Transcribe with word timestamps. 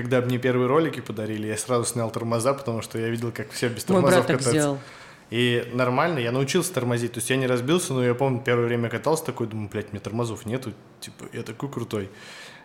когда 0.00 0.20
мне 0.20 0.38
первые 0.38 0.66
ролики 0.68 1.00
подарили, 1.00 1.46
я 1.46 1.56
сразу 1.56 1.84
снял 1.84 2.10
тормоза, 2.10 2.54
потому 2.54 2.82
что 2.82 2.98
я 2.98 3.08
видел, 3.08 3.32
как 3.32 3.50
все 3.50 3.68
без 3.68 3.88
Мой 3.88 4.02
тормозов 4.02 4.18
брат 4.18 4.26
так 4.26 4.38
катаются. 4.38 4.60
сделал. 4.60 4.78
И 5.30 5.68
нормально, 5.72 6.18
я 6.18 6.32
научился 6.32 6.74
тормозить. 6.74 7.12
То 7.12 7.18
есть 7.18 7.30
я 7.30 7.36
не 7.36 7.46
разбился, 7.46 7.94
но 7.94 8.04
я 8.04 8.14
помню, 8.14 8.42
первое 8.44 8.66
время 8.66 8.88
катался 8.88 9.24
такой, 9.24 9.46
думаю, 9.46 9.68
блядь, 9.68 9.92
мне 9.92 10.00
тормозов 10.00 10.44
нету. 10.44 10.72
Типа, 11.00 11.26
я 11.32 11.42
такой 11.42 11.70
крутой. 11.70 12.10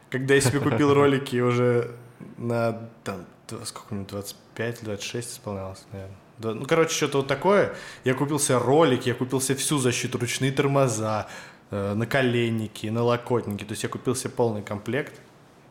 Когда 0.09 0.33
я 0.33 0.41
себе 0.41 0.59
купил 0.59 0.93
ролики 0.95 1.37
уже 1.37 1.91
на, 2.37 2.89
там, 3.03 3.25
сколько 3.65 3.93
мне, 3.93 4.05
25-26 4.05 5.19
исполнялось, 5.19 5.85
наверное. 5.91 6.17
Да, 6.37 6.53
ну, 6.53 6.65
короче, 6.65 6.93
что-то 6.93 7.19
вот 7.19 7.27
такое. 7.27 7.75
Я 8.03 8.13
купил 8.13 8.39
себе 8.39 8.57
ролик, 8.57 9.05
я 9.05 9.13
купил 9.13 9.39
себе 9.39 9.57
всю 9.57 9.77
защиту, 9.77 10.17
ручные 10.17 10.51
тормоза, 10.51 11.27
э, 11.71 11.93
наколенники, 11.93 12.87
налокотники. 12.87 13.63
То 13.63 13.71
есть 13.71 13.83
я 13.83 13.89
купил 13.89 14.15
себе 14.15 14.31
полный 14.31 14.61
комплект. 14.63 15.21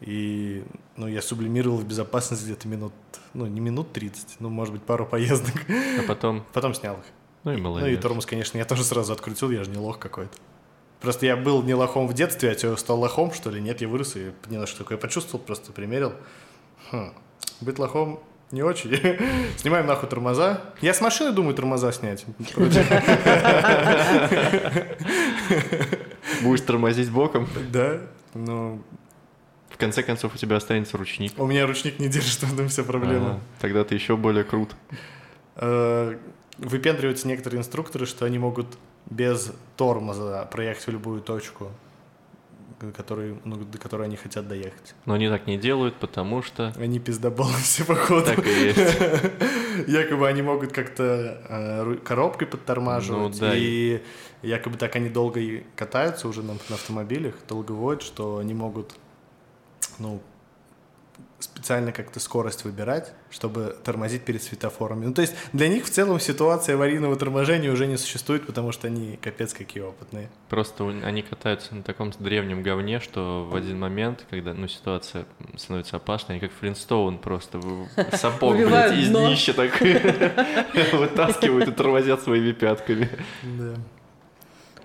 И, 0.00 0.64
ну, 0.96 1.06
я 1.06 1.22
сублимировал 1.22 1.78
в 1.78 1.84
безопасность 1.86 2.44
где-то 2.44 2.68
минут, 2.68 2.92
ну, 3.32 3.46
не 3.46 3.60
минут 3.60 3.92
30, 3.92 4.36
ну, 4.40 4.48
может 4.50 4.74
быть, 4.74 4.82
пару 4.82 5.06
поездок. 5.06 5.54
А 5.68 6.02
потом, 6.06 6.44
Потом 6.52 6.74
снял 6.74 6.94
их. 6.96 7.04
ну 7.44 7.52
и 7.52 7.54
Ну 7.54 7.60
и 7.60 7.62
молодец. 7.62 8.00
тормоз, 8.02 8.26
конечно, 8.26 8.58
я 8.58 8.64
тоже 8.64 8.84
сразу 8.84 9.12
открутил, 9.12 9.50
я 9.50 9.64
же 9.64 9.70
не 9.70 9.78
лох 9.78 9.98
какой-то. 9.98 10.32
Просто 11.00 11.26
я 11.26 11.36
был 11.36 11.62
не 11.62 11.74
лохом 11.74 12.06
в 12.08 12.14
детстве, 12.14 12.50
а 12.50 12.58
что, 12.58 12.76
стал 12.76 12.98
лохом, 13.00 13.32
что 13.32 13.50
ли? 13.50 13.60
Нет, 13.60 13.80
я 13.82 13.88
вырос 13.88 14.16
и 14.16 14.30
понял, 14.42 14.66
что 14.66 14.78
такое 14.78 14.96
почувствовал, 14.98 15.44
просто 15.44 15.72
примерил. 15.72 16.12
Хм, 16.90 17.12
быть 17.60 17.78
лохом 17.78 18.20
не 18.50 18.62
очень. 18.62 18.90
Снимаем 19.58 19.86
нахуй 19.86 20.08
тормоза. 20.08 20.60
Я 20.80 20.94
с 20.94 21.00
машины 21.00 21.32
думаю 21.32 21.54
тормоза 21.54 21.92
снять. 21.92 22.24
Будешь 26.42 26.60
тормозить 26.62 27.10
боком, 27.10 27.48
Да, 27.70 28.00
ну, 28.34 28.82
в 29.74 29.76
конце 29.76 30.02
концов 30.04 30.34
у 30.34 30.38
тебя 30.38 30.56
останется 30.56 30.96
ручник. 30.96 31.32
у 31.36 31.46
меня 31.46 31.66
ручник 31.66 31.98
не 31.98 32.08
держит, 32.08 32.42
в 32.44 32.54
этом 32.54 32.68
вся 32.68 32.84
проблема. 32.84 33.28
А, 33.28 33.40
Тогда 33.60 33.82
ты 33.84 33.94
еще 33.96 34.16
более 34.16 34.44
крут. 34.44 34.74
Э, 35.56 36.16
Выпендриваются 36.58 37.26
некоторые 37.26 37.58
инструкторы, 37.58 38.06
что 38.06 38.24
они 38.24 38.38
могут 38.38 38.78
без 39.10 39.52
тормоза 39.76 40.44
проехать 40.46 40.86
в 40.86 40.90
любую 40.92 41.20
точку, 41.20 41.72
который, 42.96 43.36
ну, 43.44 43.56
до 43.56 43.78
которой 43.78 44.04
они 44.06 44.14
хотят 44.16 44.46
доехать. 44.46 44.94
Но 45.04 45.14
они 45.14 45.28
так 45.28 45.48
не 45.48 45.58
делают, 45.58 45.96
потому 45.96 46.42
что 46.42 46.72
Они 46.78 47.00
пиздоболы 47.00 47.52
все 47.62 47.84
походу. 47.84 48.26
так 48.26 48.46
и 48.46 48.50
есть. 48.50 48.98
Якобы 49.88 50.28
они 50.28 50.42
могут 50.42 50.72
как-то 50.72 51.42
э, 51.48 51.96
коробкой 52.04 52.46
подтормаживать. 52.46 53.34
Ну 53.34 53.40
да. 53.40 53.56
И 53.56 54.02
якобы 54.42 54.76
так 54.78 54.94
они 54.94 55.08
долго 55.08 55.40
и 55.40 55.64
катаются 55.74 56.28
уже 56.28 56.42
на, 56.42 56.52
на 56.68 56.74
автомобилях, 56.76 57.34
долго 57.48 57.72
водят, 57.72 58.02
что 58.02 58.38
они 58.38 58.54
могут 58.54 58.94
ну, 59.98 60.20
специально 61.38 61.92
как-то 61.92 62.20
скорость 62.20 62.64
выбирать, 62.64 63.12
чтобы 63.30 63.76
тормозить 63.84 64.24
перед 64.24 64.42
светофорами. 64.42 65.06
Ну, 65.06 65.14
то 65.14 65.22
есть 65.22 65.34
для 65.52 65.68
них 65.68 65.84
в 65.84 65.90
целом 65.90 66.18
ситуация 66.18 66.74
аварийного 66.74 67.16
торможения 67.16 67.70
уже 67.70 67.86
не 67.86 67.96
существует, 67.96 68.46
потому 68.46 68.72
что 68.72 68.86
они 68.86 69.18
капец 69.22 69.52
какие 69.52 69.82
опытные. 69.82 70.30
Просто 70.48 70.88
они 70.88 71.22
катаются 71.22 71.74
на 71.74 71.82
таком 71.82 72.12
древнем 72.18 72.62
говне, 72.62 73.00
что 73.00 73.46
в 73.50 73.54
один 73.54 73.78
момент, 73.78 74.26
когда 74.30 74.54
ну, 74.54 74.68
ситуация 74.68 75.26
становится 75.56 75.96
опасной, 75.96 76.36
они 76.36 76.40
как 76.40 76.56
Флинстоун 76.58 77.18
просто 77.18 77.60
сапог, 78.12 78.56
блядь, 78.56 78.98
из 78.98 79.10
днища 79.10 79.54
так 79.54 79.78
вытаскивают 80.92 81.68
и 81.68 81.72
тормозят 81.72 82.22
своими 82.22 82.52
пятками. 82.52 83.10
Да. 83.42 83.74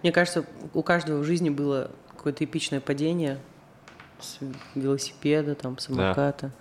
Мне 0.02 0.12
кажется, 0.12 0.46
у 0.73 0.84
каждого 0.84 1.20
в 1.20 1.26
жизни 1.26 1.50
было 1.50 1.92
какое-то 2.10 2.44
эпичное 2.44 2.80
падение 2.80 3.40
с 4.22 4.38
велосипеда, 4.75 5.55
там, 5.55 5.77
самоката, 5.77 6.52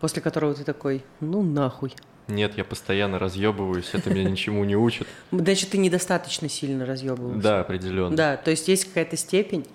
после 0.00 0.22
которого 0.22 0.54
ты 0.54 0.64
такой, 0.64 1.04
ну 1.20 1.42
нахуй. 1.42 1.94
Нет, 2.28 2.56
я 2.56 2.64
постоянно 2.64 3.18
разъебываюсь, 3.18 3.90
это 3.92 4.10
меня 4.10 4.30
ничему 4.30 4.64
не 4.64 4.76
учит. 4.76 5.06
Значит, 5.32 5.70
ты 5.70 5.78
недостаточно 5.78 6.48
сильно 6.48 6.86
разъебываешься. 6.86 7.42
Да, 7.42 7.60
определенно. 7.60 8.16
Да, 8.16 8.36
то 8.36 8.50
есть 8.50 8.68
есть 8.68 8.84
какая-то 8.86 9.16
степень, 9.16 9.66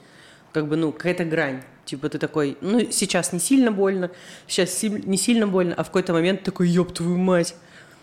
как 0.53 0.67
бы, 0.67 0.75
ну, 0.77 0.91
какая-то 0.91 1.25
грань. 1.25 1.63
Типа 1.83 2.09
ты 2.09 2.17
такой, 2.17 2.57
ну, 2.61 2.89
сейчас 2.91 3.31
не 3.33 3.39
сильно 3.39 3.71
больно, 3.71 4.09
сейчас 4.47 4.81
не 4.83 5.17
сильно 5.17 5.47
больно, 5.47 5.75
а 5.75 5.83
в 5.83 5.87
какой-то 5.87 6.13
момент 6.13 6.43
такой, 6.43 6.67
ёб 6.67 6.93
твою 6.93 7.17
мать, 7.17 7.55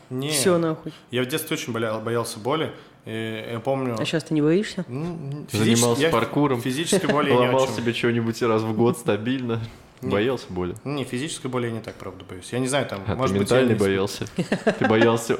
Не, 0.09 0.29
все 0.29 0.59
нахуй. 0.59 0.93
я 1.11 1.23
в 1.23 1.27
детстве 1.27 1.57
очень 1.57 1.73
боялся 1.73 2.39
боли. 2.39 2.73
И 3.05 3.49
я 3.53 3.61
помню... 3.61 3.97
А 3.99 4.05
сейчас 4.05 4.25
ты 4.25 4.35
не 4.35 4.43
боишься? 4.43 4.85
Ну, 4.89 5.47
Занимался 5.51 6.03
я 6.03 6.11
паркуром. 6.11 6.61
Физической 6.61 7.07
боли 7.07 7.31
я 7.31 7.35
не 7.37 7.47
Ломал 7.47 7.69
себе 7.69 7.93
что-нибудь 7.93 8.41
раз 8.43 8.63
в 8.63 8.77
год 8.77 8.99
стабильно. 8.99 9.61
Боялся 10.03 10.47
боли. 10.49 10.75
Не, 10.85 11.05
физической 11.05 11.47
боли 11.47 11.67
я 11.67 11.73
не 11.73 11.81
так, 11.81 11.95
правда, 11.95 12.25
боюсь. 12.29 12.53
Я 12.53 12.59
не 12.59 12.67
знаю, 12.67 12.87
там, 12.87 13.05
А 13.07 13.15
может 13.15 13.35
ты 13.37 13.41
быть, 13.41 13.51
я 13.51 13.57
ментально 13.59 13.73
не- 13.79 13.79
боялся. 13.79 14.27
Ты 14.79 14.89
боялся 14.89 15.39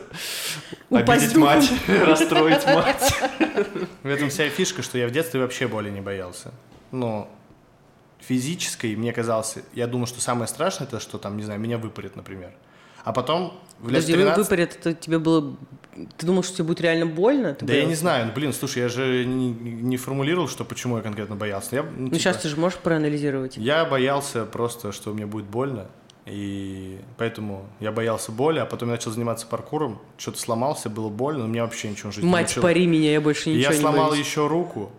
обидеть 0.91 1.35
мать, 1.35 1.69
расстроить 1.89 2.65
мать. 2.67 3.13
В 4.05 4.07
этом 4.07 4.29
вся 4.29 4.49
фишка, 4.49 4.83
что 4.83 4.99
я 4.99 5.09
в 5.09 5.11
детстве 5.11 5.41
вообще 5.41 5.67
боли 5.67 5.91
не 5.91 6.01
боялся. 6.01 6.53
Но 6.93 7.29
физической 8.21 8.95
мне 8.95 9.13
казалось, 9.13 9.57
я 9.75 9.87
думал, 9.89 10.07
что 10.07 10.21
самое 10.21 10.47
страшное, 10.47 10.87
это 10.87 11.01
что 11.01 11.19
там, 11.19 11.37
не 11.37 11.43
знаю, 11.43 11.59
меня 11.59 11.79
выпарит, 11.79 12.15
например. 12.15 12.53
А 13.05 13.13
потом 13.13 13.61
Подожди, 13.83 14.13
вы 14.13 14.19
13... 14.21 14.39
выпарят, 14.39 14.77
это 14.81 14.95
тебе 14.95 15.19
было... 15.19 15.57
Ты 16.17 16.27
думал, 16.27 16.43
что 16.43 16.57
тебе 16.57 16.65
будет 16.69 16.81
реально 16.81 17.07
больно? 17.07 17.55
Ты 17.55 17.67
Да 17.67 17.73
я 17.75 17.81
не 17.81 17.85
боялся? 17.87 18.01
знаю, 18.01 18.27
ну, 18.27 18.33
блин, 18.33 18.53
слушай, 18.55 18.79
я 18.83 18.89
же 18.89 19.25
не, 19.27 19.51
не 19.51 19.97
формулировал, 19.99 20.49
что 20.49 20.65
почему 20.65 20.97
я 20.97 21.03
конкретно 21.03 21.37
боялся. 21.37 21.77
Я, 21.77 21.83
ну, 21.83 21.91
Ну, 21.97 22.07
типа, 22.07 22.19
сейчас 22.19 22.39
ты 22.39 22.49
же 22.49 22.57
можешь 22.57 22.79
проанализировать. 22.79 23.57
Я 23.59 23.85
боялся 23.85 24.47
просто, 24.47 24.93
что 24.93 25.13
мне 25.13 25.27
будет 25.27 25.45
больно, 25.47 25.89
и 26.25 26.99
поэтому 27.19 27.67
я 27.81 27.93
боялся 27.93 28.33
боли, 28.33 28.59
а 28.61 28.65
потом 28.65 28.89
я 28.89 28.95
начал 28.95 29.11
заниматься 29.11 29.47
паркуром, 29.47 30.01
что-то 30.17 30.39
сломался, 30.39 30.89
было 30.89 31.09
больно, 31.11 31.41
но 31.43 31.47
меня 31.49 31.65
вообще 31.65 31.91
ничего 31.91 32.11
в 32.11 32.15
жизни 32.15 32.27
не 32.27 32.33
Мать, 32.33 32.47
научило. 32.47 32.63
пари 32.63 32.87
меня, 32.87 33.13
я 33.13 33.21
больше 33.21 33.51
ничего 33.51 33.63
я 33.63 33.77
не 33.77 33.81
сломал 33.81 34.11
боюсь. 34.11 34.25
еще 34.27 34.47
руку 34.47 34.93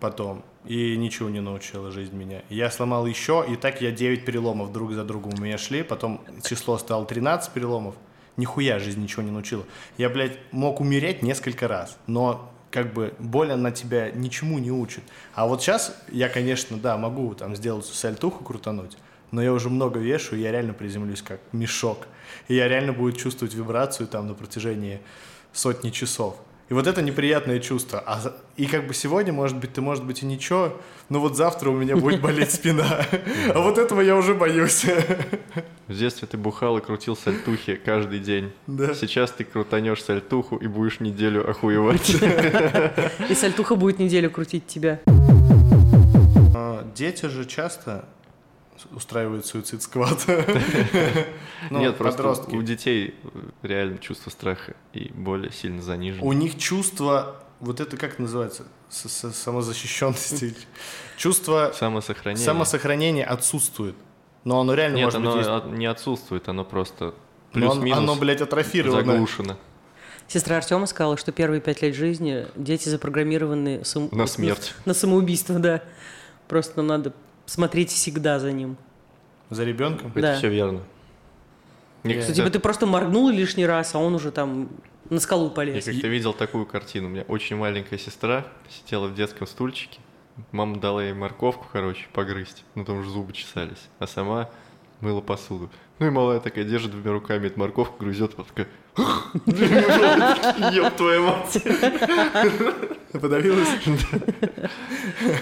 потом, 0.00 0.44
и 0.66 0.96
ничего 0.98 1.30
не 1.30 1.40
научила 1.40 1.90
жизнь 1.90 2.14
меня. 2.14 2.42
Я 2.50 2.70
сломал 2.70 3.06
еще, 3.06 3.46
и 3.48 3.56
так 3.56 3.80
я 3.80 3.92
9 3.92 4.24
переломов 4.26 4.72
друг 4.72 4.92
за 4.92 5.04
другом 5.04 5.32
у 5.38 5.40
меня 5.40 5.56
шли, 5.56 5.82
потом 5.82 6.20
число 6.46 6.76
стало 6.76 7.06
13 7.06 7.50
переломов. 7.52 7.94
Нихуя 8.36 8.78
жизнь 8.78 9.00
ничего 9.00 9.22
не 9.22 9.30
научила. 9.30 9.64
Я, 9.96 10.08
блядь, 10.08 10.38
мог 10.50 10.80
умереть 10.80 11.22
несколько 11.22 11.68
раз, 11.68 11.96
но 12.06 12.50
как 12.70 12.92
бы 12.92 13.14
боль, 13.20 13.52
она 13.52 13.70
тебя 13.70 14.10
ничему 14.10 14.58
не 14.58 14.72
учит. 14.72 15.04
А 15.34 15.46
вот 15.46 15.62
сейчас 15.62 15.96
я, 16.08 16.28
конечно, 16.28 16.76
да, 16.76 16.96
могу 16.96 17.32
там 17.34 17.54
сделать 17.54 17.86
сальтуху 17.86 18.42
крутануть, 18.42 18.96
но 19.30 19.40
я 19.40 19.52
уже 19.52 19.70
много 19.70 20.00
вешу, 20.00 20.34
и 20.34 20.40
я 20.40 20.50
реально 20.50 20.72
приземлюсь 20.72 21.22
как 21.22 21.40
мешок. 21.52 22.08
И 22.48 22.56
я 22.56 22.66
реально 22.66 22.92
буду 22.92 23.16
чувствовать 23.16 23.54
вибрацию 23.54 24.08
там 24.08 24.26
на 24.26 24.34
протяжении 24.34 25.00
сотни 25.52 25.90
часов. 25.90 26.36
И 26.70 26.74
вот 26.74 26.86
это 26.86 27.02
неприятное 27.02 27.58
чувство. 27.60 28.02
А, 28.06 28.34
и 28.56 28.66
как 28.66 28.86
бы 28.86 28.94
сегодня, 28.94 29.32
может 29.32 29.58
быть, 29.58 29.74
ты, 29.74 29.82
может 29.82 30.04
быть, 30.04 30.22
и 30.22 30.26
ничего, 30.26 30.72
но 31.10 31.20
вот 31.20 31.36
завтра 31.36 31.68
у 31.68 31.74
меня 31.74 31.96
будет 31.96 32.20
болеть 32.22 32.52
спина. 32.52 33.04
А 33.54 33.60
вот 33.60 33.76
этого 33.76 34.00
я 34.00 34.16
уже 34.16 34.34
боюсь. 34.34 34.86
В 35.88 35.94
детстве 35.94 36.26
ты 36.26 36.38
бухал 36.38 36.78
и 36.78 36.80
крутил 36.80 37.16
сальтухи 37.16 37.74
каждый 37.76 38.18
день. 38.18 38.50
Да. 38.66 38.94
Сейчас 38.94 39.30
ты 39.32 39.44
крутанешь 39.44 40.02
сальтуху 40.02 40.56
и 40.56 40.66
будешь 40.66 41.00
неделю 41.00 41.48
охуевать. 41.48 42.16
И 43.28 43.34
сальтуха 43.34 43.76
будет 43.76 43.98
неделю 43.98 44.30
крутить 44.30 44.66
тебя. 44.66 45.00
А, 45.06 46.86
Дети 46.94 47.26
же 47.26 47.44
часто 47.44 48.06
устраивают 48.92 49.46
суицид 49.46 49.82
сквад. 49.82 50.24
Ну, 51.70 51.78
Нет, 51.80 51.96
просто 51.96 52.50
у 52.54 52.62
детей 52.62 53.14
реально 53.62 53.96
чувство 53.98 54.28
страха 54.30 54.74
и 54.92 55.10
боли 55.14 55.50
сильно 55.50 55.80
занижено. 55.80 56.22
У 56.26 56.32
них 56.34 56.58
чувство, 56.58 57.36
вот 57.60 57.80
это 57.80 57.96
как 57.96 58.18
называется, 58.18 58.64
самозащищенности, 58.90 60.54
чувство 61.16 61.72
Самосохранение. 61.74 62.44
самосохранения 62.44 63.24
отсутствует. 63.24 63.96
Но 64.44 64.60
оно 64.60 64.74
реально 64.74 64.96
Нет, 64.96 65.04
может 65.06 65.20
оно 65.20 65.36
быть 65.36 65.46
есть. 65.46 65.78
не 65.78 65.86
отсутствует, 65.86 66.48
оно 66.48 66.64
просто 66.64 67.14
плюс-минус 67.52 67.98
Оно, 67.98 68.14
блядь, 68.16 68.42
атрофировано. 68.42 69.04
заглушено. 69.12 69.56
Сестра 70.28 70.56
Артема 70.58 70.86
сказала, 70.86 71.16
что 71.16 71.32
первые 71.32 71.60
пять 71.60 71.80
лет 71.82 71.94
жизни 71.94 72.46
дети 72.56 72.88
запрограммированы 72.88 73.84
сам- 73.84 74.08
На 74.12 74.26
смерть. 74.26 74.74
На, 74.84 74.92
самоубийство, 74.94 75.58
да. 75.58 75.82
Просто 76.48 76.76
нам 76.78 76.86
надо 76.88 77.12
смотреть 77.46 77.90
всегда 77.90 78.38
за 78.38 78.52
ним. 78.52 78.76
За 79.50 79.64
ребенком. 79.64 80.10
Это 80.12 80.20
Да. 80.20 80.36
все 80.36 80.48
верно. 80.48 80.80
Мне, 82.02 82.14
Я- 82.14 82.20
Что 82.20 82.30
кстати, 82.32 82.36
типа 82.36 82.50
ты 82.50 82.58
просто 82.60 82.86
моргнул 82.86 83.28
лишний 83.30 83.66
раз, 83.66 83.94
а 83.94 83.98
он 83.98 84.14
уже 84.14 84.30
там 84.30 84.68
на 85.10 85.20
скалу 85.20 85.46
я 85.46 85.50
полез. 85.50 85.84
как-то 85.84 86.08
видел 86.08 86.32
такую 86.32 86.66
картину. 86.66 87.06
У 87.08 87.10
меня 87.10 87.22
очень 87.28 87.56
маленькая 87.56 87.98
сестра 87.98 88.46
сидела 88.68 89.06
в 89.06 89.14
детском 89.14 89.46
стульчике. 89.46 90.00
Мама 90.50 90.78
дала 90.80 91.02
ей 91.04 91.12
морковку, 91.12 91.66
короче, 91.72 92.06
погрызть. 92.12 92.64
Ну, 92.74 92.84
там 92.84 93.02
же 93.04 93.10
зубы 93.10 93.32
чесались. 93.32 93.88
А 94.00 94.06
сама 94.06 94.50
мыла 95.00 95.20
посуду. 95.20 95.70
Ну 96.00 96.06
и 96.08 96.10
малая 96.10 96.40
такая 96.40 96.64
держит 96.64 96.90
двумя 96.90 97.12
руками 97.12 97.46
эту 97.46 97.60
морковку, 97.60 98.04
грызет, 98.04 98.32
вот 98.36 98.48
такая... 98.48 98.66
Ёб 100.72 100.96
твою 100.96 101.22
мать. 101.22 101.62
Подавилась? 103.12 103.68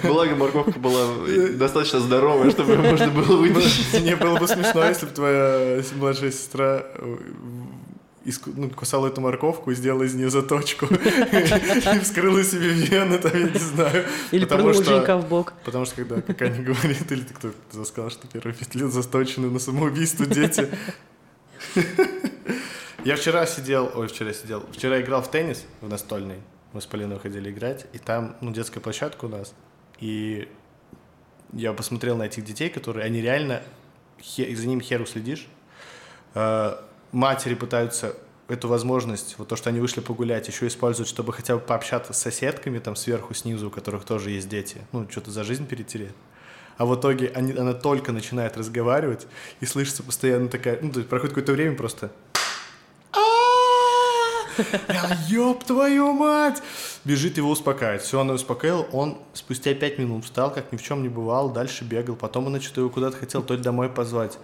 Благо 0.02 0.36
морковка 0.36 0.78
была 0.78 1.06
достаточно 1.54 2.00
здоровая, 2.00 2.50
чтобы 2.50 2.72
ее 2.72 2.78
можно 2.80 3.08
было 3.08 3.36
вытащить. 3.38 4.02
Мне 4.02 4.14
было 4.14 4.38
бы 4.38 4.46
смешно, 4.46 4.84
если 4.84 5.06
бы 5.06 5.12
твоя 5.12 5.82
младшая 5.96 6.30
сестра 6.30 6.84
э, 8.24 8.28
иску- 8.28 8.52
ну, 8.56 8.70
кусала 8.70 9.08
эту 9.08 9.20
морковку 9.20 9.70
и 9.70 9.74
сделала 9.74 10.02
из 10.04 10.14
нее 10.14 10.30
заточку. 10.30 10.86
И 10.90 11.98
вскрыла 12.00 12.42
себе 12.44 12.68
вены, 12.70 13.18
там, 13.18 13.32
я 13.34 13.48
не 13.48 13.58
знаю. 13.58 14.04
Или 14.30 14.44
Женька 14.98 15.16
в 15.18 15.28
бок. 15.28 15.52
Потому 15.64 15.84
что 15.84 15.96
когда 15.96 16.20
какая-нибудь 16.22 16.64
говорит, 16.80 17.12
или 17.12 17.22
ты 17.22 17.34
кто 17.34 17.84
сказал, 17.84 18.10
что 18.10 18.26
первые 18.28 18.54
пять 18.54 18.74
лет 18.74 18.90
засточены 18.92 19.50
на 19.50 19.58
самоубийство 19.58 20.26
дети. 20.26 20.68
Я 23.04 23.16
вчера 23.16 23.46
сидел, 23.46 23.90
ой, 23.94 24.06
вчера 24.06 24.32
сидел, 24.32 24.64
вчера 24.72 25.00
играл 25.00 25.22
в 25.22 25.30
теннис 25.30 25.64
в 25.80 25.88
настольный. 25.88 26.36
Мы 26.72 26.80
с 26.80 26.86
Полиной 26.86 27.18
ходили 27.18 27.50
играть, 27.50 27.86
и 27.92 27.98
там, 27.98 28.36
ну, 28.40 28.52
детская 28.52 28.80
площадка 28.80 29.24
у 29.24 29.28
нас. 29.28 29.54
И 29.98 30.48
я 31.52 31.72
посмотрел 31.72 32.16
на 32.16 32.22
этих 32.24 32.44
детей, 32.44 32.70
которые, 32.70 33.04
они 33.04 33.20
реально, 33.20 33.62
хе- 34.20 34.54
за 34.54 34.66
ним 34.66 34.80
херу 34.80 35.04
следишь. 35.04 35.48
Матери 37.12 37.54
пытаются 37.54 38.16
эту 38.48 38.68
возможность, 38.68 39.36
вот 39.38 39.48
то, 39.48 39.56
что 39.56 39.70
они 39.70 39.80
вышли 39.80 40.00
погулять, 40.00 40.48
еще 40.48 40.66
используют, 40.66 41.08
чтобы 41.08 41.32
хотя 41.32 41.54
бы 41.54 41.60
пообщаться 41.60 42.12
с 42.12 42.18
соседками 42.18 42.78
там 42.78 42.96
сверху, 42.96 43.34
снизу, 43.34 43.68
у 43.68 43.70
которых 43.70 44.04
тоже 44.04 44.30
есть 44.30 44.48
дети. 44.48 44.78
Ну, 44.92 45.06
что-то 45.10 45.30
за 45.30 45.44
жизнь 45.44 45.66
перетереть. 45.66 46.14
А 46.76 46.86
в 46.86 46.94
итоге 46.94 47.30
они, 47.34 47.52
она 47.52 47.74
только 47.74 48.12
начинает 48.12 48.56
разговаривать, 48.56 49.26
и 49.60 49.66
слышится 49.66 50.02
постоянно 50.02 50.48
такая, 50.48 50.78
ну, 50.80 50.90
то 50.90 50.98
есть 50.98 51.08
проходит 51.08 51.34
какое-то 51.34 51.52
время 51.52 51.76
просто... 51.76 52.10
Я, 54.88 55.18
ёб 55.28 55.64
твою 55.64 56.12
мать! 56.12 56.62
Бежит 57.04 57.36
его 57.36 57.50
успокаивать. 57.50 58.02
Все, 58.02 58.20
она 58.20 58.34
успокоила. 58.34 58.82
Он 58.92 59.18
спустя 59.32 59.74
пять 59.74 59.98
минут 59.98 60.24
встал, 60.24 60.52
как 60.52 60.72
ни 60.72 60.76
в 60.76 60.82
чем 60.82 61.02
не 61.02 61.08
бывал, 61.08 61.50
дальше 61.50 61.84
бегал. 61.84 62.16
Потом 62.16 62.46
она 62.46 62.60
что-то 62.60 62.82
его 62.82 62.90
куда-то 62.90 63.16
хотел 63.16 63.42
то 63.42 63.54
ли 63.54 63.62
домой 63.62 63.88
позвать. 63.88 64.38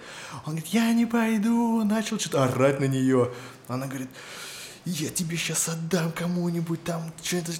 Он 0.46 0.52
говорит, 0.52 0.66
я 0.68 0.92
не 0.92 1.06
пойду. 1.06 1.84
Начал 1.84 2.18
что-то 2.18 2.44
орать 2.44 2.80
на 2.80 2.86
нее. 2.86 3.30
Она 3.68 3.86
говорит, 3.86 4.08
я 4.84 5.10
тебе 5.10 5.36
сейчас 5.36 5.68
отдам 5.68 6.12
кому-нибудь 6.12 6.82
там, 6.82 7.12
что-то 7.22 7.52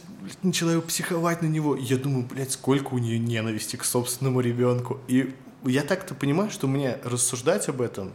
начала 0.42 0.72
его 0.72 0.82
психовать 0.82 1.42
на 1.42 1.46
него. 1.46 1.76
Я 1.76 1.98
думаю, 1.98 2.24
блядь, 2.24 2.52
сколько 2.52 2.94
у 2.94 2.98
нее 2.98 3.18
ненависти 3.18 3.76
к 3.76 3.84
собственному 3.84 4.40
ребенку. 4.40 4.98
И 5.08 5.34
я 5.64 5.82
так-то 5.82 6.14
понимаю, 6.14 6.50
что 6.50 6.66
мне 6.66 6.98
рассуждать 7.04 7.68
об 7.68 7.82
этом, 7.82 8.12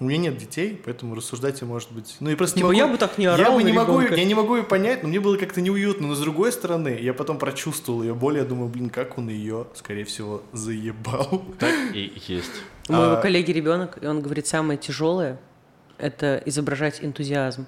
у 0.00 0.04
меня 0.04 0.18
нет 0.18 0.38
детей, 0.38 0.80
поэтому 0.84 1.14
рассуждать 1.14 1.60
я, 1.60 1.66
может 1.66 1.92
быть... 1.92 2.16
Ну, 2.18 2.30
и 2.30 2.34
просто 2.34 2.56
Типа, 2.56 2.72
не 2.72 2.80
могу, 2.80 2.86
я 2.86 2.92
бы 2.92 2.98
так 2.98 3.16
не 3.16 3.24
я 3.24 3.34
орал 3.34 3.56
бы 3.56 3.62
на 3.62 3.66
не 3.66 3.72
могу. 3.72 4.00
Я 4.00 4.24
не 4.24 4.34
могу 4.34 4.56
ее 4.56 4.64
понять, 4.64 5.02
но 5.02 5.08
мне 5.08 5.20
было 5.20 5.36
как-то 5.36 5.60
неуютно. 5.60 6.08
Но 6.08 6.14
с 6.14 6.20
другой 6.20 6.50
стороны, 6.52 6.98
я 7.00 7.14
потом 7.14 7.38
прочувствовал 7.38 8.02
ее 8.02 8.14
боль, 8.14 8.38
я 8.38 8.44
думаю, 8.44 8.68
блин, 8.68 8.90
как 8.90 9.18
он 9.18 9.28
ее, 9.28 9.68
скорее 9.74 10.04
всего, 10.04 10.42
заебал. 10.52 11.44
Так 11.60 11.72
и 11.94 12.12
есть. 12.26 12.50
У 12.88 12.92
моего 12.92 13.14
А- 13.14 13.20
коллеги 13.20 13.52
ребенок, 13.52 13.98
и 14.02 14.06
он 14.06 14.20
говорит, 14.20 14.46
самое 14.46 14.78
тяжелое– 14.78 15.38
это 15.98 16.42
изображать 16.44 17.02
энтузиазм. 17.02 17.66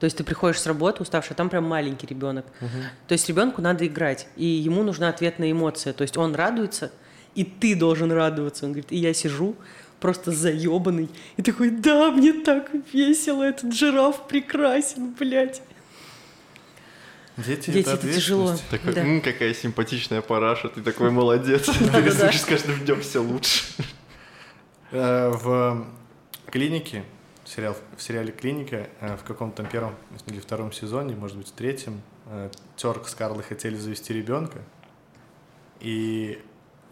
То 0.00 0.06
есть 0.06 0.16
ты 0.16 0.24
приходишь 0.24 0.60
с 0.60 0.66
работы 0.66 1.02
уставший, 1.02 1.34
а 1.34 1.36
там 1.36 1.48
прям 1.48 1.64
маленький 1.64 2.06
ребенок. 2.06 2.44
То 3.06 3.12
есть 3.12 3.28
ребенку 3.28 3.62
надо 3.62 3.86
играть, 3.86 4.26
и 4.36 4.44
ему 4.44 4.82
нужна 4.82 5.08
ответная 5.08 5.52
эмоция. 5.52 5.92
То 5.92 6.02
есть 6.02 6.16
он 6.16 6.34
радуется, 6.34 6.90
и 7.34 7.44
ты 7.44 7.74
должен 7.74 8.12
радоваться. 8.12 8.66
Он 8.66 8.72
говорит, 8.72 8.90
и 8.92 8.96
я 8.96 9.14
сижу 9.14 9.56
просто 10.04 10.32
заебанный, 10.32 11.08
и 11.38 11.42
такой, 11.42 11.70
да, 11.70 12.10
мне 12.10 12.34
так 12.34 12.70
весело, 12.92 13.42
этот 13.42 13.72
жираф 13.72 14.28
прекрасен, 14.28 15.14
блядь. 15.18 15.62
Дети, 17.38 17.70
Дети, 17.70 17.88
это 17.88 17.92
это 17.92 18.12
тяжело. 18.12 18.54
Такой, 18.70 18.92
Да. 18.92 19.00
«М, 19.00 19.22
какая 19.22 19.54
симпатичная 19.54 20.20
параша, 20.20 20.68
ты 20.68 20.82
такой 20.82 21.10
молодец. 21.10 21.64
Ты 21.78 22.00
рисуешь 22.02 22.38
с 22.38 22.44
каждым 22.44 22.84
днем 22.84 23.00
все 23.00 23.22
лучше. 23.22 23.64
Э, 24.90 25.30
В 25.30 25.86
клинике, 26.50 27.04
сериал, 27.46 27.74
в 27.96 28.02
сериале 28.02 28.30
«Клиника», 28.30 28.90
э, 29.00 29.16
в 29.16 29.22
каком-то 29.24 29.64
первом 29.64 29.94
или 30.26 30.38
втором 30.38 30.70
сезоне, 30.70 31.16
может 31.16 31.38
быть, 31.38 31.48
в 31.48 31.52
третьем, 31.52 32.02
э, 32.26 32.50
Терк 32.76 33.08
с 33.08 33.14
Карлой 33.14 33.42
хотели 33.42 33.76
завести 33.76 34.12
ребенка, 34.12 34.58
и 35.80 36.38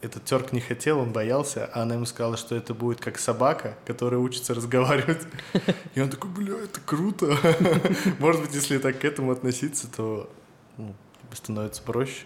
этот 0.02 0.24
Терк 0.24 0.52
не 0.52 0.60
хотел, 0.60 0.98
он 0.98 1.12
боялся, 1.12 1.70
а 1.72 1.82
она 1.82 1.94
ему 1.94 2.06
сказала, 2.06 2.36
что 2.36 2.56
это 2.56 2.74
будет 2.74 3.00
как 3.00 3.18
собака, 3.18 3.78
которая 3.86 4.20
учится 4.20 4.52
разговаривать. 4.52 5.22
И 5.94 6.00
он 6.00 6.10
такой, 6.10 6.30
бля, 6.30 6.58
это 6.58 6.80
круто. 6.84 7.36
Может 8.18 8.42
быть, 8.42 8.54
если 8.54 8.78
так 8.78 8.98
к 8.98 9.04
этому 9.04 9.30
относиться, 9.30 9.86
то 9.90 10.28
ну, 10.76 10.94
становится 11.32 11.82
проще. 11.82 12.24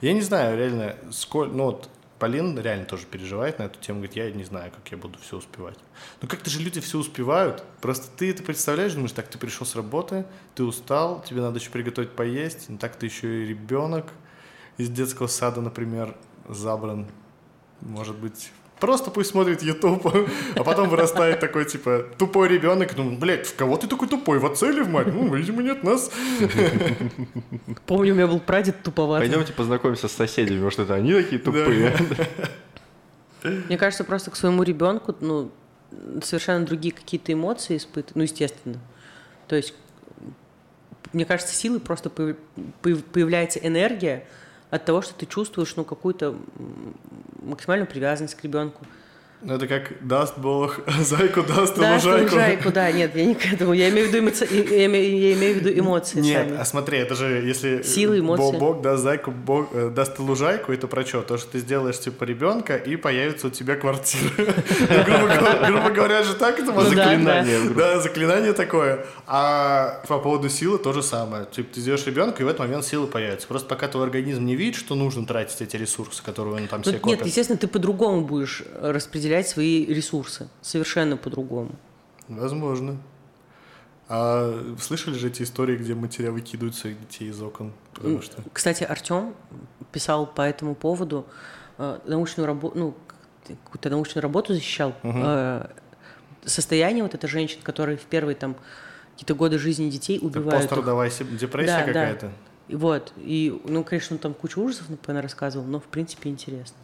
Я 0.00 0.12
не 0.12 0.22
знаю, 0.22 0.58
реально, 0.58 0.96
сколько, 1.12 1.54
ну 1.54 1.64
вот, 1.66 1.88
Полин 2.18 2.58
реально 2.58 2.84
тоже 2.84 3.06
переживает 3.06 3.60
на 3.60 3.64
эту 3.64 3.78
тему, 3.80 3.98
говорит, 3.98 4.16
я 4.16 4.30
не 4.32 4.44
знаю, 4.44 4.72
как 4.72 4.90
я 4.90 4.96
буду 4.96 5.18
все 5.20 5.36
успевать. 5.36 5.78
Ну 6.20 6.28
как-то 6.28 6.50
же 6.50 6.60
люди 6.60 6.80
все 6.80 6.98
успевают, 6.98 7.64
просто 7.80 8.08
ты 8.16 8.30
это 8.30 8.42
представляешь, 8.42 8.94
думаешь, 8.94 9.12
так, 9.12 9.28
ты 9.28 9.38
пришел 9.38 9.66
с 9.66 9.76
работы, 9.76 10.24
ты 10.56 10.64
устал, 10.64 11.22
тебе 11.22 11.40
надо 11.40 11.58
еще 11.58 11.70
приготовить 11.70 12.10
поесть, 12.10 12.68
так 12.80 12.96
ты 12.96 13.06
еще 13.06 13.42
и 13.42 13.46
ребенок 13.46 14.06
из 14.78 14.88
детского 14.88 15.26
сада, 15.28 15.60
например, 15.60 16.16
забран, 16.48 17.06
может 17.80 18.16
быть, 18.16 18.50
просто 18.80 19.10
пусть 19.10 19.30
смотрит 19.30 19.62
YouTube, 19.62 20.06
а 20.56 20.64
потом 20.64 20.88
вырастает 20.88 21.40
такой, 21.40 21.64
типа, 21.64 22.06
тупой 22.18 22.48
ребенок, 22.48 22.96
ну, 22.96 23.16
блядь, 23.16 23.46
в 23.46 23.54
кого 23.56 23.76
ты 23.76 23.86
такой 23.86 24.08
тупой, 24.08 24.38
в 24.38 24.46
отца 24.46 24.68
или 24.68 24.80
в 24.80 24.88
мать? 24.88 25.06
Ну, 25.06 25.32
видимо, 25.34 25.62
нет 25.62 25.82
нас. 25.84 26.10
Помню, 27.86 28.12
у 28.12 28.16
меня 28.16 28.26
был 28.26 28.40
прадед 28.40 28.82
туповатый. 28.82 29.28
Пойдемте 29.28 29.52
познакомимся 29.52 30.08
с 30.08 30.12
соседями, 30.12 30.60
может, 30.60 30.80
это 30.80 30.94
они 30.94 31.12
такие 31.14 31.40
тупые. 31.40 31.94
Мне 33.42 33.76
кажется, 33.76 34.04
просто 34.04 34.30
к 34.30 34.36
своему 34.36 34.62
ребенку, 34.62 35.14
ну, 35.20 35.50
совершенно 36.22 36.64
другие 36.64 36.94
какие-то 36.94 37.32
эмоции 37.32 37.76
испытывать, 37.76 38.14
ну, 38.16 38.22
естественно. 38.22 38.78
То 39.48 39.56
есть, 39.56 39.74
мне 41.12 41.24
кажется, 41.24 41.54
силы 41.54 41.80
просто 41.80 42.08
появ- 42.08 42.36
появ- 42.82 43.02
появляется 43.02 43.58
энергия 43.58 44.26
от 44.72 44.86
того, 44.86 45.02
что 45.02 45.12
ты 45.12 45.26
чувствуешь, 45.26 45.76
ну, 45.76 45.84
какую-то 45.84 46.34
максимальную 47.42 47.86
привязанность 47.86 48.34
к 48.34 48.42
ребенку. 48.42 48.86
Ну, 49.44 49.54
это 49.54 49.66
как 49.66 49.92
даст 50.06 50.38
Бог, 50.38 50.80
зайку 51.00 51.42
даст 51.42 51.76
лужайку. 51.76 52.24
лужайку, 52.34 52.70
да, 52.70 52.92
нет, 52.92 53.16
я 53.16 53.24
не 53.24 53.34
к 53.34 53.44
этому. 53.52 53.72
Я 53.72 53.88
имею 53.90 54.08
в 54.08 54.12
виду, 54.12 54.24
эмоци- 54.26 54.46
я 54.70 54.86
имею, 54.86 55.54
в 55.54 55.56
виду 55.64 55.78
эмоции 55.80 56.20
Нет, 56.20 56.46
сами. 56.48 56.60
а 56.60 56.64
смотри, 56.64 56.98
это 56.98 57.16
же 57.16 57.26
если 57.44 57.82
Силы, 57.82 58.20
эмоции. 58.20 58.56
Бог, 58.58 58.82
даст 58.82 59.02
зайку, 59.02 59.32
Бог 59.32 59.68
э, 59.72 59.90
даст 59.90 60.18
лужайку, 60.20 60.70
это 60.72 60.86
про 60.86 61.04
что? 61.04 61.22
То, 61.22 61.38
что 61.38 61.50
ты 61.52 61.58
сделаешь 61.58 61.98
типа 61.98 62.22
ребенка 62.22 62.76
и 62.76 62.94
появится 62.94 63.48
у 63.48 63.50
тебя 63.50 63.74
квартира. 63.74 64.30
Грубо 65.66 65.90
говоря- 65.90 66.22
же 66.22 66.34
так 66.34 66.60
это 66.60 66.70
Ну 66.72 66.80
Заклинание. 66.82 67.58
Да, 67.74 67.98
заклинание 67.98 68.52
такое. 68.52 69.04
А 69.26 70.02
по 70.06 70.18
поводу 70.20 70.48
силы 70.50 70.78
то 70.78 70.92
же 70.92 71.02
самое. 71.02 71.46
Типа 71.46 71.74
ты 71.74 71.80
сделаешь 71.80 72.06
ребенка, 72.06 72.42
и 72.42 72.44
в 72.44 72.48
этот 72.48 72.60
момент 72.60 72.84
силы 72.84 73.06
появятся. 73.08 73.48
Просто 73.48 73.66
пока 73.68 73.88
твой 73.88 74.04
организм 74.04 74.44
не 74.44 74.54
видит, 74.54 74.76
что 74.76 74.94
нужно 74.94 75.26
тратить 75.26 75.60
эти 75.62 75.74
ресурсы, 75.76 76.22
которые 76.22 76.54
он 76.56 76.68
там 76.68 76.80
Ну, 76.84 76.92
себе 76.92 76.94
нет, 76.94 77.02
копит. 77.18 77.26
естественно, 77.26 77.58
ты 77.58 77.66
по-другому 77.66 78.20
будешь 78.20 78.62
распределять 78.80 79.31
свои 79.48 79.84
ресурсы. 79.86 80.48
Совершенно 80.60 81.16
по-другому. 81.16 81.70
Возможно. 82.28 82.98
А 84.08 84.74
слышали 84.80 85.14
же 85.14 85.28
эти 85.28 85.42
истории, 85.42 85.76
где 85.76 85.94
матеря 85.94 86.30
выкидывают 86.32 86.74
своих 86.74 87.00
детей 87.00 87.30
из 87.30 87.40
окон? 87.40 87.72
Потому 87.94 88.20
что... 88.20 88.42
Кстати, 88.52 88.84
Артем 88.84 89.34
писал 89.90 90.26
по 90.26 90.42
этому 90.42 90.74
поводу 90.74 91.26
э, 91.78 91.98
научную 92.04 92.46
работу, 92.46 92.78
ну, 92.78 92.94
какую-то 93.64 93.90
научную 93.90 94.22
работу 94.22 94.52
защищал. 94.54 94.94
э, 95.02 95.66
состояние 96.44 97.02
вот 97.02 97.14
это 97.14 97.26
женщин, 97.26 97.60
которые 97.62 97.96
в 97.96 98.02
первые 98.02 98.34
там 98.36 98.56
какие-то 99.12 99.34
годы 99.34 99.58
жизни 99.58 99.88
детей 99.88 100.16
Это 100.18 100.26
убивают. 100.26 100.64
их. 100.64 100.68
пострадовая 100.68 101.10
депрессия 101.10 101.78
Да, 101.78 101.78
да. 101.78 101.86
какая-то. 101.86 102.32
И 102.68 102.76
вот, 102.76 103.12
и, 103.16 103.60
ну, 103.64 103.82
конечно, 103.84 104.16
он 104.16 104.20
там 104.20 104.34
кучу 104.34 104.60
ужасов, 104.60 104.88
наверное, 104.88 105.22
рассказывал, 105.22 105.64
но, 105.66 105.80
в 105.80 105.84
принципе, 105.84 106.30
интересно. 106.30 106.76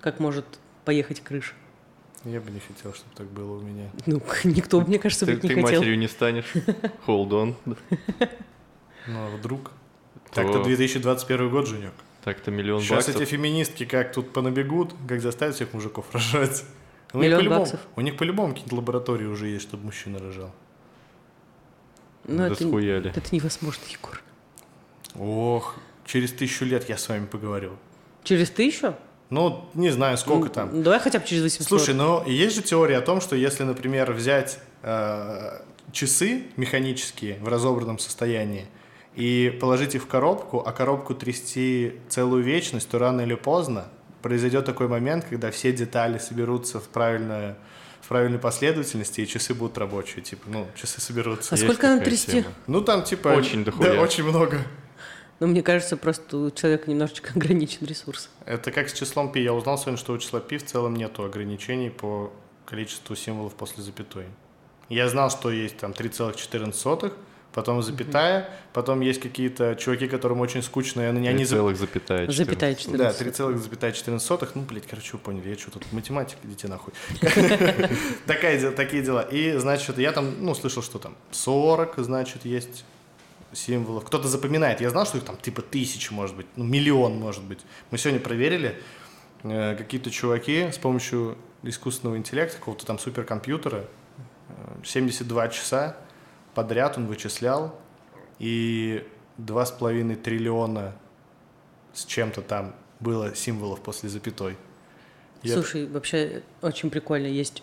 Как 0.00 0.20
может 0.20 0.44
поехать 0.84 1.20
крыша. 1.20 1.54
Я 2.24 2.40
бы 2.40 2.50
не 2.50 2.60
хотел, 2.60 2.94
чтобы 2.94 3.10
так 3.14 3.26
было 3.28 3.58
у 3.58 3.60
меня. 3.60 3.90
Ну, 4.06 4.20
никто, 4.44 4.80
мне 4.80 4.98
кажется, 4.98 5.26
Ты 5.26 5.34
быть 5.34 5.42
не 5.44 5.48
ты 5.50 5.54
хотел. 5.62 5.78
матерью 5.80 5.98
не 5.98 6.08
станешь. 6.08 6.52
Hold 7.06 7.28
on. 7.30 7.54
Ну, 7.66 7.76
а 9.08 9.36
вдруг? 9.36 9.70
То- 10.32 10.42
Так-то 10.42 10.62
2021 10.64 11.50
год, 11.50 11.68
Женек. 11.68 11.92
Так-то 12.24 12.50
миллион 12.50 12.80
Сейчас 12.80 13.06
баксов. 13.06 13.16
эти 13.20 13.24
феминистки 13.28 13.84
как 13.84 14.12
тут 14.12 14.32
понабегут, 14.32 14.94
как 15.06 15.20
заставят 15.20 15.54
всех 15.56 15.74
мужиков 15.74 16.06
рожать. 16.14 16.64
У 17.12 17.18
Миллион 17.18 17.40
них 17.42 17.48
по-любому- 17.50 17.60
баксов. 17.60 17.80
У 17.96 18.00
них 18.00 18.16
по-любому 18.16 18.54
какие-то 18.54 18.74
лаборатории 18.76 19.26
уже 19.26 19.48
есть, 19.48 19.64
чтобы 19.68 19.84
мужчина 19.84 20.18
рожал. 20.18 20.52
Ну, 22.26 22.38
Да 22.38 22.46
это, 22.46 22.54
схуяли. 22.66 23.10
это 23.14 23.34
невозможно, 23.34 23.82
Егор. 23.90 24.22
Ох, 25.16 25.76
через 26.06 26.32
тысячу 26.32 26.64
лет 26.64 26.88
я 26.88 26.96
с 26.96 27.06
вами 27.08 27.26
поговорю. 27.26 27.72
Через 28.24 28.48
тысячу? 28.50 28.94
Ну, 29.30 29.68
не 29.74 29.90
знаю, 29.90 30.18
сколько 30.18 30.48
там. 30.48 30.70
Ну, 30.72 30.82
Давай 30.82 31.00
хотя 31.00 31.18
бы 31.18 31.26
через 31.26 31.42
800. 31.42 31.66
Слушай, 31.66 31.94
но 31.94 32.24
есть 32.26 32.54
же 32.54 32.62
теория 32.62 32.98
о 32.98 33.00
том, 33.00 33.20
что 33.20 33.36
если, 33.36 33.64
например, 33.64 34.12
взять 34.12 34.58
э, 34.82 35.60
часы 35.92 36.42
механические 36.56 37.38
в 37.40 37.48
разобранном 37.48 37.98
состоянии 37.98 38.66
и 39.14 39.56
положить 39.60 39.94
их 39.94 40.02
в 40.02 40.06
коробку, 40.06 40.62
а 40.64 40.72
коробку 40.72 41.14
трясти 41.14 41.94
целую 42.08 42.42
вечность, 42.42 42.88
то 42.88 42.98
рано 42.98 43.22
или 43.22 43.34
поздно 43.34 43.86
произойдет 44.22 44.64
такой 44.64 44.88
момент, 44.88 45.24
когда 45.28 45.50
все 45.50 45.72
детали 45.72 46.18
соберутся 46.18 46.80
в 46.80 46.88
правильную 46.88 47.56
в 48.04 48.08
правильной 48.08 48.38
последовательности, 48.38 49.22
и 49.22 49.26
часы 49.26 49.54
будут 49.54 49.78
рабочие. 49.78 50.22
Типа, 50.22 50.42
ну, 50.46 50.66
часы 50.74 51.00
соберутся. 51.00 51.54
А 51.54 51.56
сколько 51.56 51.86
надо 51.86 52.04
трясти? 52.04 52.42
тема. 52.42 52.54
Ну, 52.66 52.82
там, 52.82 53.02
типа... 53.02 53.28
Очень 53.28 53.64
дохуя. 53.64 53.94
Да, 53.94 54.02
очень 54.02 54.24
много. 54.24 54.58
Ну, 55.40 55.46
мне 55.48 55.62
кажется, 55.62 55.96
просто 55.96 56.36
у 56.36 56.50
человека 56.50 56.90
немножечко 56.90 57.32
ограничен 57.36 57.86
ресурс. 57.86 58.30
Это 58.46 58.70
как 58.70 58.88
с 58.88 58.92
числом 58.92 59.32
пи. 59.32 59.42
Я 59.42 59.52
узнал 59.52 59.76
сегодня, 59.78 59.98
что 59.98 60.12
у 60.12 60.18
числа 60.18 60.40
пи 60.40 60.58
в 60.58 60.64
целом 60.64 60.94
нету 60.94 61.24
ограничений 61.24 61.90
по 61.90 62.32
количеству 62.66 63.14
символов 63.16 63.54
после 63.54 63.82
запятой. 63.82 64.26
Я 64.88 65.08
знал, 65.08 65.30
что 65.30 65.50
есть 65.50 65.76
там 65.78 65.92
3,14, 65.92 67.12
потом 67.52 67.82
запятая, 67.82 68.50
потом 68.72 69.00
есть 69.00 69.20
какие-то 69.20 69.76
чуваки, 69.76 70.08
которым 70.08 70.40
очень 70.40 70.62
скучно, 70.62 71.00
и 71.02 71.04
они... 71.04 71.26
они 71.28 71.44
за- 71.44 71.56
Целых 71.56 71.76
запятая. 71.76 72.30
Запятая 72.30 72.74
14. 72.74 73.18
14. 73.18 73.78
Да, 73.80 73.88
3,14. 73.88 74.50
Ну, 74.54 74.62
блядь, 74.62 74.86
короче, 74.86 75.10
вы 75.14 75.18
поняли, 75.20 75.48
я 75.50 75.56
что 75.58 75.70
тут 75.70 75.90
математик, 75.92 76.36
идите 76.44 76.68
нахуй. 76.68 76.92
Такие 78.26 79.02
дела. 79.02 79.22
И, 79.22 79.56
значит, 79.58 79.98
я 79.98 80.12
там, 80.12 80.34
ну, 80.44 80.54
слышал, 80.54 80.82
что 80.82 80.98
там 80.98 81.16
40, 81.30 81.94
значит, 81.98 82.44
есть 82.44 82.84
символов. 83.54 84.04
Кто-то 84.04 84.28
запоминает. 84.28 84.80
Я 84.80 84.90
знал, 84.90 85.06
что 85.06 85.18
их 85.18 85.24
там 85.24 85.36
типа 85.36 85.62
тысячи, 85.62 86.12
может 86.12 86.36
быть, 86.36 86.46
ну, 86.56 86.64
миллион, 86.64 87.18
может 87.18 87.42
быть. 87.42 87.60
Мы 87.90 87.98
сегодня 87.98 88.20
проверили, 88.20 88.80
э, 89.42 89.76
какие-то 89.76 90.10
чуваки 90.10 90.70
с 90.72 90.78
помощью 90.78 91.38
искусственного 91.62 92.16
интеллекта, 92.16 92.58
какого-то 92.58 92.84
там 92.86 92.98
суперкомпьютера, 92.98 93.84
э, 94.48 94.84
72 94.84 95.48
часа 95.48 95.96
подряд 96.54 96.96
он 96.98 97.06
вычислял, 97.06 97.78
и 98.38 99.06
2,5 99.38 100.16
триллиона 100.16 100.94
с 101.92 102.04
чем-то 102.04 102.42
там 102.42 102.74
было 103.00 103.34
символов 103.34 103.80
после 103.80 104.08
запятой. 104.08 104.56
И 105.42 105.48
Слушай, 105.48 105.86
вообще 105.86 106.42
очень 106.62 106.90
прикольно. 106.90 107.26
Есть 107.26 107.62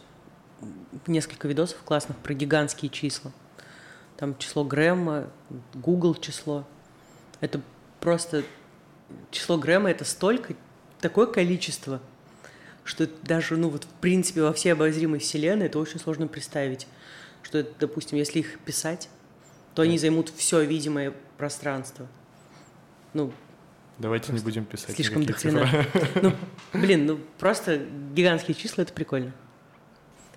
несколько 1.07 1.47
видосов 1.47 1.79
классных 1.83 2.17
про 2.17 2.33
гигантские 2.33 2.89
числа. 2.89 3.31
Там 4.21 4.37
число 4.37 4.63
Грэма, 4.63 5.31
Google 5.73 6.13
число. 6.13 6.63
Это 7.39 7.59
просто... 7.99 8.43
Число 9.31 9.57
Грэма— 9.57 9.89
это 9.91 10.05
столько, 10.05 10.53
такое 10.99 11.25
количество, 11.25 11.99
что 12.83 13.09
даже, 13.23 13.57
ну 13.57 13.69
вот, 13.69 13.85
в 13.85 13.93
принципе, 13.99 14.43
во 14.43 14.53
всей 14.53 14.73
обозримой 14.73 15.17
вселенной 15.17 15.65
это 15.65 15.79
очень 15.79 15.99
сложно 15.99 16.27
представить. 16.27 16.87
Что, 17.41 17.63
допустим, 17.79 18.19
если 18.19 18.41
их 18.41 18.59
писать, 18.59 19.09
то 19.73 19.81
они 19.81 19.97
займут 19.97 20.29
все 20.29 20.63
видимое 20.63 21.15
пространство. 21.39 22.05
Ну, 23.15 23.33
Давайте 23.97 24.33
не 24.33 24.39
будем 24.39 24.65
писать. 24.65 24.93
слишком 24.93 25.25
дохрена. 25.25 25.67
Ну, 26.21 26.33
блин, 26.79 27.07
ну 27.07 27.19
просто 27.39 27.87
гигантские 28.13 28.53
числа 28.53 28.83
это 28.83 28.93
прикольно. 28.93 29.33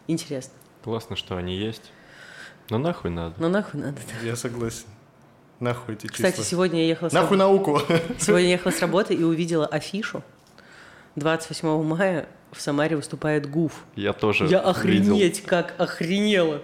Интересно. 0.07 0.55
Классно, 0.83 1.17
что 1.17 1.37
они 1.37 1.55
есть. 1.55 1.93
Но 2.71 2.79
нахуй 2.79 3.11
надо. 3.11 3.35
Ну 3.39 3.49
нахуй 3.49 3.81
надо. 3.81 3.99
Я 4.23 4.37
согласен. 4.37 4.87
Нахуй 5.61 5.95
эти 5.95 6.07
Кстати, 6.07 6.33
числа. 6.33 6.45
сегодня 6.45 6.81
я 6.83 6.89
ехала 6.89 7.09
с 7.09 7.13
Нахуй 7.13 7.37
раб- 7.37 7.47
науку. 7.47 7.81
сегодня 8.19 8.47
я 8.49 8.53
ехала 8.53 8.73
с 8.73 8.81
работы 8.81 9.15
и 9.15 9.23
увидела 9.23 9.67
афишу. 9.67 10.23
28 11.17 11.83
мая 11.85 12.27
в 12.53 12.61
Самаре 12.61 12.97
выступает 12.97 13.49
ГУФ. 13.51 13.73
Я 13.97 14.13
тоже 14.13 14.45
Я 14.45 14.59
видел. 14.59 14.69
охренеть, 14.71 15.43
как 15.43 15.75
охренела. 15.79 16.63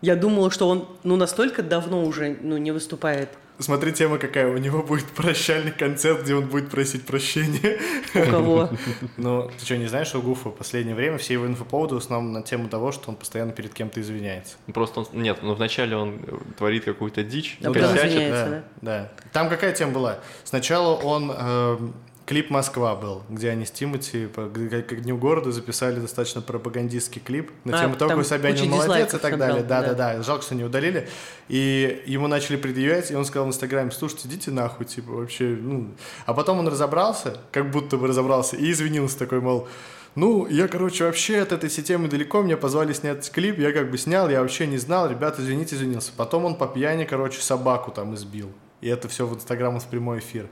Я 0.00 0.16
думала, 0.16 0.50
что 0.50 0.68
он 0.68 0.88
ну 1.04 1.16
настолько 1.16 1.62
давно 1.62 2.04
уже 2.04 2.36
ну, 2.40 2.56
не 2.58 2.70
выступает. 2.70 3.28
Смотри, 3.58 3.92
тема 3.92 4.18
какая. 4.18 4.48
У 4.48 4.58
него 4.58 4.82
будет 4.82 5.06
прощальный 5.06 5.70
концерт, 5.72 6.22
где 6.22 6.34
он 6.34 6.46
будет 6.46 6.70
просить 6.70 7.04
прощения. 7.06 7.78
У 8.14 8.30
кого? 8.30 8.70
Ну, 9.16 9.50
ты 9.58 9.64
что, 9.64 9.76
не 9.76 9.86
знаешь, 9.86 10.08
что 10.08 10.18
у 10.18 10.22
Гуфа 10.22 10.48
в 10.48 10.54
последнее 10.56 10.94
время 10.94 11.18
все 11.18 11.34
его 11.34 11.46
инфоповоды 11.46 11.94
в 11.94 11.98
основном 11.98 12.32
на 12.32 12.42
тему 12.42 12.68
того, 12.68 12.92
что 12.92 13.10
он 13.10 13.16
постоянно 13.16 13.52
перед 13.52 13.72
кем-то 13.72 14.00
извиняется. 14.00 14.56
Просто 14.72 15.00
он... 15.00 15.06
Нет, 15.12 15.38
ну 15.42 15.54
вначале 15.54 15.96
он 15.96 16.18
творит 16.58 16.84
какую-то 16.84 17.22
дичь, 17.22 17.58
А 17.62 17.72
потом 17.72 17.96
извиняется. 17.96 18.64
да, 18.80 19.02
да. 19.02 19.12
Там 19.32 19.48
какая 19.48 19.72
тема 19.72 19.92
была? 19.92 20.18
Сначала 20.44 20.94
он 20.96 21.30
эм, 21.30 21.94
клип 22.32 22.48
Москва 22.48 22.94
был, 22.94 23.24
где 23.28 23.50
они 23.50 23.66
с 23.66 23.70
Тимати 23.70 24.26
к, 24.26 24.94
дню 25.02 25.18
города 25.18 25.52
записали 25.52 26.00
достаточно 26.00 26.40
пропагандистский 26.40 27.20
клип 27.20 27.50
на 27.64 27.78
А, 27.78 27.82
тему 27.82 27.94
того, 27.94 28.08
какой 28.08 28.24
Собянин 28.24 28.70
молодец 28.70 29.12
и 29.12 29.18
так 29.18 29.36
далее. 29.36 29.62
Да, 29.62 29.82
да. 29.82 29.88
да, 29.92 30.14
да. 30.14 30.22
Жалко, 30.22 30.42
что 30.42 30.54
не 30.54 30.64
удалили. 30.64 31.10
И 31.48 32.02
ему 32.06 32.28
начали 32.28 32.56
предъявлять, 32.56 33.10
и 33.10 33.14
он 33.14 33.26
сказал 33.26 33.44
в 33.44 33.48
Инстаграме, 33.50 33.90
слушайте, 33.90 34.28
идите 34.28 34.50
нахуй, 34.50 34.86
типа, 34.86 35.12
вообще, 35.12 35.44
ну... 35.60 35.90
А 36.24 36.32
потом 36.32 36.60
он 36.60 36.68
разобрался, 36.68 37.36
как 37.50 37.70
будто 37.70 37.98
бы 37.98 38.06
разобрался, 38.06 38.56
и 38.56 38.70
извинился 38.70 39.18
такой, 39.18 39.42
мол, 39.42 39.68
ну, 40.14 40.46
я, 40.46 40.68
короче, 40.68 41.04
вообще 41.04 41.42
от 41.42 41.52
этой 41.52 41.68
системы 41.68 42.08
далеко, 42.08 42.40
меня 42.40 42.56
позвали 42.56 42.94
снять 42.94 43.30
клип, 43.30 43.58
я 43.58 43.72
как 43.72 43.90
бы 43.90 43.98
снял, 43.98 44.30
я 44.30 44.40
вообще 44.40 44.66
не 44.66 44.78
знал, 44.78 45.06
ребята, 45.06 45.42
извините, 45.42 45.76
извинился. 45.76 46.12
Потом 46.16 46.46
он 46.46 46.54
по 46.54 46.66
пьяни, 46.66 47.04
короче, 47.04 47.42
собаку 47.42 47.90
там 47.90 48.14
избил. 48.14 48.50
И 48.80 48.88
это 48.88 49.06
все 49.08 49.26
в 49.26 49.34
Инстаграм 49.34 49.78
в 49.78 49.86
прямой 49.86 50.20
эфир. 50.20 50.48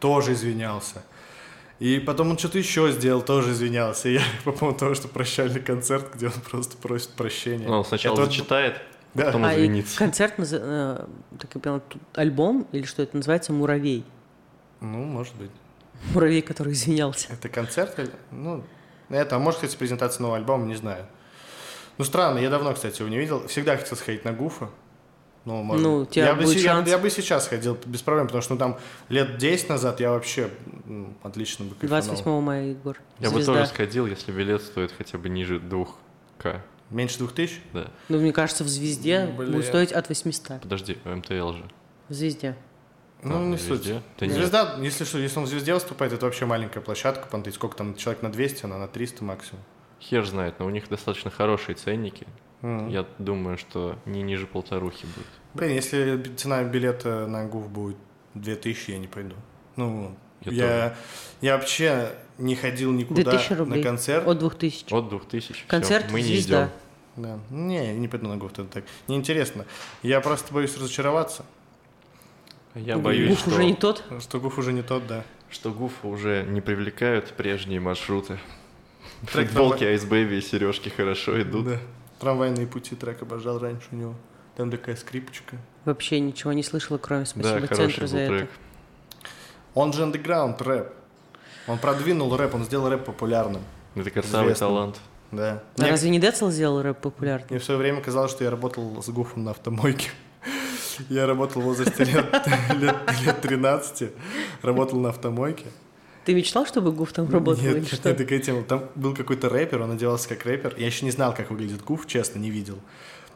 Тоже 0.00 0.32
извинялся. 0.32 1.02
И 1.78 2.00
потом 2.00 2.30
он 2.30 2.38
что-то 2.38 2.58
еще 2.58 2.90
сделал, 2.90 3.22
тоже 3.22 3.52
извинялся. 3.52 4.08
И 4.08 4.14
я 4.14 4.22
по 4.44 4.52
поводу 4.52 4.78
того, 4.78 4.94
что 4.94 5.08
прощальный 5.08 5.60
концерт, 5.60 6.12
где 6.14 6.26
он 6.26 6.32
просто 6.50 6.76
просит 6.76 7.10
прощения. 7.10 7.68
Ну, 7.68 7.78
он 7.78 7.84
сначала 7.84 8.14
Это 8.14 8.24
зачитает, 8.26 8.80
Да. 9.14 9.26
потом 9.26 9.44
А 9.44 9.54
и 9.54 9.58
извинится. 9.58 9.96
концерт, 9.98 10.34
э, 10.38 11.06
так 11.38 11.50
я 11.54 11.60
поняла, 11.60 11.80
тут 11.80 12.02
альбом, 12.14 12.66
или 12.72 12.84
что 12.84 13.02
это 13.02 13.16
называется, 13.16 13.52
«Муравей». 13.52 14.04
Ну, 14.80 15.04
может 15.04 15.34
быть. 15.36 15.50
Муравей, 16.14 16.42
который 16.42 16.72
извинялся. 16.72 17.32
Это 17.32 17.48
концерт. 17.48 17.96
Ну, 18.30 18.64
это, 19.08 19.36
а 19.36 19.38
может, 19.38 19.60
кстати, 19.60 19.76
презентация 19.76 20.22
нового 20.22 20.36
альбома, 20.38 20.66
не 20.66 20.74
знаю. 20.76 21.06
Ну, 21.96 22.04
странно, 22.04 22.38
я 22.38 22.50
давно, 22.50 22.74
кстати, 22.74 23.00
его 23.00 23.08
не 23.08 23.18
видел. 23.18 23.46
Всегда 23.48 23.76
хотел 23.76 23.96
сходить 23.96 24.24
на 24.24 24.32
Гуфа. 24.32 24.68
Ну, 25.48 25.62
может 25.62 25.82
Ну, 25.82 26.04
тебя 26.04 26.26
я, 26.26 26.34
бы, 26.34 26.42
будет 26.42 26.58
я, 26.58 26.74
шанс. 26.74 26.88
я 26.90 26.98
бы 26.98 27.08
сейчас 27.08 27.48
ходил 27.48 27.78
без 27.86 28.02
проблем, 28.02 28.26
потому 28.26 28.42
что 28.42 28.52
ну, 28.52 28.58
там 28.58 28.78
лет 29.08 29.38
10 29.38 29.70
назад 29.70 29.98
я 29.98 30.10
вообще 30.10 30.50
м, 30.86 31.16
отлично 31.22 31.64
бы 31.64 31.74
кайфанул. 31.74 32.04
28 32.04 32.40
мая, 32.42 32.66
Егор. 32.66 32.98
Я 33.18 33.30
бы 33.30 33.42
тоже 33.42 33.66
сходил, 33.66 34.06
если 34.06 34.30
билет 34.30 34.60
стоит 34.62 34.92
хотя 34.92 35.16
бы 35.16 35.30
ниже 35.30 35.58
2К. 35.58 36.60
Меньше 36.90 37.18
двух 37.18 37.32
тысяч? 37.32 37.62
Да. 37.72 37.86
Ну, 38.10 38.18
мне 38.18 38.32
кажется, 38.32 38.62
в 38.62 38.68
«Звезде» 38.68 39.26
Блин. 39.26 39.52
будет 39.52 39.66
стоить 39.66 39.92
от 39.92 40.08
800. 40.10 40.60
Подожди, 40.60 40.98
МТЛ 41.04 41.52
же. 41.52 41.64
В 42.08 42.12
«Звезде». 42.14 42.54
Ну, 43.22 43.36
А, 43.36 43.44
не 43.44 43.56
в 43.56 43.60
суть. 43.60 43.82
«Звезде»? 43.82 44.02
Да 44.18 44.26
нет. 44.26 44.36
Звезда, 44.36 44.76
если 44.80 45.04
что, 45.04 45.18
если 45.18 45.38
он 45.38 45.44
в 45.46 45.48
звезде 45.48 45.72
выступает, 45.74 46.12
это 46.12 46.26
вообще 46.26 46.44
маленькая 46.44 46.80
площадка, 46.80 47.26
понты. 47.26 47.52
Сколько 47.52 47.76
там, 47.76 47.94
человек 47.96 48.22
на 48.22 48.30
200, 48.30 48.66
она 48.66 48.76
на 48.78 48.86
300 48.86 49.24
максимум. 49.24 49.62
Хер 50.00 50.24
знает, 50.26 50.58
но 50.60 50.66
у 50.66 50.70
них 50.70 50.88
достаточно 50.90 51.30
хорошие 51.30 51.74
ценники. 51.74 52.26
Мгм. 52.62 52.88
Я 52.88 53.06
думаю, 53.18 53.56
что 53.58 53.96
не 54.04 54.22
ниже 54.22 54.46
полторухи 54.46 55.06
будет. 55.06 55.26
Блин, 55.54 55.72
если 55.76 56.20
цена 56.36 56.62
билета 56.64 57.26
на 57.26 57.44
ГУФ 57.46 57.68
будет 57.68 57.96
2000, 58.34 58.90
я 58.92 58.98
не 58.98 59.06
пойду. 59.06 59.34
Ну, 59.76 60.16
Я 60.42 60.52
я, 60.52 60.96
я, 61.40 61.56
вообще 61.56 62.10
не 62.36 62.54
ходил 62.56 62.92
никуда 62.92 63.22
2000 63.22 63.50
на 63.52 63.56
рублей. 63.58 63.82
концерт. 63.82 64.26
От 64.26 64.38
2000. 64.38 64.92
От 64.92 65.08
2000. 65.08 65.64
Концерт 65.68 66.04
Всё, 66.06 66.12
мы 66.12 66.20
не 66.20 66.26
«Звезда». 66.28 66.64
идем. 66.64 66.70
Да. 67.16 67.38
Не, 67.50 67.86
я 67.86 67.94
не 67.94 68.06
пойду 68.08 68.28
на 68.28 68.36
ГУФ, 68.36 68.52
это 68.52 68.64
так. 68.64 68.84
Неинтересно. 69.08 69.64
Я 70.02 70.20
просто 70.20 70.52
боюсь 70.54 70.76
разочароваться, 70.76 71.44
Я 72.74 72.94
Гуф 72.94 73.04
боюсь, 73.04 73.38
что, 73.38 73.50
уже 73.50 73.64
не 73.64 73.74
тот. 73.74 74.04
что 74.20 74.38
ГУФ 74.40 74.58
уже 74.58 74.72
не 74.72 74.82
тот, 74.82 75.06
да. 75.06 75.24
что 75.50 75.70
Гуфа 75.72 76.06
уже 76.06 76.44
не 76.48 76.60
привлекают 76.60 77.32
прежние 77.32 77.80
маршруты. 77.80 78.38
Футболки 79.22 79.82
Ice 79.82 80.08
Baby 80.08 80.38
и 80.38 80.40
сережки 80.40 80.88
хорошо 80.90 81.40
идут. 81.42 81.64
Да. 81.66 81.78
Трамвайные 82.18 82.66
пути 82.66 82.96
трек 82.96 83.22
обожал 83.22 83.58
раньше 83.58 83.86
у 83.92 83.96
него. 83.96 84.14
Там 84.56 84.70
такая 84.70 84.96
скрипочка. 84.96 85.56
Вообще 85.84 86.18
ничего 86.20 86.52
не 86.52 86.62
слышала, 86.62 86.98
кроме 86.98 87.22
Да, 87.24 87.26
спасибо 87.30 87.66
хороший 87.68 87.76
центру 87.76 88.00
был 88.02 88.08
за 88.08 88.18
это. 88.18 88.38
трек. 88.38 88.50
Он 89.74 89.92
же 89.92 90.02
андеграунд 90.02 90.60
рэп. 90.62 90.92
Он 91.68 91.78
продвинул 91.78 92.36
рэп, 92.36 92.54
он 92.54 92.64
сделал 92.64 92.88
рэп 92.88 93.04
популярным. 93.04 93.62
Это 93.94 94.10
красавый 94.10 94.46
Известным. 94.48 94.68
талант. 94.68 95.00
Да. 95.30 95.62
А 95.76 95.82
Мне, 95.82 95.90
разве 95.90 96.10
не 96.10 96.18
Децл 96.18 96.48
сделал 96.50 96.82
рэп 96.82 96.98
популярным? 97.00 97.46
мне 97.50 97.58
в 97.58 97.64
свое 97.64 97.78
время 97.78 98.00
казалось, 98.00 98.30
что 98.30 98.42
я 98.44 98.50
работал 98.50 99.02
с 99.02 99.08
Гуфом 99.10 99.44
на 99.44 99.50
автомойке. 99.52 100.10
Я 101.10 101.26
работал 101.26 101.62
в 101.62 101.64
возрасте 101.66 102.02
лет, 102.04 102.26
лет, 102.80 102.96
лет 103.24 103.40
13, 103.40 104.10
работал 104.62 104.98
на 104.98 105.10
автомойке. 105.10 105.66
Ты 106.28 106.34
мечтал, 106.34 106.66
чтобы 106.66 106.92
Гуф 106.92 107.14
там 107.14 107.30
работал 107.30 107.64
Нет, 107.64 107.76
или 107.78 107.84
что? 107.86 108.06
нет, 108.10 108.18
такая 108.18 108.38
тема. 108.38 108.62
Там 108.62 108.90
был 108.94 109.14
какой-то 109.14 109.48
рэпер, 109.48 109.80
он 109.80 109.92
одевался 109.92 110.28
как 110.28 110.44
рэпер. 110.44 110.74
Я 110.76 110.84
еще 110.84 111.06
не 111.06 111.10
знал, 111.10 111.34
как 111.34 111.50
выглядит 111.50 111.82
Гуф, 111.82 112.06
честно, 112.06 112.38
не 112.38 112.50
видел. 112.50 112.78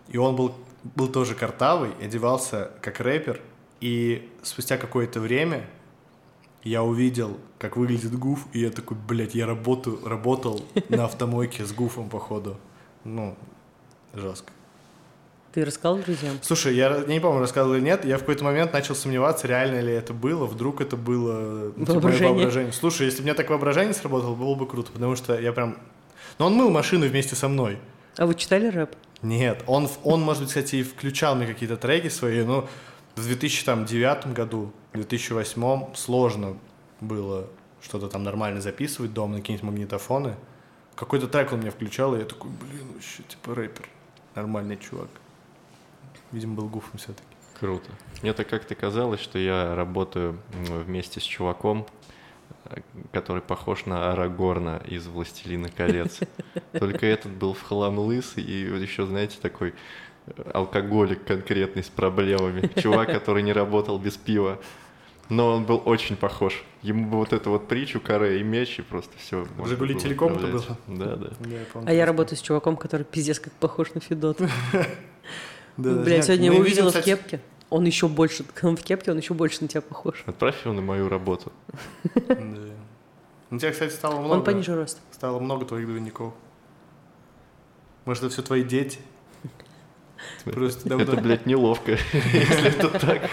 И 0.08 0.18
он 0.18 0.36
был, 0.36 0.54
был 0.94 1.08
тоже 1.08 1.34
картавый, 1.34 1.92
одевался 2.02 2.70
как 2.82 3.00
рэпер. 3.00 3.40
И 3.80 4.28
спустя 4.42 4.76
какое-то 4.76 5.20
время 5.20 5.70
Я 6.64 6.82
увидел, 6.82 7.38
как 7.58 7.78
выглядит 7.78 8.14
гуф, 8.18 8.46
и 8.52 8.60
я 8.60 8.70
такой, 8.70 8.98
блядь, 9.08 9.34
я 9.34 9.46
работаю, 9.46 10.06
работал 10.06 10.62
на 10.90 11.06
автомойке 11.06 11.64
с 11.64 11.72
гуфом, 11.72 12.10
походу. 12.10 12.58
Ну, 13.04 13.38
жестко. 14.12 14.52
Ты 15.52 15.66
рассказал 15.66 15.98
друзьям? 15.98 16.38
Слушай, 16.40 16.74
я, 16.74 16.96
я 16.96 17.04
не 17.04 17.20
помню, 17.20 17.40
рассказывал 17.40 17.76
или 17.76 17.82
нет, 17.82 18.06
я 18.06 18.16
в 18.16 18.20
какой-то 18.20 18.42
момент 18.42 18.72
начал 18.72 18.94
сомневаться, 18.94 19.46
реально 19.46 19.80
ли 19.80 19.92
это 19.92 20.14
было, 20.14 20.46
вдруг 20.46 20.80
это 20.80 20.96
было 20.96 21.72
ну, 21.76 21.84
типа, 21.84 21.92
Воображение. 21.92 22.28
воображение. 22.32 22.72
Слушай, 22.72 23.06
если 23.06 23.18
бы 23.18 23.24
у 23.24 23.26
меня 23.26 23.34
так 23.34 23.50
воображение 23.50 23.92
сработало, 23.92 24.34
было 24.34 24.54
бы 24.54 24.66
круто, 24.66 24.90
потому 24.92 25.14
что 25.14 25.38
я 25.38 25.52
прям... 25.52 25.76
Но 26.38 26.46
он 26.46 26.54
мыл 26.54 26.70
машину 26.70 27.06
вместе 27.06 27.36
со 27.36 27.48
мной. 27.48 27.78
А 28.16 28.24
вы 28.24 28.34
читали 28.34 28.68
рэп? 28.68 28.96
Нет, 29.20 29.62
он, 29.66 29.88
он, 30.04 30.22
может 30.22 30.42
быть, 30.42 30.48
кстати, 30.48 30.76
и 30.76 30.82
включал 30.82 31.34
мне 31.34 31.46
какие-то 31.46 31.76
треки 31.76 32.08
свои, 32.08 32.42
но 32.44 32.66
в 33.14 33.22
2009 33.22 34.32
году, 34.32 34.72
в 34.92 34.96
2008 34.96 35.94
сложно 35.94 36.56
было 37.02 37.46
что-то 37.82 38.08
там 38.08 38.24
нормально 38.24 38.62
записывать 38.62 39.12
дома 39.12 39.34
на 39.34 39.40
какие-нибудь 39.40 39.66
магнитофоны. 39.66 40.34
Какой-то 40.94 41.28
трек 41.28 41.52
он 41.52 41.60
мне 41.60 41.70
включал, 41.70 42.14
и 42.14 42.20
я 42.20 42.24
такой, 42.24 42.50
блин, 42.50 42.86
вообще, 42.94 43.22
типа 43.24 43.54
рэпер, 43.54 43.88
нормальный 44.34 44.78
чувак. 44.78 45.08
Видимо, 46.32 46.54
был 46.54 46.68
гуфом 46.68 46.98
все-таки. 46.98 47.26
Круто. 47.60 47.88
Мне-то 48.22 48.44
как-то 48.44 48.74
казалось, 48.74 49.20
что 49.20 49.38
я 49.38 49.76
работаю 49.76 50.40
вместе 50.52 51.20
с 51.20 51.22
чуваком, 51.22 51.86
э, 52.64 52.80
который 53.12 53.40
похож 53.42 53.86
на 53.86 54.10
Арагорна 54.10 54.82
из 54.88 55.06
«Властелина 55.06 55.68
колец». 55.68 56.18
Только 56.72 57.06
этот 57.06 57.30
был 57.30 57.54
в 57.54 57.62
хлам 57.62 57.98
лысый 58.00 58.42
и 58.42 58.68
вот 58.68 58.80
еще, 58.80 59.06
знаете, 59.06 59.38
такой 59.40 59.74
э, 60.26 60.50
алкоголик 60.52 61.24
конкретный 61.24 61.84
с 61.84 61.88
проблемами. 61.88 62.68
Чувак, 62.80 63.08
который 63.12 63.44
не 63.44 63.52
работал 63.52 63.98
без 63.98 64.16
пива. 64.16 64.58
Но 65.28 65.54
он 65.54 65.64
был 65.64 65.80
очень 65.84 66.16
похож. 66.16 66.64
Ему 66.82 67.08
бы 67.08 67.18
вот 67.18 67.32
эту 67.32 67.50
вот 67.50 67.68
притчу, 67.68 68.00
каре 68.00 68.40
и 68.40 68.42
меч, 68.42 68.80
и 68.80 68.82
просто 68.82 69.12
все. 69.18 69.46
«Жигули 69.64 69.94
Телеком» 69.94 70.32
это 70.32 70.46
было? 70.48 70.78
Да, 70.88 71.16
да. 71.16 71.28
Я 71.48 71.64
помню, 71.72 71.88
А 71.88 71.92
я 71.92 72.06
работаю 72.06 72.36
с 72.36 72.42
чуваком, 72.42 72.76
который 72.76 73.04
пиздец 73.04 73.38
как 73.38 73.52
похож 73.52 73.94
на 73.94 74.00
Федот. 74.00 74.40
Да, 75.76 75.94
да, 75.94 76.02
Блядь, 76.02 76.16
нет, 76.18 76.24
сегодня 76.26 76.46
его 76.46 76.54
видим, 76.56 76.66
увидела 76.66 76.86
в 76.90 76.92
кстати, 76.92 77.04
кепке. 77.06 77.40
Он 77.70 77.84
еще 77.84 78.08
больше, 78.08 78.44
он 78.62 78.76
в 78.76 78.82
кепке, 78.82 79.10
он 79.12 79.18
еще 79.18 79.34
больше 79.34 79.62
на 79.62 79.68
тебя 79.68 79.80
похож. 79.80 80.22
Отправь 80.26 80.56
его 80.64 80.74
на 80.74 80.82
мою 80.82 81.08
работу. 81.08 81.52
да. 82.14 82.36
У 83.50 83.58
тебя, 83.58 83.70
кстати, 83.72 83.92
стало 83.92 84.18
много. 84.20 84.32
Он 84.32 84.44
пониже 84.44 84.74
роста. 84.74 85.00
Стало 85.10 85.38
много 85.38 85.66
твоих 85.66 85.86
двойников. 85.86 86.32
Может, 88.06 88.24
это 88.24 88.32
все 88.32 88.42
твои 88.42 88.62
дети? 88.62 88.98
Просто 90.44 90.88
давно- 90.88 91.04
Это, 91.04 91.20
блядь, 91.20 91.46
неловко, 91.46 91.92
если 92.12 92.68
это 92.68 92.88
так. 92.98 93.28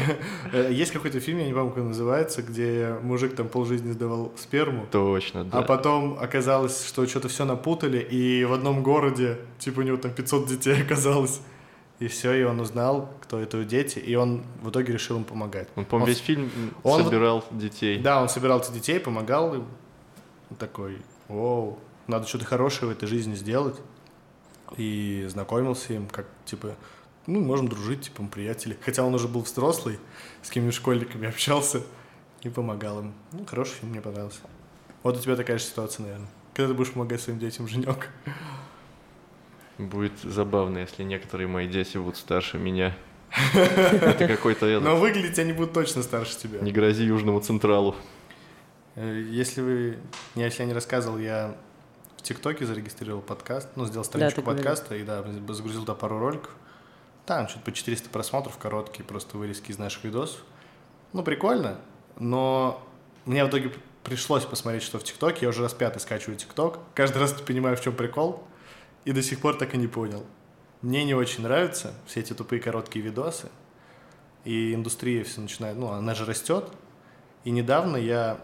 Э, 0.52 0.70
Есть 0.72 0.92
какой-то 0.92 1.20
фильм, 1.20 1.38
я 1.40 1.46
не 1.46 1.54
помню, 1.54 1.70
как 1.70 1.80
он 1.80 1.88
называется, 1.90 2.42
где 2.42 2.96
мужик 3.04 3.36
там 3.36 3.48
полжизни 3.48 3.92
сдавал 3.92 4.32
сперму, 4.38 4.88
Точно, 4.92 5.44
да. 5.44 5.60
а 5.60 5.62
потом 5.62 6.18
оказалось, 6.20 6.86
что 6.88 7.06
что-то 7.08 7.28
все 7.30 7.46
напутали, 7.46 8.00
и 8.00 8.44
в 8.44 8.54
одном 8.54 8.82
городе, 8.84 9.38
типа 9.60 9.80
у 9.80 9.84
него 9.84 9.98
там 9.98 10.12
500 10.12 10.48
детей 10.48 10.82
оказалось. 10.82 11.42
И 12.00 12.08
все, 12.08 12.34
и 12.34 12.44
он 12.44 12.60
узнал, 12.62 13.10
кто 13.22 13.40
это 13.40 13.64
дети, 13.66 14.00
и 14.00 14.16
он 14.16 14.46
в 14.62 14.70
итоге 14.70 14.94
решил 14.94 15.18
им 15.18 15.26
помогать. 15.26 15.68
Он, 15.76 15.84
по-моему, 15.86 16.06
Он 16.06 16.10
весь 16.10 16.20
фильм 16.20 16.50
он- 16.84 17.04
собирал 17.04 17.44
детей. 17.52 18.00
Да, 18.00 18.22
он 18.22 18.30
собирал 18.30 18.62
детей, 18.72 19.00
помогал 19.00 19.54
им. 19.54 19.68
Такой, 20.58 21.02
оу, 21.28 21.78
надо 22.08 22.26
что-то 22.26 22.46
хорошее 22.46 22.88
в 22.88 22.92
этой 22.92 23.08
жизни 23.08 23.36
сделать. 23.36 23.76
И 24.78 25.26
знакомился 25.30 25.94
им, 25.94 26.08
как, 26.08 26.26
типа, 26.46 26.76
ну, 27.28 27.42
можем 27.42 27.68
дружить, 27.68 28.02
типа, 28.04 28.22
мы 28.24 28.30
приятели. 28.30 28.78
Хотя 28.84 29.04
он 29.04 29.14
уже 29.14 29.28
был 29.28 29.42
взрослый, 29.42 30.00
с 30.42 30.48
какими 30.48 30.70
школьниками 30.72 31.28
общался 31.28 31.82
и 32.44 32.50
помогал 32.50 33.00
им. 33.02 33.14
Ну, 33.34 33.46
хороший 33.46 33.74
фильм, 33.76 33.92
мне 33.92 34.02
понравился. 34.02 34.40
Вот 35.04 35.18
у 35.18 35.20
тебя 35.20 35.36
такая 35.36 35.58
же 35.58 35.66
ситуация, 35.66 36.04
наверное. 36.04 36.28
Когда 36.54 36.70
ты 36.70 36.74
будешь 36.76 36.92
помогать 36.94 37.20
своим 37.22 37.40
детям, 37.40 37.68
Женек? 37.68 38.10
Будет 39.80 40.20
забавно, 40.20 40.80
если 40.80 41.04
некоторые 41.04 41.48
мои 41.48 41.68
дети 41.68 41.98
будут 41.98 42.18
старше 42.18 42.58
меня. 42.58 42.96
Это 43.54 44.28
какой-то 44.28 44.66
этот, 44.66 44.84
Но 44.84 44.96
выглядеть 44.98 45.38
они 45.40 45.54
будут 45.54 45.74
точно 45.74 46.04
старше 46.04 46.38
тебя. 46.38 46.60
не 46.60 46.72
грози 46.72 47.04
Южному 47.04 47.40
Централу. 47.40 47.96
Э, 48.96 49.24
Если 49.30 49.62
вы, 49.62 50.00
не, 50.36 50.44
если 50.44 50.64
я 50.64 50.68
не 50.68 50.74
рассказывал, 50.74 51.18
я 51.18 51.56
в 52.18 52.22
ТикТоке 52.24 52.66
зарегистрировал 52.66 53.22
подкаст, 53.22 53.70
ну, 53.76 53.86
сделал 53.86 54.04
страничку 54.04 54.42
говорил. 54.42 54.64
подкаста 54.64 54.96
и, 54.96 55.04
да, 55.04 55.24
загрузил 55.50 55.82
туда 55.82 55.94
пару 55.96 56.20
роликов. 56.20 56.54
Там 57.26 57.48
что-то 57.48 57.66
по 57.66 57.72
400 57.72 58.10
просмотров, 58.10 58.58
короткие 58.58 59.06
просто 59.06 59.38
вырезки 59.38 59.72
из 59.72 59.78
наших 59.78 60.04
видосов. 60.04 60.42
Ну, 61.14 61.24
прикольно, 61.24 61.80
но 62.18 62.84
мне 63.26 63.46
в 63.46 63.50
итоге 63.50 63.72
пришлось 64.04 64.44
посмотреть, 64.44 64.84
что 64.84 65.00
в 65.00 65.04
ТикТоке. 65.04 65.40
Я 65.44 65.50
уже 65.50 65.62
раз 65.62 65.74
пятый 65.74 66.00
скачиваю 66.00 66.36
ТикТок. 66.36 66.80
Каждый 66.96 67.20
раз 67.20 67.32
понимаю, 67.34 67.78
в 67.78 67.82
чем 67.82 67.94
прикол, 67.96 68.44
и 69.06 69.12
до 69.12 69.22
сих 69.22 69.40
пор 69.40 69.58
так 69.58 69.74
и 69.74 69.78
не 69.78 69.88
понял. 69.88 70.26
Мне 70.82 71.04
не 71.04 71.14
очень 71.14 71.44
нравятся 71.44 71.94
все 72.06 72.22
эти 72.22 72.34
тупые 72.34 72.62
короткие 72.62 73.04
видосы, 73.04 73.50
и 74.46 74.74
индустрия 74.74 75.24
все 75.24 75.42
начинает, 75.42 75.78
ну, 75.78 75.90
она 75.90 76.16
же 76.16 76.26
растет. 76.26 76.70
И 77.44 77.52
недавно 77.52 77.98
я 77.98 78.40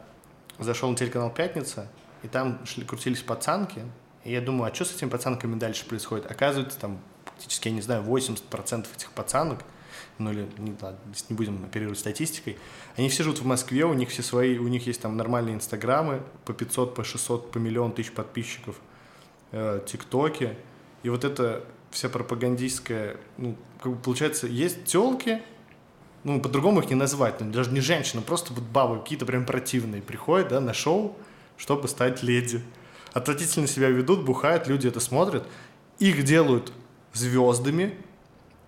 зашел 0.59 0.89
на 0.89 0.95
телеканал 0.95 1.33
«Пятница», 1.33 1.89
и 2.23 2.27
там 2.27 2.65
шли, 2.65 2.83
крутились 2.83 3.21
пацанки, 3.21 3.83
и 4.23 4.31
я 4.31 4.41
думаю, 4.41 4.71
а 4.71 4.75
что 4.75 4.85
с 4.85 4.95
этими 4.95 5.09
пацанками 5.09 5.57
дальше 5.57 5.85
происходит? 5.85 6.29
Оказывается, 6.29 6.79
там 6.79 6.99
практически, 7.23 7.67
я 7.67 7.73
не 7.73 7.81
знаю, 7.81 8.03
80% 8.03 8.87
этих 8.95 9.11
пацанок, 9.11 9.59
ну 10.17 10.31
или, 10.31 10.47
не, 10.57 10.75
ладно, 10.81 10.99
не 11.29 11.35
будем 11.35 11.63
оперировать 11.63 11.99
статистикой, 11.99 12.57
они 12.95 13.09
все 13.09 13.23
живут 13.23 13.39
в 13.39 13.45
Москве, 13.45 13.85
у 13.85 13.93
них 13.93 14.09
все 14.09 14.23
свои, 14.23 14.57
у 14.57 14.67
них 14.67 14.87
есть 14.87 15.01
там 15.01 15.15
нормальные 15.17 15.55
инстаграмы, 15.55 16.23
по 16.45 16.53
500, 16.53 16.95
по 16.95 17.03
600, 17.03 17.51
по 17.51 17.57
миллион 17.59 17.91
тысяч 17.91 18.11
подписчиков, 18.11 18.79
э, 19.55 19.79
тиктоки, 19.85 20.55
и 21.03 21.09
вот 21.09 21.23
это 21.23 21.63
вся 21.89 22.09
пропагандистская, 22.09 23.15
ну, 23.37 23.55
как 23.81 23.93
бы 23.93 23.97
получается, 23.97 24.47
есть 24.47 24.83
телки, 24.83 25.41
ну, 26.25 26.41
по-другому 26.41 26.81
их 26.81 26.89
не 26.89 26.95
назвать, 26.95 27.39
ну, 27.39 27.51
даже 27.51 27.71
не 27.71 27.79
женщины, 27.79 28.21
просто 28.21 28.53
вот 28.53 28.63
бабы 28.63 28.99
какие-то 28.99 29.25
прям 29.25 29.45
противные 29.45 30.01
приходят, 30.01 30.49
да, 30.49 30.59
на 30.59 30.73
шоу, 30.73 31.15
чтобы 31.57 31.87
стать 31.87 32.21
леди. 32.21 32.61
Отвратительно 33.13 33.67
себя 33.67 33.89
ведут, 33.89 34.25
бухают, 34.25 34.67
люди 34.67 34.87
это 34.87 34.99
смотрят, 34.99 35.47
их 35.99 36.23
делают 36.25 36.73
звездами, 37.13 37.97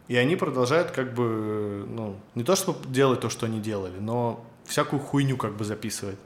и 0.08 0.15
они 0.15 0.38
продолжают 0.38 0.91
как 0.91 1.13
бы, 1.13 1.86
ну, 1.89 2.15
не 2.34 2.45
то 2.45 2.56
чтобы 2.56 2.88
делать 2.88 3.19
то, 3.19 3.30
что 3.30 3.45
они 3.45 3.60
делали, 3.60 4.00
но 4.00 4.45
всякую 4.63 5.02
хуйню 5.02 5.36
как 5.36 5.58
бы 5.58 5.65
записывать. 5.65 6.17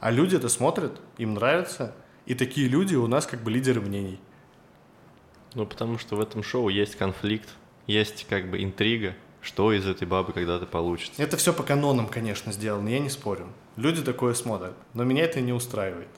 А 0.00 0.10
люди 0.10 0.36
это 0.36 0.50
смотрят, 0.50 1.00
им 1.16 1.32
нравится, 1.32 1.94
и 2.26 2.34
такие 2.34 2.68
люди 2.68 2.94
у 2.94 3.06
нас 3.06 3.26
как 3.26 3.42
бы 3.42 3.50
лидеры 3.50 3.80
мнений. 3.80 4.18
Ну, 5.54 5.66
потому 5.66 5.98
что 5.98 6.16
в 6.16 6.20
этом 6.20 6.42
шоу 6.42 6.68
есть 6.68 6.96
конфликт, 6.96 7.48
есть 7.86 8.26
как 8.28 8.50
бы 8.50 8.62
интрига, 8.62 9.14
что 9.40 9.72
из 9.72 9.86
этой 9.86 10.06
бабы 10.06 10.32
когда-то 10.32 10.66
получится. 10.66 11.22
Это 11.22 11.36
все 11.36 11.52
по 11.52 11.62
канонам, 11.62 12.08
конечно, 12.08 12.50
сделано, 12.50 12.88
я 12.88 12.98
не 12.98 13.10
спорю. 13.10 13.46
Люди 13.76 14.02
такое 14.02 14.34
смотрят, 14.34 14.74
но 14.94 15.04
меня 15.04 15.24
это 15.24 15.40
не 15.40 15.52
устраивает. 15.52 16.08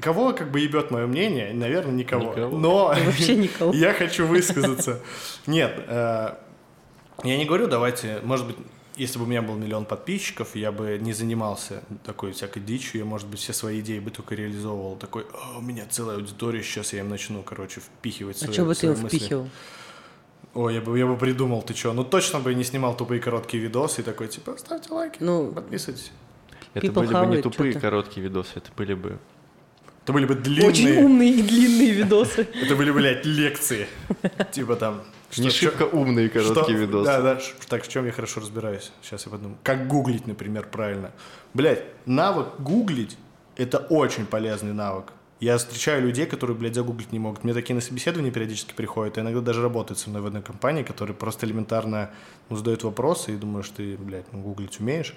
Кого 0.00 0.32
как 0.32 0.50
бы 0.50 0.60
ебет 0.60 0.90
мое 0.90 1.06
мнение? 1.06 1.52
Наверное, 1.52 1.92
никого. 1.92 2.30
Никого. 2.30 2.58
Но 2.58 2.86
Вообще 3.04 3.36
никого. 3.36 3.72
я 3.74 3.92
хочу 3.92 4.26
высказаться. 4.26 5.00
Нет, 5.46 5.84
э, 5.86 6.34
я 7.22 7.36
не 7.36 7.44
говорю, 7.44 7.66
давайте, 7.66 8.20
может 8.24 8.46
быть, 8.46 8.56
если 9.00 9.18
бы 9.18 9.24
у 9.24 9.26
меня 9.26 9.40
был 9.40 9.54
миллион 9.54 9.86
подписчиков, 9.86 10.54
я 10.54 10.70
бы 10.72 10.98
не 11.00 11.14
занимался 11.14 11.82
такой 12.04 12.32
всякой 12.32 12.60
дичью, 12.60 13.00
я, 13.00 13.06
может 13.06 13.26
быть, 13.28 13.40
все 13.40 13.54
свои 13.54 13.80
идеи 13.80 13.98
бы 13.98 14.10
только 14.10 14.34
реализовывал. 14.34 14.96
Такой, 14.96 15.24
«А, 15.32 15.56
у 15.56 15.62
меня 15.62 15.86
целая 15.88 16.16
аудитория, 16.16 16.62
сейчас 16.62 16.92
я 16.92 17.00
им 17.00 17.08
начну, 17.08 17.42
короче, 17.42 17.80
впихивать 17.80 18.36
А 18.42 18.44
свои, 18.44 18.52
что 18.52 18.64
бы 18.66 18.74
ты 18.74 18.88
мысли». 18.90 19.08
впихивал? 19.08 19.48
Ой, 20.52 20.74
я 20.74 20.80
бы, 20.82 20.98
я 20.98 21.06
бы 21.06 21.16
придумал, 21.16 21.62
ты 21.62 21.74
что? 21.74 21.94
Ну, 21.94 22.04
точно 22.04 22.40
бы 22.40 22.52
не 22.52 22.62
снимал 22.62 22.94
тупые 22.94 23.22
короткие 23.22 23.62
видосы 23.62 24.02
и 24.02 24.04
такой, 24.04 24.28
типа, 24.28 24.56
ставьте 24.58 24.92
лайки, 24.92 25.16
Ну, 25.20 25.50
подписывайтесь. 25.50 26.12
Это 26.74 26.86
People 26.86 27.06
были 27.06 27.26
бы 27.26 27.36
не 27.36 27.42
тупые 27.42 27.72
короткие 27.72 28.24
видосы, 28.24 28.50
это 28.56 28.70
были 28.76 28.92
бы... 28.92 29.18
Это 30.02 30.12
были 30.12 30.26
бы 30.26 30.34
очень 30.34 30.84
длинные, 30.86 31.04
умные 31.04 31.30
и 31.30 31.42
длинные 31.42 31.90
видосы. 31.92 32.48
это 32.62 32.76
были, 32.76 32.90
блядь, 32.90 33.24
лекции. 33.24 33.86
Типа 34.52 34.76
там... 34.76 35.04
не 35.38 35.50
что- 35.50 35.58
шибко 35.58 35.84
умные 35.84 36.28
короткие 36.28 36.62
Что- 36.64 36.72
видосы. 36.72 37.04
Да, 37.06 37.20
да. 37.22 37.40
Так, 37.68 37.84
в 37.84 37.88
чем 37.88 38.06
я 38.06 38.12
хорошо 38.12 38.40
разбираюсь? 38.40 38.92
Сейчас 39.02 39.26
я 39.26 39.32
подумаю. 39.32 39.58
Как 39.62 39.86
гуглить, 39.86 40.26
например, 40.26 40.68
правильно. 40.70 41.12
Блять, 41.54 41.84
навык 42.06 42.48
гуглить– 42.58 43.16
это 43.56 43.78
очень 43.78 44.26
полезный 44.26 44.72
навык. 44.72 45.12
Я 45.40 45.56
встречаю 45.56 46.02
людей, 46.02 46.26
которые, 46.26 46.54
блядь, 46.56 46.74
загуглить 46.74 47.12
не 47.12 47.18
могут. 47.18 47.44
Мне 47.44 47.54
такие 47.54 47.74
на 47.74 47.80
собеседования 47.80 48.30
периодически 48.30 48.74
приходят, 48.74 49.16
и 49.16 49.22
иногда 49.22 49.40
даже 49.40 49.62
работают 49.62 49.98
со 49.98 50.10
мной 50.10 50.20
в 50.20 50.26
одной 50.26 50.42
компании, 50.42 50.82
которые 50.82 51.16
просто 51.16 51.46
элементарно 51.46 52.10
ну, 52.50 52.56
задают 52.56 52.84
вопросы 52.84 53.32
и 53.32 53.36
думаешь, 53.36 53.68
ты, 53.70 53.96
блядь, 53.96 54.30
ну, 54.32 54.40
гуглить 54.40 54.80
умеешь. 54.80 55.14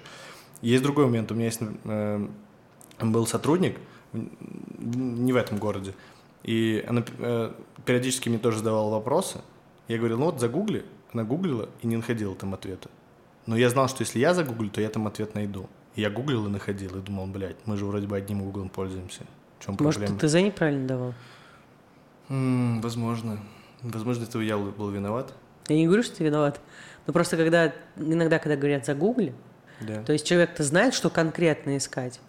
Есть 0.62 0.82
другой 0.82 1.06
момент. 1.06 1.30
У 1.30 1.34
меня 1.34 1.46
есть, 1.46 1.60
э, 1.60 2.26
был 3.00 3.26
сотрудник, 3.26 3.76
не 4.12 5.32
в 5.32 5.36
этом 5.36 5.58
городе, 5.58 5.94
и 6.42 6.84
она 6.88 7.04
э, 7.18 7.52
периодически 7.84 8.28
мне 8.28 8.38
тоже 8.38 8.58
задавала 8.58 8.90
вопросы. 8.92 9.40
Я 9.88 9.98
говорил, 9.98 10.18
ну 10.18 10.26
вот 10.26 10.40
загугли. 10.40 10.84
Она 11.12 11.24
гуглила 11.24 11.68
и 11.82 11.86
не 11.86 11.96
находила 11.96 12.34
там 12.34 12.54
ответа. 12.54 12.88
Но 13.46 13.56
я 13.56 13.68
знал, 13.70 13.88
что 13.88 14.02
если 14.02 14.18
я 14.18 14.34
загуглю, 14.34 14.70
то 14.70 14.80
я 14.80 14.88
там 14.88 15.06
ответ 15.06 15.34
найду. 15.34 15.68
И 15.94 16.00
я 16.00 16.10
гуглил 16.10 16.46
и 16.46 16.50
находил, 16.50 16.96
и 16.98 17.00
думал, 17.00 17.26
блядь, 17.26 17.56
мы 17.66 17.76
же 17.76 17.84
вроде 17.84 18.06
бы 18.06 18.16
одним 18.16 18.42
гуглом 18.42 18.68
пользуемся. 18.68 19.22
В 19.60 19.64
чем 19.64 19.76
Может, 19.78 20.00
проблема? 20.00 20.18
ты 20.18 20.26
ТЗ 20.28 20.34
неправильно 20.34 20.88
давал? 20.88 21.14
М, 22.28 22.80
возможно. 22.80 23.38
Возможно, 23.82 24.24
это 24.24 24.40
я 24.40 24.56
был 24.56 24.90
виноват. 24.90 25.34
Я 25.68 25.76
не 25.76 25.86
говорю, 25.86 26.02
что 26.02 26.16
ты 26.16 26.24
виноват. 26.24 26.60
Но 27.06 27.12
просто 27.12 27.36
когда, 27.36 27.72
иногда, 27.96 28.38
когда 28.38 28.56
говорят 28.56 28.86
загугли, 28.86 29.34
Да. 29.80 30.02
то 30.02 30.12
есть 30.12 30.26
человек-то 30.26 30.62
знает, 30.62 30.94
что 30.94 31.10
конкретно 31.10 31.76
искать, 31.76 32.20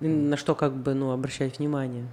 и 0.00 0.08
на 0.08 0.36
что 0.38 0.54
как 0.54 0.74
бы, 0.74 0.94
ну, 0.94 1.12
обращать 1.12 1.58
внимание. 1.58 2.06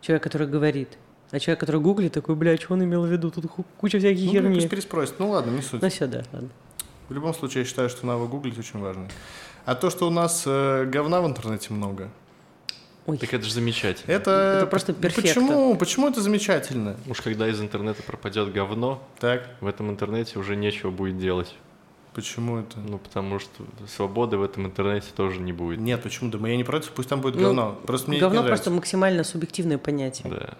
Человек, 0.00 0.22
который 0.22 0.46
говорит. 0.46 0.96
А 1.32 1.40
человек, 1.40 1.60
который 1.60 1.80
гуглит, 1.80 2.12
такой, 2.12 2.34
блядь, 2.36 2.62
что 2.62 2.74
он 2.74 2.84
имел 2.84 3.02
в 3.02 3.08
виду? 3.10 3.30
Тут 3.30 3.46
куча 3.78 3.98
всяких 3.98 4.24
Ну, 4.26 4.32
херни. 4.32 4.68
переспросит. 4.68 5.14
Ну 5.18 5.30
ладно, 5.30 5.50
не 5.50 5.62
суть. 5.62 5.82
Ну, 5.82 5.88
все, 5.88 6.06
да, 6.06 6.22
ладно. 6.32 6.48
В 7.08 7.12
любом 7.12 7.34
случае, 7.34 7.62
я 7.62 7.68
считаю, 7.68 7.88
что 7.88 8.06
надо 8.06 8.24
гуглить 8.26 8.58
очень 8.58 8.80
важно. 8.80 9.08
А 9.64 9.74
то, 9.74 9.90
что 9.90 10.06
у 10.06 10.10
нас 10.10 10.44
э, 10.46 10.84
говна 10.86 11.20
в 11.20 11.26
интернете 11.26 11.72
много, 11.72 12.10
Ой, 13.06 13.18
Так 13.18 13.32
это 13.34 13.44
же 13.44 13.52
замечательно. 13.52 14.10
это... 14.10 14.30
Это 14.58 14.66
просто 14.66 14.92
ну, 14.92 14.98
перфекто. 14.98 15.28
Почему? 15.28 15.76
Почему 15.76 16.08
это 16.08 16.20
замечательно? 16.20 16.96
Уж 17.08 17.20
когда 17.20 17.48
из 17.48 17.60
интернета 17.60 18.02
пропадет 18.02 18.52
говно, 18.52 19.00
Так, 19.20 19.48
в 19.60 19.66
этом 19.66 19.90
интернете 19.90 20.38
уже 20.40 20.56
нечего 20.56 20.90
будет 20.90 21.18
делать. 21.18 21.54
почему 22.14 22.58
это? 22.58 22.78
Ну, 22.80 22.98
потому 22.98 23.38
что 23.38 23.64
свободы 23.86 24.36
в 24.38 24.42
этом 24.42 24.66
интернете 24.66 25.08
тоже 25.16 25.40
не 25.40 25.52
будет. 25.52 25.78
Нет, 25.78 26.02
почему? 26.02 26.30
Да 26.30 26.48
я 26.48 26.56
не 26.56 26.64
против, 26.64 26.90
пусть 26.90 27.08
там 27.08 27.20
будет 27.20 27.36
Ну, 27.36 27.42
говно. 27.42 27.78
Просто 27.86 28.10
мне 28.10 28.18
говно 28.18 28.42
просто 28.42 28.70
максимально 28.72 29.22
субъективное 29.22 29.78
понятие. 29.78 30.28
Да. 30.32 30.54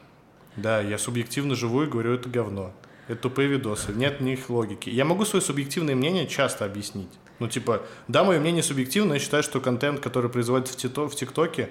Да, 0.56 0.80
я 0.80 0.98
субъективно 0.98 1.54
живу 1.54 1.82
и 1.82 1.86
говорю, 1.86 2.14
это 2.14 2.28
говно. 2.28 2.72
Это 3.08 3.22
тупые 3.22 3.48
видосы, 3.48 3.92
нет 3.92 4.18
в 4.18 4.22
них 4.22 4.50
логики. 4.50 4.90
Я 4.90 5.04
могу 5.04 5.24
свое 5.24 5.42
субъективное 5.42 5.94
мнение 5.94 6.26
часто 6.26 6.64
объяснить. 6.64 7.10
Ну, 7.38 7.48
типа, 7.48 7.82
да, 8.08 8.24
мое 8.24 8.40
мнение 8.40 8.62
субъективно, 8.62 9.14
я 9.14 9.18
считаю, 9.18 9.42
что 9.42 9.60
контент, 9.60 10.00
который 10.00 10.30
производится 10.30 10.74
в, 10.88 11.14
ТикТоке, 11.14 11.68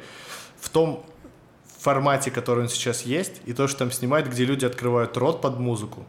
в 0.60 0.70
том 0.70 1.06
формате, 1.80 2.32
который 2.32 2.64
он 2.64 2.70
сейчас 2.70 3.02
есть, 3.02 3.42
и 3.46 3.54
то, 3.54 3.68
что 3.68 3.80
там 3.80 3.92
снимают, 3.92 4.28
где 4.28 4.46
люди 4.46 4.66
открывают 4.66 5.18
рот 5.18 5.42
под 5.42 5.60
музыку, 5.60 6.06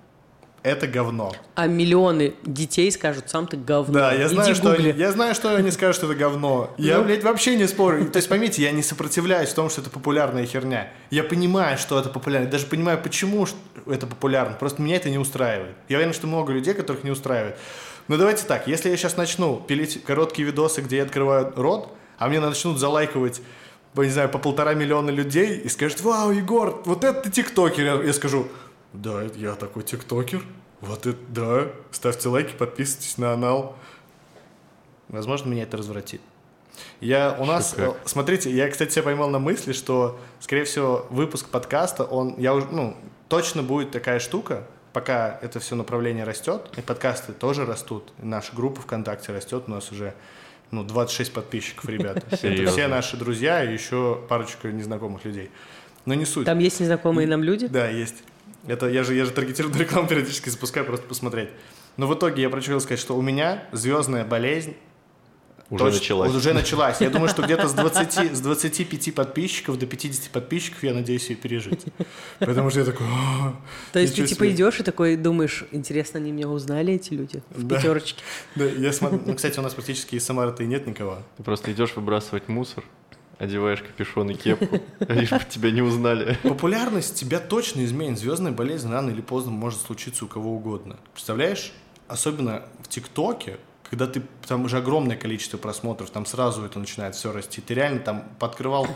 это 0.66 0.86
говно. 0.86 1.32
А 1.54 1.66
миллионы 1.66 2.34
детей 2.42 2.90
скажут, 2.90 3.30
сам 3.30 3.46
ты 3.46 3.56
говно. 3.56 3.94
Да, 3.94 4.12
я 4.12 4.26
Иди 4.26 4.34
знаю, 4.34 4.54
что 4.54 4.70
гугли. 4.70 4.90
они, 4.90 4.98
я 5.00 5.12
знаю, 5.12 5.34
что 5.34 5.54
они 5.54 5.70
скажут, 5.70 5.96
что 5.96 6.06
это 6.06 6.14
говно. 6.16 6.74
Я, 6.76 6.98
Ну. 6.98 7.04
блядь, 7.04 7.22
вообще 7.22 7.56
не 7.56 7.66
спорю. 7.68 8.06
То 8.10 8.16
есть, 8.18 8.28
поймите, 8.28 8.62
я 8.62 8.72
не 8.72 8.82
сопротивляюсь 8.82 9.50
тому, 9.50 9.68
что 9.70 9.80
это 9.80 9.90
популярная 9.90 10.44
херня. 10.46 10.90
Я 11.10 11.22
понимаю, 11.24 11.78
что 11.78 11.98
это 11.98 12.08
популярно. 12.08 12.48
Даже 12.48 12.66
понимаю, 12.66 12.98
почему 13.02 13.46
это 13.86 14.06
популярно. 14.06 14.56
Просто 14.58 14.82
меня 14.82 14.96
это 14.96 15.08
не 15.10 15.18
устраивает. 15.18 15.76
Я 15.88 15.98
уверен, 15.98 16.12
что 16.14 16.26
много 16.26 16.52
людей, 16.52 16.74
которых 16.74 17.04
не 17.04 17.10
устраивает. 17.10 17.56
Но 18.08 18.16
давайте 18.16 18.44
так, 18.44 18.66
если 18.68 18.88
я 18.90 18.96
сейчас 18.96 19.16
начну 19.16 19.56
пилить 19.60 20.02
короткие 20.04 20.46
видосы, 20.46 20.80
где 20.80 20.98
я 20.98 21.02
открываю 21.04 21.52
рот, 21.56 21.92
а 22.18 22.28
мне 22.28 22.40
начнут 22.40 22.78
залайковать 22.78 23.40
по, 23.94 24.02
не 24.02 24.10
знаю, 24.10 24.28
по 24.28 24.38
полтора 24.38 24.74
миллиона 24.74 25.10
людей 25.10 25.56
и 25.58 25.68
скажут, 25.68 26.02
вау, 26.02 26.30
Егор, 26.30 26.82
вот 26.84 27.02
это 27.02 27.22
ты 27.22 27.30
тиктокер. 27.30 28.02
Я 28.02 28.12
скажу, 28.12 28.46
да, 28.92 29.22
я 29.22 29.54
такой 29.54 29.82
тиктокер. 29.82 30.42
Вот 30.80 31.06
это, 31.06 31.18
да. 31.28 31.66
Ставьте 31.90 32.28
лайки, 32.28 32.54
подписывайтесь 32.56 33.18
на 33.18 33.32
канал. 33.32 33.76
Возможно, 35.08 35.48
меня 35.48 35.62
это 35.62 35.76
развратит. 35.76 36.20
Я, 37.00 37.36
у 37.38 37.44
нас, 37.44 37.74
как? 37.74 37.88
э, 37.88 37.94
смотрите, 38.04 38.50
я, 38.50 38.68
кстати, 38.68 38.92
себя 38.92 39.04
поймал 39.04 39.30
на 39.30 39.38
мысли, 39.38 39.72
что, 39.72 40.18
скорее 40.40 40.64
всего, 40.64 41.06
выпуск 41.10 41.48
подкаста, 41.48 42.04
он, 42.04 42.34
я 42.38 42.54
уже, 42.54 42.66
ну, 42.66 42.96
точно 43.28 43.62
будет 43.62 43.90
такая 43.92 44.18
штука, 44.18 44.66
пока 44.92 45.38
это 45.42 45.60
все 45.60 45.74
направление 45.74 46.24
растет, 46.24 46.70
и 46.76 46.80
подкасты 46.80 47.32
тоже 47.32 47.64
растут, 47.64 48.12
и 48.22 48.26
наша 48.26 48.54
группа 48.54 48.80
ВКонтакте 48.82 49.32
растет, 49.32 49.64
у 49.66 49.70
нас 49.70 49.90
уже, 49.90 50.14
ну, 50.70 50.84
26 50.84 51.32
подписчиков, 51.32 51.88
ребята. 51.88 52.22
Это 52.42 52.70
все 52.70 52.88
наши 52.88 53.16
друзья 53.16 53.64
и 53.64 53.72
еще 53.72 54.22
парочка 54.28 54.70
незнакомых 54.72 55.24
людей. 55.24 55.50
Но 56.04 56.14
не 56.14 56.24
суть. 56.24 56.46
Там 56.46 56.58
есть 56.58 56.80
незнакомые 56.80 57.26
нам 57.26 57.42
люди? 57.42 57.66
Да, 57.66 57.88
есть. 57.88 58.22
Это 58.66 58.88
я 58.88 59.04
же, 59.04 59.14
я 59.14 59.24
же 59.24 59.30
таргетированную 59.30 59.80
рекламу 59.84 60.08
периодически 60.08 60.48
запускаю, 60.48 60.86
просто 60.86 61.06
посмотреть. 61.06 61.50
Но 61.96 62.06
в 62.06 62.14
итоге 62.14 62.42
я 62.42 62.50
хочу 62.50 62.78
сказать, 62.80 62.98
что 63.00 63.16
у 63.16 63.22
меня 63.22 63.64
звездная 63.72 64.24
болезнь 64.24 64.74
Уже 65.68 65.84
Точно, 65.84 65.98
началась. 65.98 66.34
Уже 66.34 66.52
началась. 66.54 67.00
Я 67.00 67.10
думаю, 67.10 67.28
что 67.28 67.42
где-то 67.42 67.66
с, 67.68 67.72
20, 67.74 68.36
с 68.36 68.40
25 68.40 69.14
подписчиков 69.14 69.78
до 69.78 69.86
50 69.86 70.30
подписчиков 70.30 70.82
я 70.84 70.94
надеюсь 70.94 71.28
ее 71.28 71.36
пережить. 71.36 71.86
Потому 72.38 72.70
что 72.70 72.80
я 72.80 72.86
такой... 72.86 73.06
«А, 73.10 73.56
То 73.92 73.98
есть 73.98 74.14
ты 74.14 74.26
типа 74.26 74.44
себе». 74.44 74.54
идешь 74.54 74.78
и 74.78 74.82
такой 74.84 75.16
думаешь, 75.16 75.64
интересно, 75.72 76.20
они 76.20 76.30
меня 76.30 76.48
узнали, 76.48 76.92
эти 76.94 77.14
люди, 77.14 77.42
в 77.50 77.64
Да. 77.66 77.76
пятерочке. 77.76 78.22
Да, 78.54 78.64
я 78.64 78.92
смотрю... 78.92 79.20
Ну, 79.26 79.34
кстати, 79.34 79.58
у 79.58 79.62
нас 79.62 79.74
практически 79.74 80.14
из 80.14 80.24
Самары-то 80.24 80.62
и 80.62 80.66
нет 80.66 80.86
никого. 80.86 81.18
Ты 81.36 81.42
просто 81.42 81.72
идешь 81.72 81.96
выбрасывать 81.96 82.46
мусор, 82.48 82.84
одеваешь 83.38 83.82
капюшон 83.82 84.30
и 84.30 84.34
кепку, 84.34 84.80
лишь 85.08 85.30
бы 85.30 85.40
тебя 85.48 85.70
не 85.70 85.82
узнали. 85.82 86.38
Популярность 86.42 87.18
тебя 87.18 87.40
точно 87.40 87.84
изменит. 87.84 88.18
Звездная 88.18 88.52
болезнь 88.52 88.90
рано 88.90 89.10
или 89.10 89.20
поздно 89.20 89.52
может 89.52 89.80
случиться 89.80 90.24
у 90.24 90.28
кого 90.28 90.54
угодно. 90.54 90.96
Представляешь? 91.12 91.72
Особенно 92.08 92.62
в 92.82 92.88
ТикТоке, 92.88 93.58
когда 93.90 94.06
ты 94.06 94.22
там 94.46 94.64
уже 94.64 94.78
огромное 94.78 95.16
количество 95.16 95.58
просмотров, 95.58 96.10
там 96.10 96.26
сразу 96.26 96.64
это 96.64 96.78
начинает 96.78 97.14
все 97.14 97.32
расти. 97.32 97.60
Ты 97.60 97.74
реально 97.74 98.00
там 98.00 98.24
подкрывал 98.38 98.86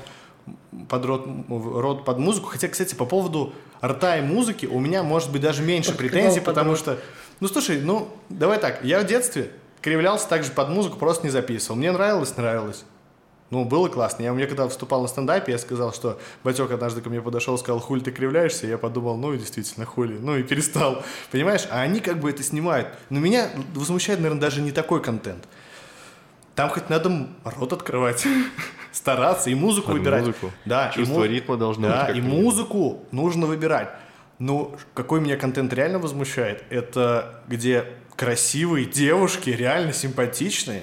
под 0.88 1.04
рот, 1.04 1.28
рот 1.48 2.04
под 2.04 2.18
музыку. 2.18 2.48
Хотя, 2.48 2.68
кстати, 2.68 2.94
по 2.94 3.04
поводу 3.04 3.52
рта 3.84 4.18
и 4.18 4.22
музыки 4.22 4.66
у 4.66 4.80
меня 4.80 5.02
может 5.02 5.30
быть 5.30 5.42
даже 5.42 5.62
меньше 5.62 5.90
Подкрывал 5.90 6.12
претензий, 6.12 6.40
потому 6.40 6.70
рот. 6.70 6.78
что... 6.78 6.98
Ну, 7.40 7.48
слушай, 7.48 7.80
ну, 7.80 8.08
давай 8.28 8.58
так. 8.58 8.84
Я 8.84 9.00
в 9.00 9.06
детстве 9.06 9.50
кривлялся 9.80 10.28
также 10.28 10.50
под 10.52 10.68
музыку, 10.70 10.98
просто 10.98 11.24
не 11.24 11.30
записывал. 11.30 11.76
Мне 11.76 11.92
нравилось, 11.92 12.36
нравилось. 12.36 12.84
Ну, 13.50 13.64
было 13.64 13.88
классно. 13.88 14.22
Я, 14.22 14.32
мне 14.32 14.46
когда 14.46 14.64
выступал 14.66 15.02
на 15.02 15.08
стендапе, 15.08 15.50
я 15.52 15.58
сказал, 15.58 15.92
что 15.92 16.20
Батек 16.44 16.70
однажды 16.70 17.00
ко 17.02 17.10
мне 17.10 17.20
подошел, 17.20 17.58
сказал, 17.58 17.80
хуль 17.80 18.00
ты 18.00 18.12
кривляешься. 18.12 18.68
Я 18.68 18.78
подумал, 18.78 19.16
ну 19.16 19.32
и 19.34 19.38
действительно, 19.38 19.84
хули. 19.86 20.16
Ну 20.20 20.36
и 20.36 20.42
перестал. 20.44 21.02
Понимаешь? 21.32 21.66
А 21.70 21.80
они 21.80 21.98
как 22.00 22.20
бы 22.20 22.30
это 22.30 22.44
снимают. 22.44 22.88
Но 23.08 23.18
меня 23.18 23.50
возмущает, 23.74 24.20
наверное, 24.20 24.40
даже 24.40 24.60
не 24.60 24.70
такой 24.70 25.02
контент. 25.02 25.48
Там 26.54 26.70
хоть 26.70 26.88
надо 26.90 27.28
рот 27.44 27.72
открывать, 27.72 28.24
стараться 28.92 29.50
и 29.50 29.54
музыку 29.54 29.88
Под 29.88 29.98
выбирать. 29.98 30.20
музыку. 30.26 30.50
Да, 30.64 30.90
и 30.90 30.94
Чувство 30.94 31.18
му- 31.20 31.24
ритма 31.24 31.56
должно 31.56 31.88
да, 31.88 32.06
быть. 32.06 32.16
и 32.16 32.20
минимум. 32.20 32.42
музыку 32.44 33.04
нужно 33.10 33.46
выбирать. 33.46 33.88
Но 34.38 34.76
какой 34.94 35.20
меня 35.20 35.36
контент 35.36 35.72
реально 35.72 35.98
возмущает, 35.98 36.64
это 36.70 37.42
где 37.48 37.84
красивые 38.16 38.86
девушки, 38.86 39.50
реально 39.50 39.92
симпатичные, 39.92 40.82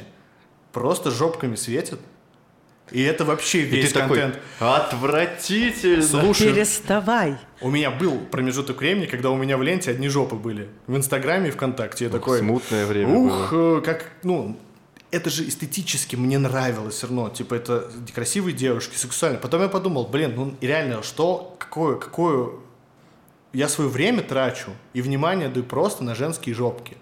просто 0.73 1.11
жопками 1.11 1.55
светят. 1.55 1.99
И 2.91 3.01
это 3.01 3.25
вообще 3.25 3.59
И 3.61 3.65
весь 3.65 3.91
ты 3.91 3.99
такой, 3.99 4.19
контент. 4.21 4.43
отвратительно. 4.59 6.01
Слушай, 6.03 6.53
Переставай. 6.53 7.37
у 7.61 7.69
меня 7.69 7.91
был 7.91 8.17
промежуток 8.19 8.79
времени, 8.79 9.05
когда 9.05 9.29
у 9.29 9.35
меня 9.35 9.57
в 9.57 9.63
ленте 9.63 9.91
одни 9.91 10.07
жопы 10.07 10.35
были. 10.35 10.69
В 10.87 10.95
Инстаграме 10.95 11.49
и 11.49 11.51
ВКонтакте. 11.51 12.05
Я 12.05 12.09
Ох, 12.09 12.15
такой, 12.15 12.39
Смутное 12.39 12.85
время 12.85 13.13
ух, 13.13 13.51
было. 13.51 13.77
э, 13.79 13.81
как, 13.81 14.11
ну, 14.23 14.57
это 15.11 15.29
же 15.29 15.47
эстетически 15.47 16.15
мне 16.15 16.37
нравилось 16.37 16.95
все 16.95 17.07
равно. 17.07 17.29
Типа, 17.29 17.55
это 17.55 17.89
красивые 18.13 18.53
девушки, 18.55 18.95
сексуальные. 18.95 19.39
Потом 19.41 19.61
я 19.61 19.67
подумал, 19.67 20.07
блин, 20.07 20.33
ну, 20.35 20.55
реально, 20.61 21.03
что, 21.03 21.55
какое, 21.59 21.95
какое... 21.95 22.51
Я 23.53 23.69
свое 23.69 23.89
время 23.89 24.21
трачу 24.21 24.71
и 24.93 25.01
внимание 25.01 25.47
даю 25.49 25.65
просто 25.65 26.03
на 26.03 26.15
женские 26.15 26.53
жопки. 26.53 26.95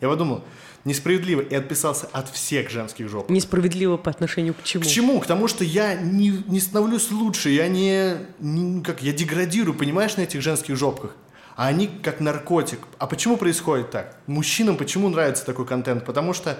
Я 0.00 0.08
подумал, 0.08 0.42
несправедливо, 0.84 1.40
и 1.42 1.54
отписался 1.54 2.08
от 2.12 2.30
всех 2.30 2.70
женских 2.70 3.08
жоп. 3.08 3.28
Несправедливо 3.28 3.96
по 3.96 4.10
отношению 4.10 4.54
к 4.54 4.62
чему? 4.62 4.84
К 4.84 4.86
чему? 4.86 5.20
К 5.20 5.26
тому, 5.26 5.46
что 5.48 5.64
я 5.64 5.94
не, 5.94 6.42
не 6.46 6.60
становлюсь 6.60 7.10
лучше, 7.10 7.50
я 7.50 7.68
не, 7.68 8.16
не- 8.38 8.82
как 8.82 9.02
я 9.02 9.12
деградирую, 9.12 9.74
понимаешь, 9.76 10.16
на 10.16 10.22
этих 10.22 10.40
женских 10.40 10.76
жопках. 10.76 11.14
А 11.56 11.66
они 11.66 11.88
как 11.88 12.20
наркотик. 12.20 12.78
А 12.98 13.06
почему 13.06 13.36
происходит 13.36 13.90
так? 13.90 14.16
Мужчинам 14.26 14.76
почему 14.76 15.10
нравится 15.10 15.44
такой 15.44 15.66
контент? 15.66 16.06
Потому 16.06 16.32
что 16.32 16.58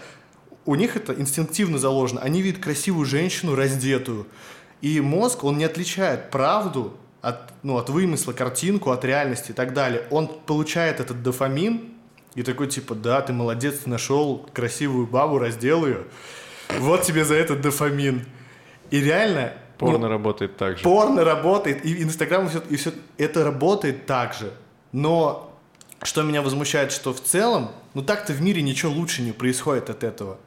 у 0.66 0.74
них 0.74 0.96
это 0.96 1.14
инстинктивно 1.14 1.78
заложено. 1.78 2.20
Они 2.20 2.42
видят 2.42 2.62
красивую 2.62 3.06
женщину 3.06 3.54
раздетую. 3.54 4.26
И 4.82 5.00
мозг, 5.00 5.44
он 5.44 5.56
не 5.56 5.64
отличает 5.64 6.30
правду 6.30 6.98
от, 7.22 7.52
ну, 7.62 7.78
от 7.78 7.88
вымысла, 7.88 8.32
картинку 8.32 8.90
от 8.90 9.04
реальности 9.04 9.52
и 9.52 9.54
так 9.54 9.72
далее. 9.72 10.06
Он 10.10 10.28
получает 10.28 11.00
этот 11.00 11.22
дофамин 11.22 11.89
и 12.34 12.42
такой 12.42 12.68
типа, 12.68 12.94
да, 12.94 13.20
ты 13.20 13.32
молодец, 13.32 13.80
ты 13.80 13.90
нашел 13.90 14.48
красивую 14.52 15.06
бабу, 15.06 15.38
раздел 15.38 15.86
ее. 15.86 16.04
Вот 16.78 17.02
тебе 17.02 17.24
за 17.24 17.34
этот 17.34 17.60
дофамин. 17.60 18.24
И 18.90 19.00
реально... 19.00 19.54
ну, 19.80 19.86
Порно 19.86 20.08
работает 20.08 20.56
так 20.56 20.78
же. 20.78 20.84
Порно 20.84 21.24
работает, 21.24 21.84
и 21.84 22.02
Инстаграм, 22.02 22.46
и 22.46 22.48
все, 22.48 22.62
и 22.70 22.76
все 22.76 22.92
это 23.18 23.44
работает 23.44 24.06
так 24.06 24.34
же. 24.34 24.52
Но 24.92 25.50
что 26.02 26.22
меня 26.22 26.42
возмущает, 26.42 26.92
что 26.92 27.12
в 27.12 27.20
целом, 27.20 27.70
ну 27.94 28.02
так-то 28.02 28.32
в 28.32 28.40
мире 28.40 28.62
ничего 28.62 28.92
лучше 28.92 29.22
не 29.22 29.32
происходит 29.32 29.90
от 29.90 30.04
этого. 30.04 30.38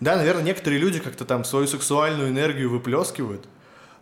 Да, 0.00 0.16
наверное, 0.16 0.42
некоторые 0.42 0.80
люди 0.80 0.98
как-то 0.98 1.24
там 1.24 1.44
свою 1.44 1.66
сексуальную 1.66 2.30
энергию 2.30 2.68
выплескивают, 2.68 3.46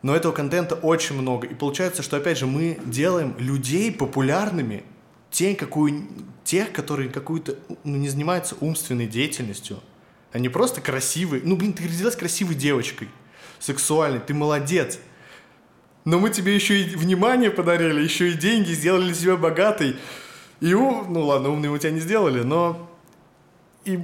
но 0.00 0.16
этого 0.16 0.32
контента 0.32 0.74
очень 0.74 1.16
много. 1.20 1.46
И 1.46 1.54
получается, 1.54 2.02
что, 2.02 2.16
опять 2.16 2.38
же, 2.38 2.46
мы 2.46 2.78
делаем 2.84 3.34
людей 3.38 3.92
популярными, 3.92 4.84
те, 5.32 5.56
какую, 5.56 6.06
тех, 6.44 6.72
которые 6.72 7.08
какую-то, 7.08 7.58
ну, 7.82 7.96
не 7.96 8.08
занимаются 8.08 8.54
умственной 8.60 9.06
деятельностью, 9.08 9.80
Они 10.32 10.48
просто 10.48 10.80
красивые. 10.80 11.42
Ну, 11.44 11.56
блин, 11.56 11.72
ты 11.74 11.84
родилась 11.84 12.16
красивой 12.16 12.54
девочкой. 12.54 13.08
Сексуальной. 13.58 14.20
Ты 14.20 14.32
молодец. 14.32 14.98
Но 16.04 16.18
мы 16.18 16.30
тебе 16.30 16.54
еще 16.54 16.80
и 16.80 16.96
внимание 16.96 17.50
подарили, 17.50 18.00
еще 18.00 18.30
и 18.30 18.32
деньги, 18.32 18.72
сделали 18.72 19.12
тебя 19.12 19.36
богатой. 19.36 19.96
И, 20.60 20.72
у... 20.74 21.04
ну 21.04 21.26
ладно, 21.26 21.50
умные 21.50 21.70
мы 21.70 21.78
тебя 21.78 21.90
не 21.90 22.00
сделали, 22.00 22.42
но 22.42 22.90
и 23.84 24.00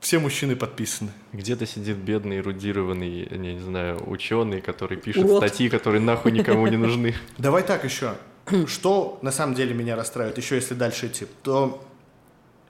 все 0.00 0.18
мужчины 0.18 0.56
подписаны. 0.56 1.10
Где-то 1.32 1.66
сидит 1.66 1.96
бедный, 1.96 2.38
эрудированный, 2.38 3.28
я 3.30 3.36
не 3.36 3.60
знаю, 3.60 4.02
ученый, 4.10 4.60
который 4.60 4.96
пишет 4.96 5.24
Урод. 5.24 5.38
статьи, 5.38 5.68
которые 5.68 6.00
нахуй 6.00 6.32
никому 6.32 6.66
не 6.66 6.76
нужны. 6.76 7.14
Давай 7.36 7.62
так 7.62 7.84
еще. 7.84 8.14
Что 8.66 9.18
на 9.22 9.30
самом 9.30 9.54
деле 9.54 9.74
меня 9.74 9.96
расстраивает, 9.96 10.36
еще 10.38 10.56
если 10.56 10.74
дальше 10.74 11.06
идти, 11.06 11.26
то 11.42 11.84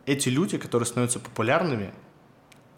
эти 0.07 0.29
люди, 0.29 0.59
которые 0.59 0.87
становятся 0.87 1.21
популярными, 1.21 1.93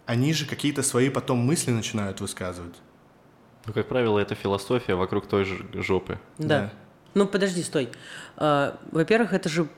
они 0.06 0.32
же 0.32 0.46
какие-то 0.46 0.82
свои 0.82 1.08
потом 1.08 1.38
мысли 1.38 1.70
начинают 1.70 2.20
высказывать. 2.20 2.74
Ну, 3.66 3.72
как 3.72 3.88
правило, 3.88 4.18
это 4.18 4.34
философия 4.34 4.94
вокруг 4.94 5.26
той 5.26 5.44
же 5.44 5.64
жопы. 5.74 6.18
Да. 6.38 6.72
Ну, 7.14 7.26
подожди, 7.26 7.62
стой. 7.62 7.90
А, 8.36 8.78
Во-первых, 8.90 9.32
это 9.32 9.48
же 9.48 9.68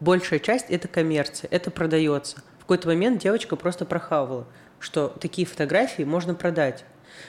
большая 0.00 0.38
часть– 0.38 0.66
это 0.68 0.88
коммерция, 0.88 1.48
это 1.50 1.70
продается. 1.70 2.42
В 2.58 2.60
какой-то 2.62 2.88
момент 2.88 3.22
девочка 3.22 3.56
просто 3.56 3.84
прохавала, 3.84 4.46
что 4.78 5.08
такие 5.08 5.46
фотографии 5.46 6.02
можно 6.02 6.34
продать. 6.34 6.84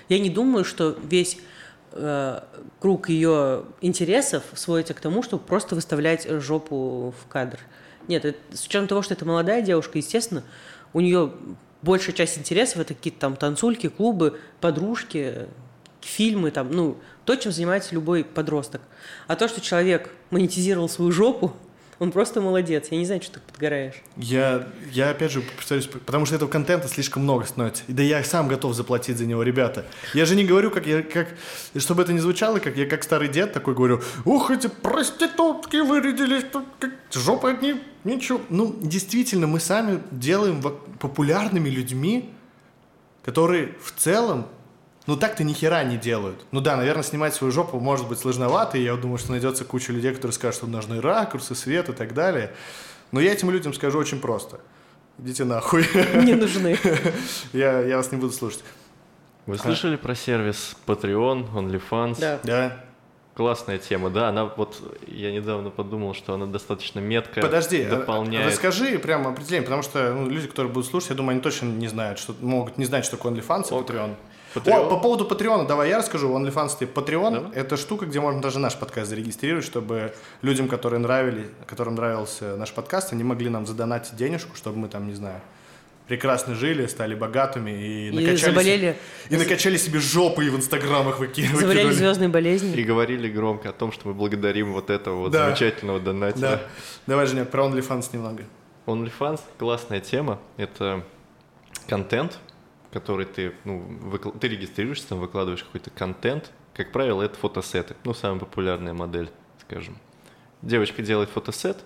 Я 0.08 0.20
не 0.20 0.30
думаю, 0.30 0.66
что 0.66 0.98
весь 1.04 1.40
э, 1.92 2.42
круг 2.80 3.10
ее 3.10 3.66
интересов 3.82 4.44
сводится 4.54 4.94
к 4.94 5.00
тому, 5.00 5.24
чтобы 5.24 5.44
просто 5.44 5.76
выставлять 5.76 6.28
жопу 6.42 7.14
в 7.20 7.28
кадр. 7.28 7.60
Нет, 8.08 8.26
это- 8.26 8.40
с 8.56 8.66
учетом 8.66 8.88
того, 8.88 9.02
что 9.02 9.14
это 9.14 9.26
молодая 9.26 9.62
девушка, 9.62 9.98
естественно, 9.98 10.44
у 10.94 11.02
нее 11.02 11.32
большая 11.82 12.16
часть 12.16 12.38
интересов 12.38 12.80
это 12.80 12.94
какие-то 12.94 13.20
там 13.20 13.36
танцульки, 13.36 13.88
клубы, 13.88 14.40
подружки, 14.60 15.48
фильмы, 16.02 16.52
там, 16.52 16.72
ну, 16.72 16.98
то, 17.26 17.36
чем 17.36 17.52
занимается 17.52 17.94
любой 17.94 18.24
подросток. 18.24 18.82
А 19.28 19.36
то, 19.36 19.48
что 19.48 19.62
человек 19.62 20.10
монетизировал 20.32 20.90
свою 20.90 21.12
жопу, 21.12 21.54
он 22.00 22.12
просто 22.12 22.40
молодец. 22.40 22.88
Я 22.92 22.98
не 22.98 23.06
знаю, 23.06 23.22
что 23.22 23.34
ты 23.34 23.40
подгораешь. 23.52 23.96
Я, 24.16 24.68
я 24.92 25.10
опять 25.10 25.32
же 25.32 25.42
повторюсь, 25.42 25.86
потому 25.86 26.26
что 26.26 26.36
этого 26.36 26.50
контента 26.50 26.88
слишком 26.88 27.24
много 27.24 27.46
становится. 27.46 27.84
Да 27.90 28.02
я 28.02 28.24
сам 28.24 28.48
готов 28.48 28.74
заплатить 28.74 29.18
за 29.18 29.26
него, 29.26 29.44
ребята. 29.44 29.86
Я 30.14 30.26
же 30.26 30.36
не 30.36 30.46
говорю, 30.46 30.72
как 30.72 30.88
я, 30.88 31.04
как, 31.04 31.28
чтобы 31.76 32.04
это 32.04 32.14
не 32.14 32.20
звучало, 32.20 32.60
как 32.60 32.78
я 32.78 32.86
как 32.86 33.04
старый 33.04 33.28
дед 33.28 33.52
такой 33.52 33.76
говорю, 33.76 34.02
ух, 34.24 34.50
эти 34.50 34.68
проститутки 34.68 35.78
вырядились, 35.78 36.46
тут 36.50 36.66
как 36.80 36.92
жопа 37.12 37.52
от 37.52 37.62
них, 37.62 37.76
ничего. 38.06 38.40
Ну, 38.50 38.76
действительно, 38.82 39.48
мы 39.48 39.60
сами 39.60 40.02
делаем 40.12 40.62
популярными 41.00 41.70
людьми, 41.70 42.34
которые 43.26 43.74
в 43.84 43.92
целом, 44.00 44.48
ну 45.10 45.18
так-то 45.18 45.44
ни 45.44 45.54
хера 45.54 45.84
не 45.84 45.98
делают. 45.98 46.46
Ну 46.52 46.62
да, 46.62 46.78
наверное, 46.78 47.02
снимать 47.02 47.34
свою 47.34 47.52
жопу 47.52 47.80
может 47.80 48.08
быть 48.08 48.20
сложновато, 48.20 48.78
и 48.78 48.84
я 48.84 48.96
думаю, 48.96 49.18
что 49.18 49.32
найдется 49.32 49.66
куча 49.66 49.92
людей, 49.92 50.14
которые 50.14 50.34
скажут, 50.34 50.58
что 50.58 50.68
нужны 50.68 51.02
ракурсы, 51.02 51.56
свет 51.56 51.90
и 51.90 51.94
так 51.94 52.14
далее. 52.14 52.54
Но 53.12 53.20
я 53.20 53.34
этим 53.34 53.50
людям 53.50 53.74
скажу 53.74 53.98
очень 53.98 54.20
просто. 54.20 54.60
Идите 55.18 55.46
нахуй. 55.46 55.84
Не 56.14 56.36
нужны. 56.36 56.78
я, 57.54 57.80
я 57.82 57.98
вас 57.98 58.12
не 58.12 58.20
буду 58.20 58.32
слушать. 58.32 58.64
Вы 59.48 59.58
слышали 59.58 59.96
про 59.96 60.14
сервис 60.14 60.76
Patreon, 60.86 61.52
OnlyFans? 61.56 62.18
Да. 62.20 62.40
Да. 62.44 62.86
Классная 63.34 63.80
тема, 63.80 64.12
да, 64.12 64.30
она 64.30 64.46
вот, 64.46 64.80
я 65.08 65.32
недавно 65.32 65.72
подумал, 65.72 66.14
что 66.14 66.34
она 66.34 66.46
достаточно 66.46 67.00
метко 67.00 67.40
Подожди, 67.40 67.82
а- 67.84 67.90
дополняет. 67.90 68.46
расскажи 68.46 69.00
прямо 69.00 69.32
определение, 69.32 69.64
потому 69.64 69.82
что 69.82 70.14
ну, 70.14 70.30
люди, 70.30 70.48
которые 70.48 70.72
будут 70.72 70.90
слушать, 70.90 71.12
я 71.12 71.16
думаю, 71.16 71.32
они 71.32 71.42
точно 71.42 71.68
не 71.68 71.88
знают, 71.88 72.20
что 72.20 72.36
могут 72.42 72.78
не 72.78 72.84
знать, 72.84 73.06
что 73.06 73.16
такое 73.16 73.32
OnlyFans 73.32 73.70
и. 73.70 73.72
Patreon. 73.72 74.16
Patreon? 74.56 74.88
О, 74.88 74.90
по 74.90 74.98
поводу 75.00 75.26
Патреона, 75.26 75.66
давай 75.66 75.90
я 75.90 75.98
расскажу. 76.00 76.30
OnlyFans 76.36 76.72
и 76.82 76.86
Patreon 76.86 77.54
это 77.54 77.78
штука, 77.78 78.06
где 78.06 78.20
можно 78.20 78.42
даже 78.42 78.60
наш 78.60 78.76
подкаст 78.76 79.10
зарегистрировать, 79.10 79.66
чтобы 79.66 80.14
людям, 80.42 80.68
которые 80.68 81.00
нравились, 81.00 81.48
которым 81.68 81.96
нравился 81.96 82.56
наш 82.58 82.72
подкаст, 82.72 83.14
они 83.14 83.24
могли 83.24 83.50
нам 83.50 83.66
задонатить 83.66 84.16
денежку, 84.16 84.56
чтобы 84.56 84.78
мы 84.80 84.88
там, 84.88 85.08
не 85.08 85.14
знаю, 85.14 85.40
прекрасно 86.08 86.56
жили, 86.56 86.88
стали 86.88 87.14
богатыми 87.14 87.70
и, 87.70 88.08
И 88.10 88.12
накачали, 88.12 88.38
заболели, 88.52 88.98
и 89.30 89.38
накачали 89.38 89.78
себе 89.78 90.00
жопы 90.00 90.46
и 90.46 90.50
в 90.50 90.56
инстаграмах 90.56 91.20
выки- 91.20 91.46
заболели 91.56 91.92
звездной 91.92 92.30
болезнью. 92.30 92.76
И 92.76 92.84
говорили 92.84 93.30
громко 93.30 93.70
о 93.70 93.74
том, 93.74 93.92
что 93.92 94.08
мы 94.08 94.16
благодарим 94.16 94.74
вот 94.74 94.90
этого 94.90 95.18
вот 95.20 95.32
Да. 95.32 95.46
замечательного 95.46 96.00
донатера. 96.00 96.42
Да. 96.42 96.62
Давай, 97.06 97.28
Женя, 97.28 97.46
про 97.46 97.66
OnlyFans 97.66 98.08
немного. 98.14 98.44
OnlyFans 98.88 99.42
классная 99.60 100.00
тема. 100.00 100.40
Это 100.58 101.04
контент, 101.88 102.40
который 102.92 103.26
ты, 103.26 103.54
ну, 103.66 103.80
выкла- 104.02 104.38
ты 104.38 104.48
регистрируешься, 104.48 105.10
там 105.10 105.20
выкладываешь 105.20 105.64
какой-то 105.64 105.90
контент. 105.90 106.52
Как 106.74 106.92
правило, 106.92 107.22
это 107.22 107.36
фотосеты. 107.36 107.96
Ну, 108.04 108.14
самая 108.14 108.40
популярная 108.40 108.94
модель, 108.94 109.30
скажем. 109.62 109.98
Девочка 110.62 111.02
делает 111.02 111.30
фотосет 111.30 111.84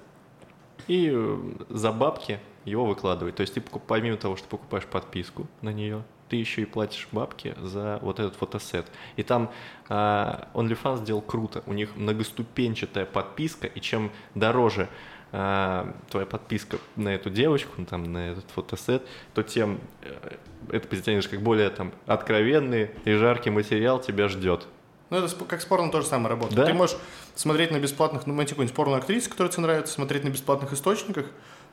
и 0.87 1.09
э, 1.13 1.53
за 1.69 1.91
бабки 1.91 2.39
его 2.65 2.85
выкладывает. 2.85 3.35
То 3.35 3.41
есть 3.41 3.53
ты 3.53 3.61
помимо 3.61 4.17
того, 4.17 4.35
что 4.35 4.47
покупаешь 4.47 4.85
подписку 4.85 5.47
на 5.61 5.71
нее, 5.71 6.03
ты 6.29 6.37
еще 6.37 6.63
и 6.63 6.65
платишь 6.65 7.07
бабки 7.11 7.55
за 7.61 7.99
вот 8.01 8.19
этот 8.19 8.35
фотосет. 8.35 8.87
И 9.17 9.23
там 9.23 9.51
а, 9.89 10.49
OnlyFans 10.53 11.01
сделал 11.01 11.21
круто. 11.21 11.61
У 11.67 11.73
них 11.73 11.95
многоступенчатая 11.95 13.05
подписка, 13.05 13.67
и 13.67 13.79
чем 13.79 14.11
дороже 14.33 14.89
а, 15.35 15.91
твоя 16.11 16.27
подписка 16.27 16.77
на 16.95 17.09
эту 17.09 17.31
девочку, 17.31 17.71
ну, 17.77 17.85
там, 17.85 18.03
на 18.03 18.29
этот 18.29 18.45
фотосет, 18.51 19.01
то 19.33 19.41
тем 19.41 19.79
э, 20.03 20.35
это 20.69 20.87
позиционируешь 20.87 21.27
как 21.27 21.41
более 21.41 21.71
там 21.71 21.91
откровенный 22.05 22.91
и 23.03 23.13
жаркий 23.13 23.49
материал 23.49 23.99
тебя 23.99 24.27
ждет. 24.27 24.67
Ну, 25.09 25.17
это 25.17 25.35
как 25.45 25.59
с 25.61 25.65
порно 25.65 25.91
то 25.91 26.01
же 26.01 26.07
самое 26.07 26.29
работает. 26.29 26.55
Да. 26.55 26.65
Ты 26.67 26.73
можешь 26.73 26.97
смотреть 27.33 27.71
на 27.71 27.79
бесплатных, 27.79 28.27
ну, 28.27 28.35
найти 28.35 28.51
какую-нибудь 28.51 28.75
порно 28.75 28.97
актрису, 28.97 29.31
которая 29.31 29.51
тебе 29.51 29.63
нравится, 29.63 29.93
смотреть 29.93 30.23
на 30.23 30.29
бесплатных 30.29 30.71
источниках, 30.71 31.25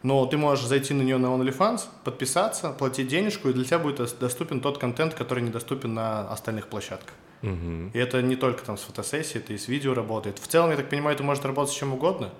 но 0.03 0.25
ты 0.25 0.39
можешь 0.39 0.65
зайти 0.65 0.95
на 0.95 1.03
нее 1.03 1.19
на 1.19 1.27
OnlyFans, 1.27 1.83
подписаться, 2.03 2.71
платить 2.71 3.09
денежку, 3.09 3.51
и 3.51 3.53
для 3.53 3.65
тебя 3.65 3.79
будет 3.79 4.01
дос- 4.01 4.19
доступен 4.19 4.63
тот 4.63 4.79
контент, 4.79 5.13
который 5.13 5.43
недоступен 5.43 5.93
на 5.93 6.31
остальных 6.31 6.69
площадках. 6.69 7.15
Мгм. 7.43 7.91
И 7.93 7.99
это 7.99 8.23
не 8.23 8.37
только 8.37 8.65
там 8.65 8.79
с 8.79 8.83
фотосессией, 8.83 9.43
это 9.43 9.53
и 9.53 9.59
с 9.59 9.69
видео 9.69 9.93
работает. 9.93 10.39
В 10.39 10.47
целом, 10.47 10.71
я 10.71 10.77
так 10.77 10.89
понимаю, 10.89 11.15
это 11.15 11.23
может 11.23 11.45
работать 11.45 11.75
с 11.75 11.77
чем 11.77 11.93
угодно. 11.93 12.31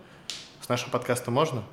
Нашим 0.71 0.91
подкастом 0.93 1.35
можно? 1.35 1.65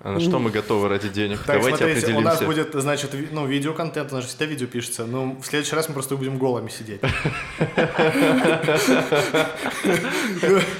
А 0.00 0.10
на 0.10 0.18
что 0.18 0.40
мы 0.40 0.50
готовы 0.50 0.88
ради 0.88 1.08
денег? 1.08 1.38
Так, 1.46 1.58
Давайте 1.58 1.76
смотрите, 1.78 2.12
у 2.14 2.20
нас 2.20 2.40
определимся. 2.40 2.70
будет, 2.72 2.82
значит, 2.82 3.14
ви- 3.14 3.28
ну, 3.30 3.46
видеоконтент, 3.46 4.10
у 4.10 4.16
нас 4.16 4.24
же 4.24 4.28
всегда 4.28 4.46
видео 4.46 4.66
пишется. 4.66 5.06
Ну, 5.06 5.38
в 5.40 5.46
следующий 5.46 5.76
раз 5.76 5.86
мы 5.88 5.94
просто 5.94 6.16
будем 6.16 6.36
голыми 6.36 6.68
сидеть. 6.68 7.00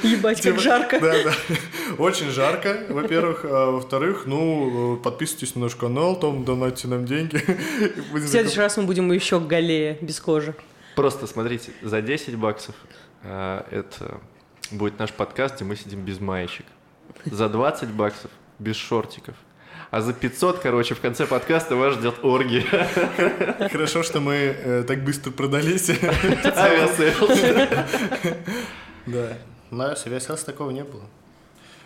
Ебать, 0.03 0.39
как 0.39 0.43
Типа, 0.43 0.59
жарко. 0.59 0.99
Да, 0.99 1.15
да. 1.23 1.33
Очень 1.99 2.31
жарко, 2.31 2.87
во-первых. 2.89 3.45
А 3.45 3.71
во-вторых, 3.71 4.25
ну, 4.27 4.97
подписывайтесь 4.97 5.55
на 5.55 5.61
наш 5.63 5.77
канал, 5.77 6.19
там 6.19 6.45
донатьте 6.45 6.89
нам 6.89 7.05
деньги. 7.07 7.37
В 8.13 8.27
следующий 8.27 8.59
раз 8.59 8.77
мы 8.79 8.83
будем 8.83 9.13
еще 9.13 9.39
галее, 9.39 9.97
без 10.01 10.19
кожи. 10.19 10.57
Просто 10.97 11.29
смотрите, 11.29 11.71
за 11.83 12.03
10 12.03 12.35
баксов 12.35 12.75
а, 13.23 13.65
это 13.71 14.21
будет 14.73 14.99
наш 14.99 15.13
подкаст, 15.13 15.55
где 15.55 15.65
мы 15.65 15.77
сидим 15.77 16.01
без 16.01 16.19
маечек. 16.19 16.67
За 17.25 17.49
20 17.49 17.91
баксов 17.91 18.31
без 18.59 18.77
шортиков. 18.77 19.35
А 19.91 20.01
за 20.03 20.13
500, 20.13 20.59
короче, 20.59 20.95
в 20.95 21.01
конце 21.01 21.27
подкаста 21.27 21.75
вас 21.77 21.95
ждет 21.95 22.17
оргия. 22.23 22.63
Хорошо, 23.73 24.03
что 24.03 24.21
мы 24.21 24.35
э, 24.35 24.85
так 24.87 25.03
быстро 25.03 25.31
продались. 25.31 25.89
Авиасейлс. 26.51 27.41
Да. 29.07 29.39
На 29.71 29.93
Авиасейлс 29.93 30.45
такого 30.45 30.71
не 30.71 30.85
было. 30.85 31.05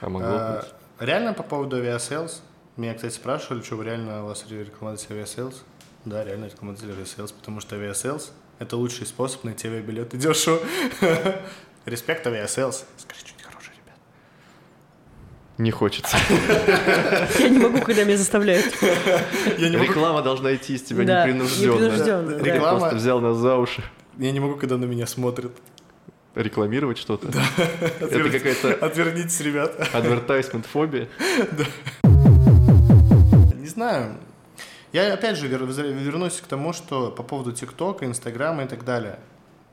А 0.01 0.09
могло 0.09 0.29
А, 0.31 0.61
быть. 0.61 0.71
Реально 0.99 1.33
по 1.33 1.43
поводу 1.45 1.77
Авиасейлс. 1.77 2.43
Меня, 2.77 2.95
кстати, 2.95 3.15
спрашивали, 3.15 3.63
что 3.63 3.77
вы 3.77 3.85
реально 3.85 4.25
у 4.25 4.29
вас 4.29 4.45
рекламируете 4.49 5.07
Авиасейлс. 5.11 5.63
Да, 6.05 6.25
реально 6.25 6.47
рекламируете 6.47 6.87
Авиасейлс, 6.93 7.31
потому 7.33 7.61
что 7.61 7.77
Авиасейлс– 7.77 8.33
это 8.59 8.77
лучший 8.77 9.07
способ 9.07 9.45
найти 9.45 9.69
авиабилеты 9.69 10.17
дешево. 10.17 10.59
Респект 11.85 12.27
Авиасейлс. 12.27 12.85
Скажи 12.97 13.21
ребят. 13.27 13.42
Не 15.59 15.71
хочется. 15.71 16.17
Я 17.39 17.49
не 17.49 17.59
могу, 17.59 17.81
когда 17.83 18.05
меня 18.05 18.17
заставляют. 18.17 18.67
Реклама 19.59 20.23
должна 20.23 20.55
идти 20.55 20.75
из 20.75 20.83
тебя 20.83 21.05
Да, 21.05 21.27
непринужденно. 21.27 22.39
да. 22.39 22.39
Реклама- 22.39 22.79
Просто 22.81 22.97
взял 22.97 23.21
нас 23.21 23.37
за 23.37 23.57
уши. 23.57 23.83
я 24.19 24.33
не 24.33 24.41
могу, 24.41 24.57
когда 24.57 24.77
на 24.79 24.87
меня 24.87 25.07
смотрят. 25.07 25.53
Рекламировать 26.35 26.97
что-то. 26.97 27.29
Это 28.01 28.31
какая-то 28.31 28.73
Отвернитесь, 28.87 29.39
ребят. 29.41 29.77
адвертайзмент 29.93 30.65
фобия. 30.65 31.09
Не 32.03 33.69
знаю. 33.69 34.17
Я 34.93 35.13
опять 35.13 35.37
же 35.37 35.47
вернусь 35.49 36.41
к 36.41 36.47
тому, 36.47 36.73
что 36.73 37.11
по 37.11 37.23
поводу 37.23 37.53
ТикТока, 37.53 38.07
Инстаграма 38.07 38.65
и 38.65 38.67
так 38.67 38.85
далее. 38.85 39.19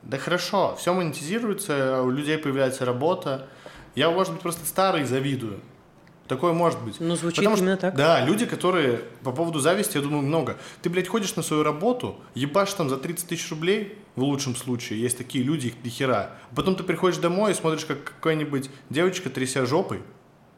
Да 0.02 0.16
хорошо, 0.18 0.76
все 0.78 0.92
монетизируется, 0.94 2.02
у 2.02 2.10
людей 2.10 2.38
появляется 2.38 2.84
работа. 2.84 3.46
Я, 3.94 4.10
может 4.10 4.32
быть, 4.32 4.42
просто 4.42 4.66
старый 4.66 5.04
завидую. 5.04 5.60
Такое 6.28 6.52
может 6.52 6.80
быть. 6.82 7.00
Ну, 7.00 7.16
звучит 7.16 7.38
Потому 7.38 7.56
что- 7.56 7.64
именно 7.64 7.76
так. 7.76 7.96
Да, 7.96 8.24
люди, 8.24 8.46
которые 8.46 8.98
по 9.24 9.32
поводу 9.32 9.58
зависти, 9.58 9.96
я 9.96 10.02
думаю, 10.02 10.22
много. 10.22 10.56
Ты, 10.80 10.88
блядь, 10.88 11.08
ходишь 11.08 11.34
на 11.34 11.42
свою 11.42 11.64
работу, 11.64 12.20
ебашь 12.34 12.72
там 12.74 12.88
за 12.88 12.98
30 12.98 13.26
тысяч 13.26 13.50
рублей, 13.50 13.98
в 14.14 14.22
лучшем 14.22 14.54
случае, 14.54 15.00
есть 15.00 15.18
такие 15.18 15.42
люди, 15.42 15.68
их 15.68 15.82
до 15.82 15.88
хера. 15.88 16.30
Потом 16.54 16.76
ты 16.76 16.84
приходишь 16.84 17.18
домой 17.18 17.50
и 17.50 17.54
смотришь, 17.54 17.84
как 17.84 18.04
какая-нибудь 18.04 18.70
девочка, 18.90 19.28
тряся 19.28 19.66
жопой, 19.66 20.02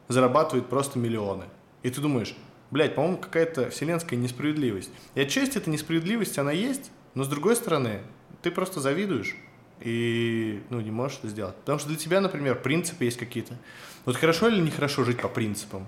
зарабатывает 0.09 0.67
просто 0.67 0.99
миллионы. 0.99 1.45
И 1.81 1.89
ты 1.89 2.01
думаешь, 2.01 2.35
блядь, 2.69 2.93
по-моему, 2.93 3.17
какая-то 3.17 3.71
вселенская 3.71 4.19
несправедливость. 4.19 4.91
И 5.15 5.21
отчасти 5.21 5.57
эта 5.57 5.71
несправедливость, 5.71 6.37
она 6.37 6.51
есть, 6.51 6.91
но 7.15 7.23
с 7.23 7.27
другой 7.27 7.55
стороны, 7.55 8.01
ты 8.43 8.51
просто 8.51 8.79
завидуешь 8.79 9.35
и 9.83 10.61
ну, 10.69 10.79
не 10.81 10.91
можешь 10.91 11.19
это 11.19 11.27
сделать. 11.29 11.55
Потому 11.57 11.79
что 11.79 11.89
для 11.89 11.97
тебя, 11.97 12.21
например, 12.21 12.61
принципы 12.61 13.05
есть 13.05 13.17
какие-то. 13.17 13.57
Вот 14.05 14.15
хорошо 14.15 14.47
или 14.47 14.59
нехорошо 14.61 15.03
жить 15.03 15.21
по 15.21 15.27
принципам? 15.29 15.87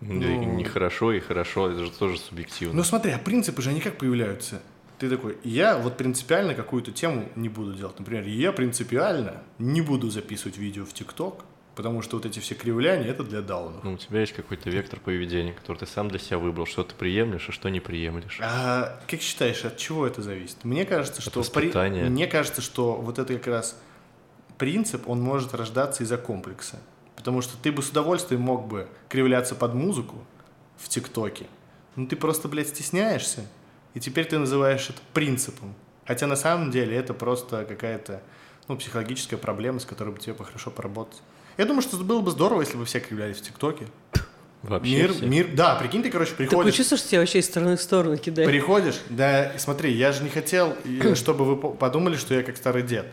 Ну, 0.00 0.12
Ну. 0.20 0.54
нехорошо, 0.56 1.12
и 1.12 1.20
хорошо, 1.20 1.70
это 1.70 1.84
же 1.84 1.90
тоже 1.90 2.18
субъективно. 2.18 2.74
Ну 2.74 2.84
смотри, 2.84 3.12
а 3.12 3.18
принципы 3.18 3.62
же 3.62 3.70
они 3.70 3.80
как 3.80 3.96
появляются? 3.96 4.60
Ты 4.98 5.08
такой, 5.08 5.38
я 5.44 5.76
вот 5.78 5.96
принципиально 5.96 6.54
какую-то 6.54 6.92
тему 6.92 7.28
не 7.36 7.48
буду 7.48 7.72
делать. 7.74 7.98
Например, 7.98 8.24
я 8.26 8.52
принципиально 8.52 9.42
не 9.58 9.80
буду 9.80 10.10
записывать 10.10 10.58
видео 10.58 10.84
в 10.84 10.92
ТикТок, 10.92 11.44
потому 11.74 12.02
что 12.02 12.16
вот 12.16 12.26
эти 12.26 12.38
все 12.38 12.54
кривляния 12.54 13.08
это 13.10 13.24
для 13.24 13.42
даунов. 13.42 13.82
Ну, 13.82 13.94
у 13.94 13.96
тебя 13.96 14.20
есть 14.20 14.32
какой-то 14.32 14.70
вектор 14.70 15.00
поведения, 15.00 15.52
который 15.52 15.78
ты 15.78 15.86
сам 15.86 16.08
для 16.08 16.18
себя 16.18 16.38
выбрал, 16.38 16.66
что 16.66 16.84
ты 16.84 16.94
приемлешь, 16.94 17.48
а 17.48 17.52
что 17.52 17.68
не 17.68 17.80
приемлешь. 17.80 18.38
А 18.40 19.00
как 19.08 19.20
считаешь, 19.20 19.64
от 19.64 19.76
чего 19.76 20.06
это 20.06 20.22
зависит? 20.22 20.64
Мне 20.64 20.84
кажется, 20.84 21.20
что 21.20 21.30
при- 21.30 21.66
воспитания. 21.66 22.04
мне 22.04 22.26
кажется, 22.26 22.62
что 22.62 22.94
вот 22.94 23.18
это 23.18 23.34
как 23.34 23.46
раз 23.46 23.78
принцип, 24.58 25.08
он 25.08 25.20
может 25.20 25.54
рождаться 25.54 26.04
из-за 26.04 26.16
комплекса. 26.16 26.78
Потому 27.16 27.42
что 27.42 27.56
ты 27.56 27.72
бы 27.72 27.82
с 27.82 27.90
удовольствием 27.90 28.42
мог 28.42 28.66
бы 28.66 28.88
кривляться 29.08 29.54
под 29.54 29.74
музыку 29.74 30.24
в 30.76 30.88
ТикТоке. 30.88 31.46
Но 31.96 32.06
ты 32.06 32.16
просто, 32.16 32.48
блядь, 32.48 32.68
стесняешься. 32.68 33.46
И 33.94 34.00
теперь 34.00 34.26
ты 34.26 34.38
называешь 34.38 34.90
это 34.90 35.00
принципом. 35.12 35.74
Хотя 36.04 36.26
на 36.26 36.36
самом 36.36 36.70
деле 36.70 36.96
это 36.96 37.14
просто 37.14 37.64
какая-то 37.64 38.20
ну, 38.68 38.76
психологическая 38.76 39.38
проблема, 39.38 39.78
с 39.78 39.84
которой 39.84 40.10
бы 40.10 40.18
тебе 40.18 40.34
хорошо 40.34 40.70
поработать. 40.70 41.22
Я 41.56 41.64
думаю, 41.66 41.82
что 41.82 41.96
было 41.98 42.20
бы 42.20 42.30
здорово, 42.30 42.60
если 42.62 42.76
бы 42.76 42.84
все 42.84 43.00
кривлялись 43.00 43.36
в 43.38 43.42
ТикТоке. 43.42 43.86
Вообще 44.62 44.96
Мир, 44.96 45.12
все. 45.12 45.26
мир, 45.26 45.50
да, 45.54 45.74
прикинь, 45.74 46.02
ты, 46.02 46.10
короче, 46.10 46.32
приходишь. 46.34 46.74
чувство, 46.74 46.96
что 46.96 47.06
тебя 47.08 47.20
вообще 47.20 47.40
из 47.40 47.44
стороны 47.46 47.76
в 47.76 47.82
сторону 47.82 48.16
кидает. 48.16 48.48
Приходишь, 48.48 48.96
да, 49.10 49.52
смотри, 49.58 49.92
я 49.92 50.10
же 50.12 50.22
не 50.22 50.30
хотел, 50.30 50.74
чтобы 51.14 51.44
вы 51.44 51.56
по- 51.56 51.68
подумали, 51.70 52.16
что 52.16 52.32
я 52.34 52.42
как 52.42 52.56
старый 52.56 52.82
дед. 52.82 53.06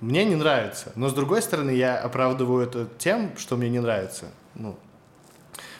Мне 0.00 0.24
не 0.24 0.36
нравится. 0.36 0.92
Но 0.94 1.08
с 1.08 1.12
другой 1.12 1.42
стороны, 1.42 1.70
я 1.72 1.98
оправдываю 1.98 2.64
это 2.64 2.88
тем, 2.98 3.32
что 3.36 3.56
мне 3.56 3.68
не 3.68 3.80
нравится. 3.80 4.26
Ну, 4.54 4.78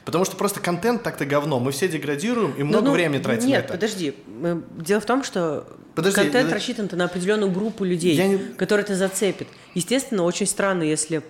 потому 0.05 0.25
что 0.25 0.35
просто 0.37 0.59
контент 0.59 1.05
так-то 1.05 1.25
говно. 1.25 1.61
Мы 1.61 1.71
все 1.71 1.87
деградируем 1.89 2.53
и 2.55 2.61
Ну, 2.63 2.67
много 2.67 2.87
ну, 2.87 2.93
времени 2.93 3.23
тратим 3.23 3.47
Нет, 3.49 3.61
на 3.61 3.65
это. 3.65 3.73
подожди. 3.75 4.15
Э, 4.43 4.61
Дело 4.77 5.01
в 5.01 5.07
том, 5.07 5.23
что 5.23 5.67
Подожди, 5.95 6.21
контент 6.21 6.49
я- 6.49 6.55
рассчитан 6.55 6.89
на 6.93 7.05
определенную 7.05 7.51
группу 7.53 7.85
людей, 7.85 8.17
не- 8.27 8.39
который 8.57 8.81
это 8.81 8.97
зацепит. 8.97 9.47
Естественно, 9.75 10.25
очень 10.25 10.47
странно, 10.47 10.83
если 10.83 11.23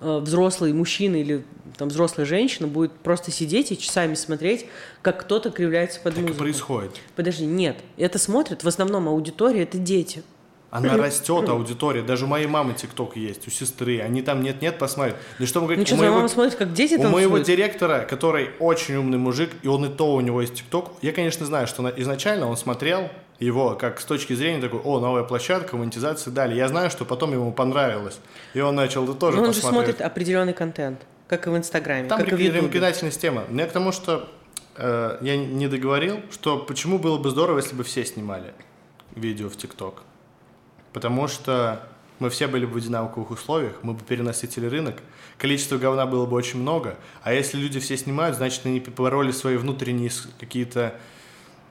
взрослый 0.00 0.72
мужчина 0.72 1.16
или 1.16 1.44
там 1.76 1.88
взрослая 1.88 2.26
женщина 2.26 2.66
будет 2.66 2.92
просто 2.92 3.30
сидеть 3.30 3.72
и 3.72 3.78
часами 3.78 4.14
смотреть, 4.14 4.66
как 5.02 5.20
кто-то 5.20 5.50
кривляется 5.50 6.00
под 6.00 6.14
Так 6.14 6.22
музыку. 6.22 6.38
происходит. 6.40 6.92
Подожди, 7.16 7.46
нет. 7.46 7.76
Это 7.96 8.18
смотрят 8.18 8.64
в 8.64 8.68
основном 8.68 9.08
аудитория, 9.08 9.62
это 9.62 9.78
дети. 9.78 10.22
Она 10.70 10.96
растет, 10.96 11.48
аудитория. 11.48 12.02
Даже 12.02 12.26
у 12.26 12.28
моей 12.28 12.46
мамы 12.46 12.74
ТикТок 12.74 13.16
есть, 13.16 13.46
у 13.48 13.50
сестры. 13.50 14.00
Они 14.00 14.22
там 14.22 14.40
нет-нет 14.42 14.78
посмотрят. 14.78 15.16
Да 15.38 15.46
что 15.46 15.60
мы 15.60 15.66
говорим, 15.66 15.80
Ну 15.80 15.86
что, 15.86 15.94
у 15.96 15.98
моего- 15.98 16.14
мама 16.14 16.28
смотрит, 16.28 16.54
как 16.54 16.72
дети 16.72 16.94
У 16.94 17.02
танцуют? 17.02 17.14
моего 17.14 17.38
директора, 17.38 18.06
который 18.08 18.50
очень 18.60 18.94
умный 18.94 19.18
мужик, 19.18 19.50
и 19.62 19.68
он 19.68 19.84
и 19.86 19.88
то 19.88 20.12
у 20.14 20.20
него 20.20 20.40
есть 20.40 20.54
ТикТок, 20.54 20.92
я, 21.02 21.12
конечно, 21.12 21.44
знаю, 21.44 21.66
что 21.66 21.82
на- 21.82 21.88
изначально 21.96 22.46
он 22.48 22.56
смотрел 22.56 23.10
его 23.40 23.74
как 23.74 24.00
с 24.00 24.04
точки 24.04 24.34
зрения 24.34 24.60
такой, 24.60 24.78
о, 24.80 25.00
новая 25.00 25.24
площадка, 25.24 25.76
монетизация, 25.76 26.30
далее. 26.30 26.56
Я 26.58 26.68
знаю, 26.68 26.88
что 26.90 27.04
потом 27.04 27.32
ему 27.32 27.52
понравилось. 27.52 28.18
И 28.54 28.60
он 28.60 28.76
начал 28.76 29.02
это 29.04 29.14
тоже 29.14 29.38
Но 29.38 29.42
он 29.44 29.52
же 29.52 29.60
посмотреть. 29.60 29.96
смотрит 29.96 30.00
определенный 30.06 30.52
контент, 30.52 31.00
как 31.26 31.46
и 31.46 31.50
в 31.50 31.56
Инстаграме, 31.56 32.08
Там 32.08 32.18
как 32.20 32.28
и 32.28 32.34
в 32.36 32.38
Ютубе. 32.38 32.60
рекомендательная 32.60 33.10
система. 33.10 33.42
Мне 33.48 33.66
к 33.66 33.72
тому, 33.72 33.90
что 33.92 34.28
э, 34.76 35.18
я 35.20 35.36
не 35.36 35.66
договорил, 35.66 36.20
что 36.30 36.58
почему 36.58 36.98
было 36.98 37.18
бы 37.18 37.30
здорово, 37.30 37.58
если 37.58 37.74
бы 37.74 37.82
все 37.82 38.04
снимали 38.04 38.52
видео 39.16 39.48
в 39.48 39.56
ТикТок. 39.56 40.02
Потому 40.92 41.28
что 41.28 41.88
мы 42.18 42.30
все 42.30 42.46
были 42.46 42.66
бы 42.66 42.74
в 42.74 42.76
одинаковых 42.76 43.30
условиях, 43.30 43.78
мы 43.82 43.94
бы 43.94 44.04
перенасытили 44.04 44.66
рынок, 44.66 45.02
количество 45.38 45.78
говна 45.78 46.06
было 46.06 46.26
бы 46.26 46.36
очень 46.36 46.60
много, 46.60 46.96
а 47.22 47.32
если 47.32 47.58
люди 47.58 47.80
все 47.80 47.96
снимают, 47.96 48.36
значит, 48.36 48.66
они 48.66 48.80
побороли 48.80 49.32
свои 49.32 49.56
внутренние 49.56 50.10
какие-то 50.38 50.94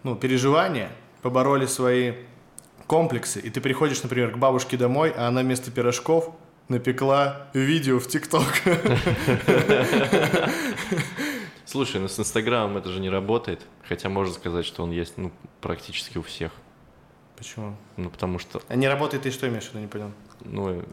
ну, 0.03 0.15
переживания, 0.15 0.91
побороли 1.21 1.67
свои 1.67 2.13
комплексы, 2.88 3.39
и 3.39 3.49
ты 3.49 3.62
приходишь, 3.62 4.01
например, 4.01 4.32
к 4.32 4.38
бабушке 4.38 4.75
домой, 4.75 5.13
а 5.15 5.27
она 5.27 5.41
вместо 5.41 5.69
пирожков 5.69 6.34
напекла 6.67 7.47
видео 7.53 7.99
в 7.99 8.08
ТикТок. 8.08 8.63
Слушай, 11.65 12.01
ну 12.01 12.08
с 12.08 12.17
Инстаграмом 12.17 12.77
это 12.77 12.89
же 12.89 12.99
не 12.99 13.10
работает, 13.12 13.62
хотя 13.88 14.10
можно 14.10 14.34
сказать, 14.34 14.65
что 14.65 14.82
он 14.82 14.89
есть 14.89 15.17
ну, 15.17 15.32
практически 15.62 16.17
у 16.17 16.23
всех. 16.23 16.51
Почему? 17.39 17.75
Ну, 17.97 18.10
потому 18.10 18.38
что, 18.38 18.62
А 18.67 18.75
не 18.75 18.88
работает, 18.88 19.23
ты 19.23 19.32
что 19.32 19.47
имеешь 19.47 19.63
в 19.65 19.69
виду, 19.69 19.80
не 19.80 19.88
понял? 19.88 20.12
ну, 20.41 20.69
э, 20.69 20.84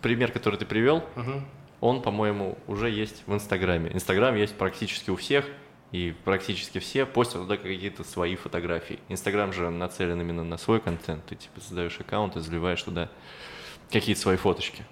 пример, 0.00 0.32
который 0.32 0.56
ты 0.58 0.64
привел, 0.64 1.04
Мгм. 1.16 1.44
он, 1.80 2.00
по-моему, 2.02 2.56
уже 2.68 2.88
есть 2.88 3.22
в 3.26 3.34
Инстаграме. 3.34 3.90
Инстаграм 3.92 4.34
есть 4.36 4.54
практически 4.56 5.10
у 5.10 5.16
всех, 5.16 5.44
и 5.92 6.14
практически 6.24 6.78
все 6.78 7.04
постят 7.06 7.42
туда 7.42 7.56
какие-то 7.56 8.02
свои 8.04 8.36
фотографии. 8.36 8.98
Инстаграм 9.08 9.52
же 9.52 9.70
нацелен 9.70 10.20
именно 10.20 10.42
на 10.44 10.56
свой 10.56 10.80
контент. 10.80 11.24
Ты 11.26 11.36
типа 11.36 11.60
создаешь 11.60 11.98
аккаунт 12.00 12.36
и 12.36 12.40
заливаешь 12.40 12.82
туда 12.82 13.10
какие-то 13.90 14.20
свои 14.20 14.36
фоточки. 14.36 14.84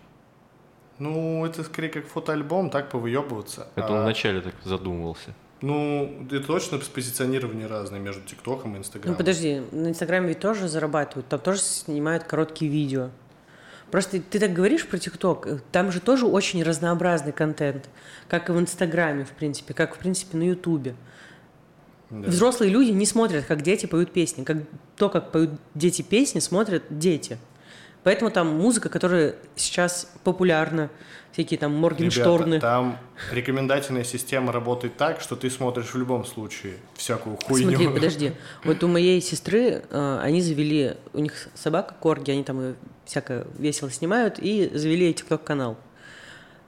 Ну, 0.99 1.45
это 1.45 1.65
скорее 1.65 1.89
как 1.89 2.07
фотоальбом, 2.07 2.71
так 2.71 2.91
повыебываться. 2.91 3.69
Это 3.75 3.89
А, 3.89 3.93
он 3.93 4.03
вначале 4.03 4.41
так 4.41 4.55
задумывался. 4.63 5.35
Ну, 5.63 6.27
это 6.31 6.45
точно 6.45 6.79
позиционирование 6.79 7.67
разное 7.67 8.01
между 8.01 8.23
ТикТоком 8.23 8.75
и 8.75 8.79
Инстаграмом. 8.79 9.13
Ну 9.13 9.19
подожди, 9.19 9.63
на 9.71 9.89
Инстаграме 9.89 10.29
ведь 10.29 10.41
тоже 10.41 10.69
зарабатывают, 10.69 11.29
там 11.29 11.41
тоже 11.41 11.61
снимают 11.61 12.25
короткие 12.25 12.71
видео. 12.71 13.11
Просто 13.93 14.21
ты 14.21 14.41
так 14.41 14.53
говоришь 14.53 14.87
про 14.87 14.99
ТикТок, 14.99 15.47
э, 15.47 15.59
там 15.71 15.93
же 15.93 16.01
тоже 16.01 16.27
очень 16.27 16.63
разнообразный 16.63 17.33
контент, 17.33 17.89
как 18.27 18.49
и 18.49 18.53
в 18.53 18.59
Инстаграме, 18.59 19.25
в 19.25 19.31
принципе, 19.31 19.75
как, 19.75 19.95
в 19.95 19.99
принципе, 19.99 20.37
на 20.39 20.45
Ютубе. 20.45 20.95
Да. 22.09 22.29
Взрослые 22.29 22.71
люди 22.71 22.91
не 22.91 23.07
смотрят, 23.07 23.45
как 23.45 23.63
дети 23.63 23.87
поют 23.87 24.13
песни. 24.13 24.45
Как 24.45 24.59
то, 24.97 25.09
как 25.09 25.31
поют 25.31 25.53
дети 25.75 26.03
песни, 26.03 26.41
смотрят 26.41 26.83
дети. 26.91 27.39
Поэтому 28.05 28.31
там 28.31 28.49
музыка, 28.49 28.89
которая 28.89 29.37
сейчас 29.55 30.11
популярна, 30.25 30.91
всякие 31.33 31.59
там 31.59 31.75
Моргеншторны. 31.75 32.55
Ребята, 32.55 32.67
там 32.67 32.99
рекомендательная 33.31 34.05
система 34.05 34.53
работает 34.53 34.97
так, 34.97 35.21
что 35.21 35.37
ты 35.37 35.51
смотришь 35.51 35.95
в 35.95 35.97
любом 35.97 36.25
случае 36.25 36.75
всякую 36.95 37.37
хуйню. 37.37 37.71
Смотри, 37.71 37.89
подожди. 37.95 38.33
Вот 38.65 38.83
у 38.83 38.89
моей 38.89 39.21
сестры, 39.21 39.85
э, 39.89 40.19
они 40.23 40.41
завели, 40.41 40.95
у 41.13 41.21
них 41.21 41.49
собака 41.55 41.95
Корги, 42.01 42.31
они 42.33 42.45
там 42.45 42.61
ее 42.61 42.75
всякое 43.05 43.47
весело 43.59 43.91
снимают, 43.91 44.39
и 44.39 44.71
завели 44.75 45.13
ТикТок-канал. 45.15 45.77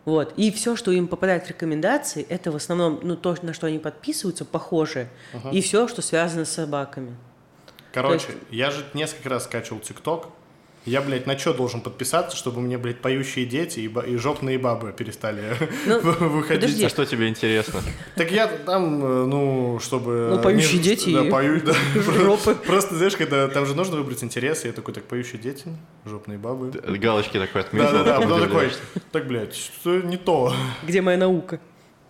Вот. 0.05 0.35
И 0.37 0.51
все, 0.53 0.77
что 0.77 0.93
им 0.93 1.09
попадает 1.09 1.47
в 1.47 1.49
рекомендации, 1.49 2.27
это 2.29 2.53
в 2.53 2.57
основном, 2.57 3.01
ну, 3.03 3.17
то, 3.17 3.37
на 3.43 3.55
что 3.55 3.67
они 3.67 3.79
подписываются, 3.79 4.45
похожее. 4.45 5.09
И 5.53 5.61
все, 5.63 5.89
что 5.89 6.03
связано 6.03 6.45
с 6.45 6.51
собаками. 6.51 7.17
Короче, 7.93 8.27
То 8.27 8.35
я 8.51 8.71
же 8.71 8.85
несколько 8.93 9.29
раз 9.29 9.45
скачивал 9.45 9.81
ТикТок. 9.81 10.29
Я, 10.87 11.01
блядь, 11.01 11.27
на 11.27 11.39
что 11.39 11.55
должен 11.55 11.81
подписаться, 11.81 12.37
чтобы 12.37 12.61
мне, 12.61 12.77
блядь, 12.77 13.01
поющие 13.01 13.47
дети 13.47 13.81
и, 13.81 13.89
ба- 13.89 14.03
и 14.03 14.17
жопные 14.17 14.59
бабы 14.59 14.93
перестали 14.93 15.57
Ну, 15.87 16.01
выходить? 16.29 16.61
подожди. 16.63 16.85
А 16.85 16.89
что 16.91 17.07
тебе 17.07 17.29
интересно? 17.29 17.81
Так 18.17 18.31
я 18.31 18.47
там, 18.49 19.03
э, 19.05 19.25
ну, 19.27 19.79
чтобы... 19.83 20.29
Ну, 20.37 20.43
поющие 20.43 20.79
не- 20.79 20.85
дети 20.85 21.13
Да, 21.15 21.25
и 21.25 21.31
пою, 21.31 21.61
да. 21.63 21.73
жопы. 21.95 22.55
Просто, 22.55 22.97
знаешь, 22.97 23.17
когда 23.17 23.49
там 23.49 23.65
же 23.67 23.75
нужно 23.75 23.97
выбрать 23.97 24.23
интересы, 24.23 24.67
я 24.67 24.73
такой, 24.75 24.93
так, 24.93 25.05
поющие 25.05 25.41
дети, 25.41 25.65
жопные 26.05 26.37
бабы. 26.39 26.71
Галочки 26.71 27.39
такой 27.39 27.63
отметил. 27.63 27.91
Да-да-да, 27.91 28.21
потом 28.21 28.41
такой, 28.43 28.71
так, 29.11 29.27
блядь, 29.27 29.55
что 29.57 30.01
не 30.03 30.19
то. 30.19 30.53
Где 30.83 31.01
моя 31.01 31.17
наука? 31.17 31.61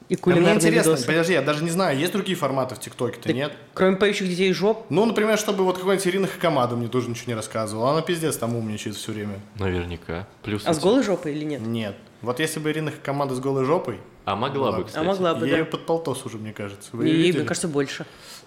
И 0.08 0.14
А 0.14 0.16
мне 0.16 0.22
кулинарные 0.22 0.54
интересно, 0.56 0.90
видосы. 0.90 1.06
подожди, 1.06 1.32
я 1.32 1.40
даже 1.42 1.64
не 1.64 1.70
знаю, 1.70 1.98
есть 1.98 2.12
другие 2.12 2.36
форматы 2.36 2.74
в 2.74 2.78
ТикТоке-то, 2.80 3.32
нет? 3.32 3.52
Кроме 3.72 3.96
поющих 3.96 4.28
детей 4.28 4.50
и 4.50 4.52
жоп, 4.52 4.84
Ну, 4.90 5.06
например, 5.06 5.38
чтобы 5.38 5.64
вот 5.64 5.78
какой-нибудь 5.78 6.06
Ирина 6.06 6.26
Хакамада 6.26 6.76
мне 6.76 6.88
тоже 6.88 7.08
ничего 7.08 7.28
не 7.28 7.34
рассказывала. 7.34 7.92
Она 7.92 8.02
пиздец 8.02 8.36
там 8.36 8.54
умничает 8.54 8.96
все 8.96 9.12
время. 9.12 9.40
Наверняка. 9.58 10.26
Плюс 10.42 10.62
а 10.66 10.74
с 10.74 10.78
голой 10.78 11.02
жопой 11.02 11.32
или 11.34 11.44
нет? 11.44 11.62
Нет. 11.62 11.96
Вот 12.20 12.38
если 12.38 12.60
бы 12.60 12.70
Ирина 12.70 12.90
Хакамада 12.90 13.34
с 13.34 13.40
голой 13.40 13.64
жопой, 13.64 13.98
А 14.26 14.36
могла 14.36 14.72
бы, 14.72 14.84
кстати. 14.84 15.02
А 15.02 15.06
могла 15.06 15.34
бы, 15.34 15.48
я 15.48 15.58
ее 15.58 15.64
под 15.64 15.86
полтос 15.86 16.26
уже, 16.26 16.36
мне 16.36 16.52
кажется. 16.52 16.90
Вы 16.92 17.08
ей, 17.08 17.32
мне 17.32 17.44
кажется, 17.44 17.68
больше. 17.68 18.04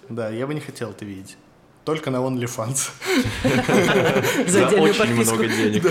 Да, 0.08 0.28
я 0.30 0.46
бы 0.46 0.54
не 0.54 0.60
хотел 0.60 0.90
это 0.90 1.04
видеть. 1.04 1.36
Только 1.84 2.10
на 2.10 2.18
OnlyFans. 2.18 2.90
За 4.46 4.66
очень 4.66 5.14
много 5.14 5.48
денег. 5.48 5.90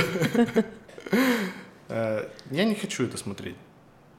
Э, 1.90 2.28
Я 2.52 2.66
не 2.66 2.76
хочу 2.76 3.04
это 3.04 3.18
смотреть. 3.18 3.56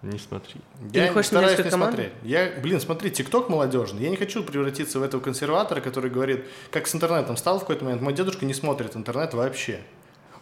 Не 0.03 0.19
смотри. 0.19 0.61
Я 0.93 1.09
не 1.09 1.13
хочешь 1.13 1.27
стараюсь 1.29 1.59
не 1.59 1.71
смотреть. 1.71 2.13
Я, 2.23 2.53
блин, 2.63 2.81
смотри, 2.81 3.11
ТикТок 3.11 3.49
молодежный. 3.49 4.03
Я 4.03 4.11
не 4.11 4.17
хочу 4.17 4.45
превратиться 4.45 5.01
в 5.01 5.03
этого 5.03 5.21
консерватора, 5.21 5.81
который 5.81 6.09
говорит, 6.09 6.45
как 6.71 6.87
с 6.87 6.95
интернетом 6.95 7.37
стал 7.37 7.59
в 7.59 7.63
какой-то 7.63 7.85
момент. 7.85 8.03
Мой 8.03 8.13
дедушка 8.13 8.47
не 8.47 8.55
смотрит 8.55 8.95
интернет 8.95 9.35
вообще. 9.35 9.81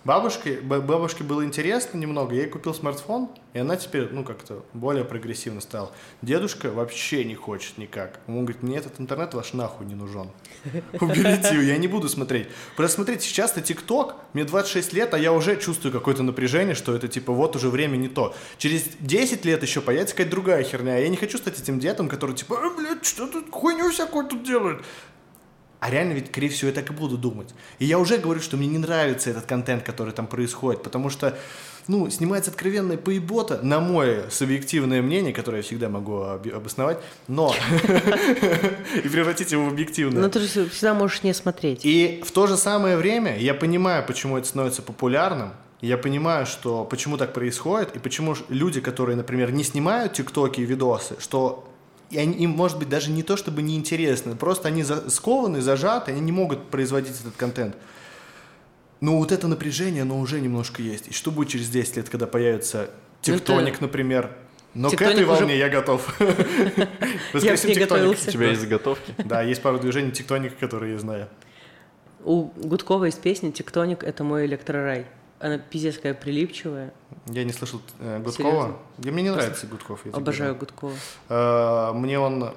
Бабушке, 0.07 0.61
бабушке 0.61 1.25
было 1.25 1.45
интересно 1.45 1.99
немного, 1.99 2.33
я 2.33 2.43
ей 2.43 2.49
купил 2.49 2.73
смартфон, 2.73 3.29
и 3.55 3.59
она 3.59 3.75
теперь, 3.75 4.09
ну, 4.13 4.23
как-то 4.23 4.65
более 4.73 5.05
прогрессивно 5.05 5.61
стала. 5.61 5.91
Дедушка 6.23 6.71
вообще 6.71 7.25
не 7.25 7.35
хочет 7.35 7.77
никак. 7.77 8.21
Он 8.29 8.45
говорит, 8.45 8.63
мне 8.63 8.77
этот 8.77 9.01
интернет 9.01 9.35
ваш 9.35 9.53
нахуй 9.53 9.85
не 9.85 9.97
нужен. 9.97 10.31
Уберите 11.01 11.55
его, 11.55 11.63
я 11.63 11.77
не 11.77 11.89
буду 11.89 12.09
смотреть. 12.09 12.47
Просто 12.77 12.95
смотрите, 12.95 13.27
сейчас 13.27 13.57
на 13.57 13.63
ТикТок, 13.63 14.15
мне 14.33 14.45
26 14.45 14.93
лет, 14.93 15.13
а 15.13 15.19
я 15.19 15.33
уже 15.33 15.57
чувствую 15.57 15.93
какое-то 15.93 16.23
напряжение, 16.23 16.77
что 16.77 16.95
это 16.95 17.09
типа 17.09 17.33
вот 17.33 17.57
уже 17.57 17.69
время 17.69 17.97
не 17.97 18.09
то. 18.09 18.33
Через 18.59 18.85
10 19.01 19.45
лет 19.45 19.61
еще 19.63 19.81
появится 19.81 20.15
какая-то 20.15 20.31
другая 20.31 20.63
херня. 20.63 20.99
Я 20.99 21.09
не 21.09 21.17
хочу 21.17 21.37
стать 21.37 21.59
этим 21.59 21.81
дедом, 21.81 22.09
который 22.09 22.37
типа, 22.37 22.61
«А, 22.63 22.71
блядь, 22.71 23.05
что 23.05 23.27
тут 23.27 23.51
хуйню 23.51 23.91
всякую 23.91 24.27
тут 24.27 24.45
делают. 24.45 24.85
А 25.81 25.91
реально 25.91 26.13
ведь, 26.15 26.29
скорее 26.29 26.49
всего, 26.49 26.69
я 26.69 26.75
так 26.75 26.91
и 26.91 26.93
буду 26.93 27.19
думать. 27.19 27.55
И 27.79 27.85
я 27.85 27.99
уже 27.99 28.17
говорю, 28.17 28.41
что 28.41 28.57
мне 28.57 28.67
не 28.67 28.79
нравится 28.79 29.31
этот 29.31 29.45
контент, 29.45 29.83
который 29.83 30.13
там 30.13 30.27
происходит, 30.27 30.83
потому 30.83 31.11
что, 31.11 31.37
ну, 31.87 32.09
снимается 32.09 32.51
откровенная 32.51 32.97
поебота, 32.97 33.61
на 33.63 33.79
мое 33.81 34.31
субъективное 34.31 35.03
мнение, 35.03 35.35
которое 35.35 35.59
я 35.59 35.63
всегда 35.63 35.89
могу 35.89 36.15
оби- 36.15 36.51
обосновать, 36.51 36.99
но... 37.29 37.55
И 39.05 39.09
превратить 39.09 39.53
его 39.53 39.67
в 39.67 39.69
объективное. 39.69 40.23
Но 40.23 40.29
ты 40.31 40.41
же 40.41 40.69
всегда 40.69 40.95
можешь 40.95 41.23
не 41.23 41.35
смотреть. 41.35 41.81
И 41.85 42.23
в 42.25 42.31
то 42.31 42.47
же 42.47 42.57
самое 42.57 42.97
время 42.97 43.37
я 43.39 43.53
понимаю, 43.55 44.05
почему 44.07 44.39
это 44.39 44.49
становится 44.49 44.83
популярным. 44.83 45.53
Я 45.83 45.99
понимаю, 45.99 46.47
что 46.47 46.85
почему 46.85 47.19
так 47.19 47.35
происходит, 47.35 47.95
и 47.97 47.99
почему 47.99 48.35
люди, 48.49 48.81
которые, 48.81 49.15
например, 49.15 49.53
не 49.53 49.63
снимают 49.63 50.15
тиктоки 50.15 50.63
и 50.63 50.65
видосы, 50.65 51.17
что 51.21 51.66
и 52.11 52.19
они, 52.19 52.35
им, 52.35 52.51
может 52.51 52.79
быть, 52.79 52.89
даже 52.89 53.11
не 53.11 53.23
то, 53.23 53.37
чтобы 53.37 53.63
неинтересно, 53.63 54.37
просто 54.37 54.69
они 54.69 54.83
за- 54.83 55.11
скованы, 55.11 55.61
зажаты, 55.61 56.13
они 56.13 56.21
не 56.21 56.33
могут 56.33 56.71
производить 56.71 57.19
этот 57.21 57.37
контент. 57.37 57.77
Но 59.01 59.19
вот 59.19 59.33
это 59.33 59.47
напряжение, 59.49 60.03
оно 60.03 60.19
уже 60.21 60.41
немножко 60.41 60.83
есть. 60.83 61.09
И 61.09 61.13
что 61.13 61.31
будет 61.31 61.49
через 61.49 61.69
10 61.69 61.97
лет, 61.97 62.09
когда 62.09 62.27
появится 62.27 62.83
это- 62.85 62.93
тектоник, 63.23 63.81
например? 63.81 64.37
Но 64.75 64.91
к 64.91 64.95
этой 65.01 65.25
уже- 65.25 65.27
волне 65.27 65.57
я 65.59 65.69
готов. 65.69 66.07
Воскресим 67.33 67.73
тектоник. 67.75 68.19
У 68.27 68.31
тебя 68.31 68.49
есть 68.49 68.61
заготовки? 68.61 69.15
Да, 69.19 69.43
есть 69.43 69.63
пару 69.63 69.79
движений 69.79 70.13
тектоника, 70.13 70.55
которые 70.57 70.93
я 70.95 70.99
знаю. 70.99 71.29
У 72.25 72.45
Гудкова 72.57 73.05
есть 73.07 73.21
песня 73.21 73.53
«Тектоник– 73.53 74.03
это 74.05 74.25
мой 74.25 74.47
электрорай». 74.47 75.07
Она 75.39 75.59
пиздец 75.59 75.97
какая 75.97 76.15
прилипчивая. 76.15 76.93
Я 77.27 77.45
не 77.45 77.53
слышал 77.53 77.81
э, 78.01 78.19
Гудкова. 78.21 78.33
Серьезно? 78.51 78.77
Да 78.99 79.11
мне 79.13 79.23
не 79.25 79.31
нравится 79.31 79.67
Гудков. 79.67 80.01
я 80.07 80.13
Обожаю 80.13 80.55
говорю. 80.55 80.61
Гудкова. 80.61 80.95
Э, 81.29 81.93
Мне 81.95 82.19
он 82.19 82.55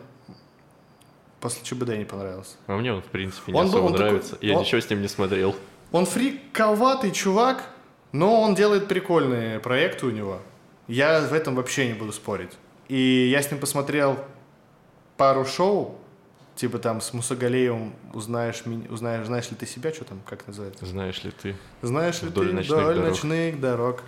после 1.42 1.64
ЧБД 1.64 1.98
не 1.98 2.06
понравился. 2.06 2.56
А 2.68 2.78
мне 2.78 2.94
он, 2.94 3.02
в 3.02 3.06
принципе, 3.06 3.52
не 3.52 3.58
Он 3.60 3.66
был- 3.66 3.72
особо 3.74 3.86
он 3.88 3.92
такой- 3.94 4.06
нравится. 4.08 4.38
Я 4.42 4.56
он- 4.56 4.62
ничего 4.62 4.80
с 4.82 4.90
ним 4.90 5.02
не 5.02 5.08
смотрел. 5.08 5.56
Он 5.92 6.06
фриковатый 6.06 7.12
чувак, 7.12 7.64
но 8.12 8.42
он 8.42 8.56
делает 8.56 8.88
прикольные 8.88 9.60
проекты 9.60 10.06
у 10.06 10.12
него. 10.12 10.40
Я 10.88 11.22
в 11.22 11.34
этом 11.34 11.56
вообще 11.56 11.88
не 11.88 11.94
буду 11.94 12.12
спорить. 12.14 12.52
И 12.88 13.28
я 13.32 13.42
с 13.42 13.52
ним 13.52 13.60
посмотрел 13.60 14.18
пару 15.18 15.46
шоу, 15.46 15.99
типа 16.60 16.78
там 16.78 17.00
с 17.00 17.14
Мусагалеевым 17.14 17.94
узнаешь, 18.14 18.64
узнаешь, 18.90 19.28
знаешь 19.28 19.50
ли 19.50 19.56
ты 19.56 19.66
себя, 19.66 19.94
что 19.94 20.04
там, 20.04 20.20
как 20.26 20.46
называется? 20.46 20.86
Знаешь 20.86 21.24
ли 21.24 21.32
ты? 21.32 21.56
Знаешь 21.82 22.22
ли 22.22 22.28
Вдоль 22.28 22.50
ты 22.50 22.54
ночных 22.54 22.78
вдоль 22.78 22.96
дорог. 22.96 23.10
ночных 23.10 23.60
дорог. 23.62 24.04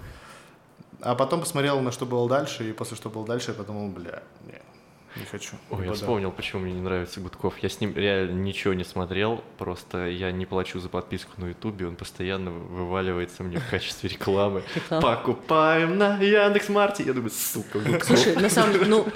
А 0.99 1.15
потом 1.15 1.39
посмотрел 1.39 1.79
на 1.79 1.93
что 1.93 2.05
было 2.05 2.27
дальше, 2.27 2.69
и 2.69 2.73
после 2.73 2.97
что 2.97 3.09
было 3.09 3.25
дальше, 3.25 3.51
я 3.51 3.53
подумал, 3.55 3.87
бля, 3.87 4.21
не, 4.45 4.61
не 5.15 5.25
хочу. 5.25 5.55
Ой, 5.69 5.85
я 5.85 5.93
вспомнил, 5.93 6.31
почему 6.31 6.61
мне 6.61 6.73
не 6.73 6.81
нравится 6.81 7.19
Гудков. 7.19 7.57
Я 7.59 7.69
с 7.69 7.79
ним 7.81 7.93
реально 7.95 8.39
ничего 8.39 8.73
не 8.73 8.83
смотрел, 8.83 9.43
просто 9.57 10.07
я 10.07 10.31
не 10.31 10.45
плачу 10.45 10.79
за 10.79 10.89
подписку 10.89 11.31
на 11.37 11.47
Ютубе, 11.47 11.87
он 11.87 11.95
постоянно 11.95 12.51
вываливается 12.51 13.43
мне 13.43 13.57
в 13.59 13.69
качестве 13.69 14.09
рекламы. 14.09 14.63
Покупаем 14.89 15.97
на 15.97 16.17
Яндекс.Марте. 16.17 17.03
Я 17.03 17.13
думаю, 17.13 17.31
сука, 17.31 17.79
Гудков. 17.79 18.05
Слушай, 18.05 18.35
на 18.35 18.49
самом 18.49 18.73
деле, 18.73 18.85
ну, 18.85 19.07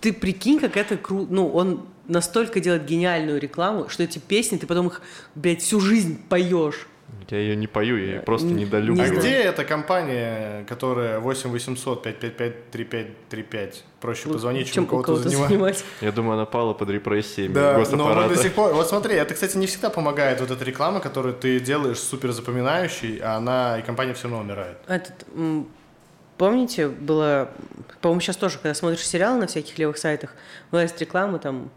ты 0.00 0.12
прикинь, 0.12 0.58
как 0.58 0.76
это 0.76 0.96
круто. 0.96 1.32
Ну, 1.32 1.48
он 1.48 1.86
настолько 2.06 2.60
делает 2.60 2.84
гениальную 2.84 3.40
рекламу, 3.40 3.88
что 3.88 4.02
эти 4.02 4.18
песни, 4.18 4.56
ты 4.56 4.66
потом 4.66 4.88
их, 4.88 5.00
блядь, 5.34 5.62
всю 5.62 5.80
жизнь 5.80 6.20
поешь. 6.28 6.86
Я 7.30 7.38
ее 7.38 7.56
не 7.56 7.66
пою, 7.66 7.96
я 7.96 8.04
ее 8.16 8.20
просто 8.20 8.46
Не- 8.48 8.64
недолюбливаю. 8.64 9.12
А 9.12 9.20
где 9.20 9.30
эта 9.42 9.64
компания, 9.64 10.64
которая 10.68 11.18
8800 11.20 12.02
555 12.02 12.70
3535? 12.70 13.84
Проще 14.00 14.28
позвонить, 14.28 14.72
чем, 14.72 14.86
кого-то 14.86 15.06
кого-то 15.06 15.28
занимать. 15.28 15.48
занимать. 15.48 15.84
Я 16.00 16.12
думаю, 16.12 16.34
она 16.34 16.44
пала 16.44 16.74
под 16.74 16.90
репрессиями 16.90 17.52
Да, 17.52 17.82
но 17.92 18.14
вот 18.14 18.28
до 18.28 18.36
сих 18.36 18.52
пор... 18.52 18.74
Вот 18.74 18.88
смотри, 18.88 19.14
это, 19.16 19.32
кстати, 19.34 19.56
не 19.56 19.66
всегда 19.66 19.90
помогает 19.90 20.40
вот 20.40 20.50
эта 20.50 20.64
реклама, 20.64 21.00
которую 21.00 21.34
ты 21.34 21.60
делаешь 21.60 21.98
супер 21.98 22.32
запоминающей, 22.32 23.18
а 23.22 23.36
она 23.36 23.78
и 23.78 23.82
компания 23.82 24.12
все 24.14 24.24
равно 24.28 24.40
умирает. 24.42 24.76
Этот, 24.86 25.14
м, 25.34 25.66
помните, 26.36 26.88
было, 26.88 27.48
по-моему, 28.00 28.20
сейчас 28.20 28.36
тоже, 28.36 28.58
когда 28.58 28.74
смотришь 28.74 29.06
сериалы 29.06 29.38
на 29.40 29.46
всяких 29.46 29.78
левых 29.78 29.96
сайтах, 29.98 30.34
вылазит 30.70 31.00
реклама 31.00 31.38
там 31.38 31.70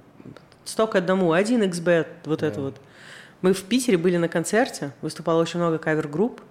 столько 0.66 0.98
одному, 0.98 1.34
1xbet, 1.34 2.08
вот 2.26 2.44
это 2.44 2.60
вот. 2.62 2.76
Мы 3.42 3.54
в 3.54 3.64
Питере 3.64 3.98
были 3.98 4.18
на 4.18 4.28
концерте, 4.28 4.92
выступало 5.02 5.42
очень 5.42 5.60
много 5.60 5.78
кавер-групп, 5.78 6.42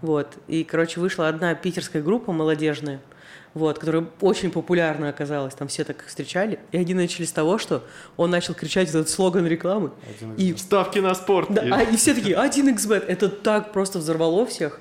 вот, 0.00 0.28
и, 0.46 0.64
короче, 0.64 0.98
вышла 0.98 1.28
одна 1.28 1.54
питерская 1.54 2.02
группа 2.02 2.32
молодежная, 2.32 3.00
вот, 3.52 3.78
которая 3.78 4.06
очень 4.22 4.50
популярна 4.50 5.10
оказалась, 5.10 5.54
там 5.54 5.68
все 5.68 5.84
так 5.84 5.98
их 6.00 6.06
встречали, 6.08 6.58
и 6.72 6.78
они 6.78 6.94
начали 6.94 7.26
с 7.26 7.32
того, 7.32 7.58
что 7.58 7.84
он 8.16 8.30
начал 8.30 8.54
кричать 8.54 8.88
этот 8.88 9.10
слоган 9.10 9.46
рекламы, 9.46 9.90
Один 10.08 10.34
из- 10.36 10.42
и 10.42 10.56
Ставки 10.56 11.00
на 11.00 11.14
спорт. 11.14 11.48
да, 11.52 11.62
И- 11.62 11.70
а, 11.70 11.82
и 11.82 11.96
все 11.96 12.14
такие, 12.14 12.34
1xbet, 12.36 13.04
это 13.06 13.28
так 13.28 13.72
просто 13.72 13.98
взорвало 13.98 14.46
всех. 14.46 14.80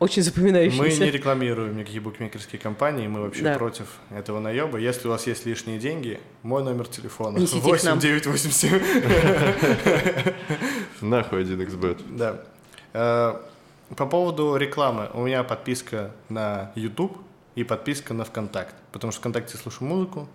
Очень 0.00 0.22
Мы 0.22 0.24
запоминающийся. 0.24 1.04
не 1.04 1.10
рекламируем 1.10 1.76
никакие 1.76 2.00
букмекерские 2.00 2.60
компании, 2.60 3.06
мы 3.06 3.22
вообще 3.22 3.42
Да. 3.42 3.54
против 3.56 3.86
этого 4.10 4.40
наеба. 4.40 4.78
Если 4.78 5.06
у 5.06 5.10
вас 5.10 5.26
есть 5.26 5.46
лишние 5.46 5.78
деньги, 5.78 6.20
мой 6.42 6.64
номер 6.64 6.88
телефона 6.88 7.38
Несите 7.38 7.58
их 7.70 7.80
к 7.80 7.84
нам. 7.84 7.98
8987. 8.00 10.34
Нахуй 11.00 11.44
1xbet. 11.44 12.02
Да. 12.16 12.42
Э, 12.92 13.34
По 13.96 14.06
поводу 14.06 14.56
рекламы. 14.56 15.08
У 15.14 15.22
меня 15.24 15.44
подписка 15.44 16.10
на 16.28 16.72
YouTube 16.74 17.16
и 17.54 17.62
подписка 17.64 18.14
на 18.14 18.24
ВКонтакте. 18.24 18.74
Потому 18.92 19.12
что 19.12 19.20
ВКонтакте 19.20 19.56
слушаю 19.58 19.88
музыку, 19.88 20.28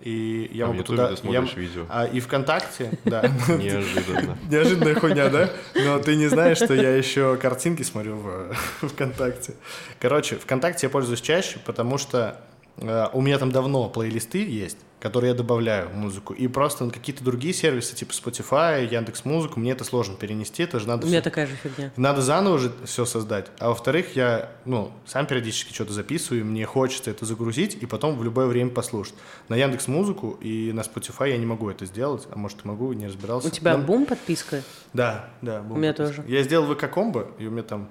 и 0.00 0.50
я 0.52 0.64
А 0.64 0.66
в 0.66 0.70
могу 0.70 0.80
Ютубе 0.80 0.96
туда... 0.98 1.06
ты 1.08 1.12
я- 1.12 1.16
смотришь 1.16 1.56
видео. 1.56 1.86
А, 1.88 2.04
и 2.06 2.20
ВКонтакте, 2.20 2.90
да. 3.04 3.22
Неожиданно. 3.48 4.36
Неожиданная 4.50 4.94
хуйня, 4.94 5.28
да? 5.28 5.50
Но 5.74 5.98
ты 5.98 6.16
не 6.16 6.26
знаешь, 6.28 6.58
что 6.58 6.74
я 6.74 6.94
еще 6.96 7.36
картинки 7.36 7.82
смотрю 7.82 8.16
в 8.16 8.54
ВКонтакте. 8.88 9.54
Короче, 10.00 10.36
ВКонтакте 10.36 10.86
я 10.86 10.90
пользуюсь 10.90 11.20
чаще, 11.20 11.58
потому 11.64 11.96
что 11.98 12.38
э, 12.40 12.53
у 12.78 13.20
меня 13.20 13.38
там 13.38 13.52
давно 13.52 13.88
плейлисты 13.88 14.44
есть, 14.44 14.78
которые 15.00 15.30
я 15.32 15.34
добавляю 15.36 15.90
в 15.90 15.94
музыку. 15.94 16.32
И 16.32 16.48
просто 16.48 16.84
на 16.86 16.90
какие-то 16.90 17.22
другие 17.22 17.52
сервисы, 17.54 17.94
типа 17.94 18.12
Spotify, 18.12 18.90
Яндекс 18.90 19.24
Музыку, 19.26 19.60
мне 19.60 19.72
это 19.72 19.84
сложно 19.84 20.16
перенести, 20.16 20.62
это 20.62 20.80
же 20.80 20.88
надо 20.88 21.04
У 21.06 21.08
меня 21.08 21.20
всё- 21.20 21.24
такая 21.30 21.46
же 21.46 21.54
фигня. 21.56 21.92
надо 21.96 22.22
заново 22.22 22.58
же 22.58 22.72
все 22.86 23.04
создать. 23.04 23.46
А 23.58 23.68
во-вторых, 23.68 24.16
я, 24.16 24.50
ну, 24.64 24.92
сам 25.06 25.26
периодически 25.26 25.72
что-то 25.74 25.92
записываю, 25.92 26.40
и 26.40 26.44
мне 26.44 26.64
хочется 26.64 27.10
это 27.10 27.26
загрузить 27.26 27.76
и 27.80 27.86
потом 27.86 28.18
в 28.18 28.24
любое 28.24 28.46
время 28.46 28.70
послушать. 28.70 29.14
На 29.48 29.56
Яндекс 29.56 29.86
Музыку 29.88 30.38
и 30.40 30.72
на 30.72 30.80
Spotify 30.80 31.30
я 31.30 31.36
не 31.36 31.46
могу 31.46 31.68
это 31.70 31.84
сделать, 31.86 32.26
а 32.32 32.38
может 32.38 32.64
и 32.64 32.68
могу, 32.68 32.92
не 32.94 33.06
разбирался. 33.06 33.48
У 33.48 33.50
тебя 33.50 33.76
Но- 33.76 33.84
бум 33.84 34.06
подписка? 34.06 34.62
Да, 34.94 35.28
да. 35.42 35.60
был 35.60 35.76
У 35.76 35.78
меня 35.78 35.92
подписка. 35.92 36.22
тоже. 36.22 36.28
Я 36.32 36.42
сделал 36.42 36.66
ВК-комбо, 36.74 37.28
и 37.38 37.46
у 37.46 37.50
меня 37.50 37.62
там 37.62 37.88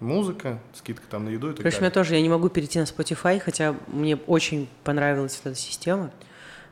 музыка, 0.00 0.60
скидка 0.74 1.06
там 1.08 1.24
на 1.24 1.30
еду 1.30 1.48
и 1.48 1.50
так 1.50 1.58
Короче, 1.58 1.78
у 1.78 1.80
меня 1.80 1.90
далее. 1.90 1.94
тоже, 1.94 2.14
я 2.14 2.22
не 2.22 2.28
могу 2.28 2.48
перейти 2.48 2.78
на 2.78 2.84
Spotify, 2.84 3.40
хотя 3.40 3.74
мне 3.88 4.16
очень 4.16 4.68
понравилась 4.82 5.40
эта 5.42 5.54
система, 5.54 6.10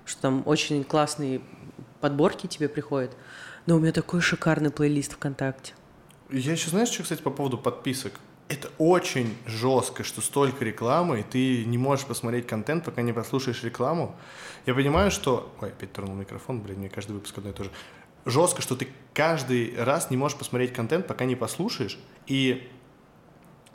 что 0.04 0.22
там 0.22 0.42
очень 0.46 0.84
классные 0.84 1.40
подборки 2.00 2.46
тебе 2.46 2.68
приходят. 2.68 3.12
Но 3.66 3.76
у 3.76 3.78
меня 3.78 3.92
такой 3.92 4.20
шикарный 4.20 4.70
плейлист 4.70 5.12
ВКонтакте. 5.12 5.74
Я 6.30 6.52
еще, 6.52 6.70
знаешь, 6.70 6.88
что, 6.88 7.02
кстати, 7.02 7.22
по 7.22 7.30
поводу 7.30 7.58
подписок? 7.58 8.14
Это 8.48 8.70
очень 8.78 9.36
жестко, 9.46 10.02
что 10.02 10.20
столько 10.20 10.64
рекламы, 10.64 11.20
и 11.20 11.22
ты 11.22 11.64
не 11.64 11.78
можешь 11.78 12.04
посмотреть 12.04 12.46
контент, 12.46 12.84
пока 12.84 13.02
не 13.02 13.12
послушаешь 13.12 13.62
рекламу. 13.62 14.16
Я 14.66 14.74
понимаю, 14.74 15.10
что... 15.10 15.54
Ой, 15.60 15.68
опять 15.68 15.92
тронул 15.92 16.16
микрофон, 16.16 16.60
блин, 16.60 16.78
мне 16.80 16.88
каждый 16.88 17.12
выпуск 17.12 17.38
одно 17.38 17.50
и 17.50 17.52
то 17.52 17.64
же. 17.64 17.70
Жестко, 18.24 18.62
что 18.62 18.76
ты 18.76 18.88
каждый 19.14 19.74
раз 19.76 20.10
не 20.10 20.16
можешь 20.16 20.36
посмотреть 20.36 20.72
контент, 20.72 21.06
пока 21.06 21.24
не 21.24 21.36
послушаешь. 21.36 21.98
И 22.26 22.68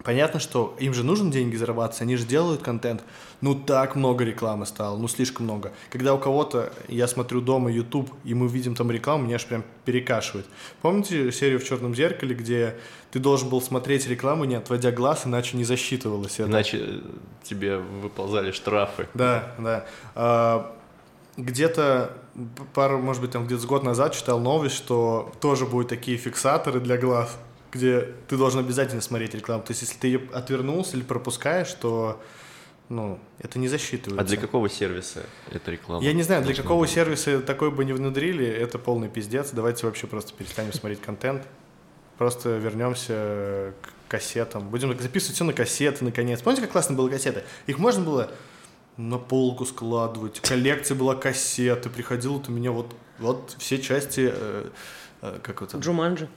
Понятно, 0.04 0.40
что 0.40 0.76
им 0.80 0.94
же 0.94 1.04
нужно 1.04 1.32
деньги 1.32 1.56
зарабатывать, 1.56 2.02
они 2.02 2.16
же 2.16 2.26
делают 2.26 2.62
контент. 2.62 3.04
Ну, 3.42 3.56
так 3.56 3.96
много 3.96 4.24
рекламы 4.24 4.66
стало, 4.66 4.98
ну, 4.98 5.08
слишком 5.08 5.46
много. 5.46 5.74
Когда 5.90 6.14
у 6.14 6.18
кого-то, 6.18 6.72
я 6.88 7.08
смотрю 7.08 7.42
дома 7.42 7.72
YouTube, 7.72 8.12
и 8.24 8.34
мы 8.34 8.48
видим 8.48 8.76
там 8.76 8.90
рекламу, 8.92 9.26
меня 9.26 9.36
аж 9.36 9.46
прям 9.46 9.64
перекашивает. 9.86 10.46
Помните 10.82 11.32
серию 11.32 11.60
в 11.60 11.66
«Черном 11.66 11.96
зеркале», 11.96 12.36
где 12.36 12.76
ты 13.12 13.20
должен 13.20 13.50
был 13.50 13.62
смотреть 13.62 14.08
рекламу, 14.08 14.46
не 14.46 14.56
отводя 14.56 14.92
глаз, 14.92 15.26
иначе 15.26 15.58
не 15.58 15.64
засчитывалось 15.64 16.40
это? 16.40 16.50
Иначе 16.50 16.78
э, 16.80 17.00
тебе 17.44 17.78
выползали 17.78 18.52
штрафы. 18.52 19.08
Да, 19.14 19.56
да. 19.58 19.86
А, 20.16 20.76
где-то 21.38 22.12
пару, 22.74 23.00
может 23.00 23.22
быть, 23.22 23.32
там 23.32 23.46
где-то 23.46 23.66
год 23.68 23.84
назад 23.84 24.14
читал 24.14 24.40
новость, 24.40 24.76
что 24.76 25.32
тоже 25.42 25.66
будут 25.66 25.90
такие 25.90 26.18
фиксаторы 26.18 26.80
для 26.80 26.98
глаз, 26.98 27.38
где 27.72 28.14
ты 28.28 28.38
должен 28.38 28.60
обязательно 28.60 29.02
смотреть 29.02 29.34
рекламу. 29.34 29.64
То 29.64 29.72
есть, 29.72 29.82
если 29.82 29.98
ты 29.98 30.08
ее 30.08 30.22
отвернулся 30.34 30.96
или 30.98 31.04
пропускаешь, 31.04 31.72
то 31.74 32.22
ну, 32.90 33.20
это 33.40 33.60
не 33.60 33.68
засчитывается. 33.68 34.22
А 34.22 34.24
для 34.24 34.38
какого 34.38 34.70
сервиса 34.70 35.26
эта 35.52 35.72
реклама? 35.72 36.04
Я 36.04 36.14
не 36.14 36.24
знаю, 36.24 36.44
для 36.44 36.56
какого 36.56 36.82
быть? 36.82 36.92
сервиса 36.92 37.42
такой 37.42 37.70
бы 37.72 37.84
не 37.84 37.94
внедрили, 37.94 38.46
это 38.46 38.80
полный 38.80 39.10
пиздец. 39.10 39.52
Давайте 39.52 39.86
вообще 39.86 40.08
просто 40.08 40.34
перестанем 40.34 40.74
смотреть 40.74 41.02
контент. 41.02 41.44
Просто 42.18 42.58
вернемся 42.58 43.74
к 43.82 44.10
кассетам. 44.10 44.70
Будем 44.70 44.98
записывать 45.00 45.36
все 45.36 45.44
на 45.44 45.54
кассеты, 45.54 46.04
наконец. 46.04 46.42
Помните, 46.42 46.64
как 46.64 46.72
классно 46.72 46.96
было 46.96 47.10
кассеты? 47.10 47.44
Их 47.68 47.78
можно 47.78 48.04
было 48.04 48.32
на 48.96 49.20
полку 49.20 49.66
складывать. 49.66 50.40
Коллекция 50.40 50.96
была 50.96 51.16
кассет. 51.16 51.86
И 51.86 51.90
приходил 51.90 52.34
вот 52.34 52.50
у 52.50 52.52
меня 52.52 52.72
вот, 52.72 52.96
вот 53.20 53.56
все 53.60 53.80
части... 53.80 54.32
э, 54.34 54.70
как 55.22 55.62
вот 55.62 55.70
это? 55.74 55.78
Джуманджи. 55.80 56.30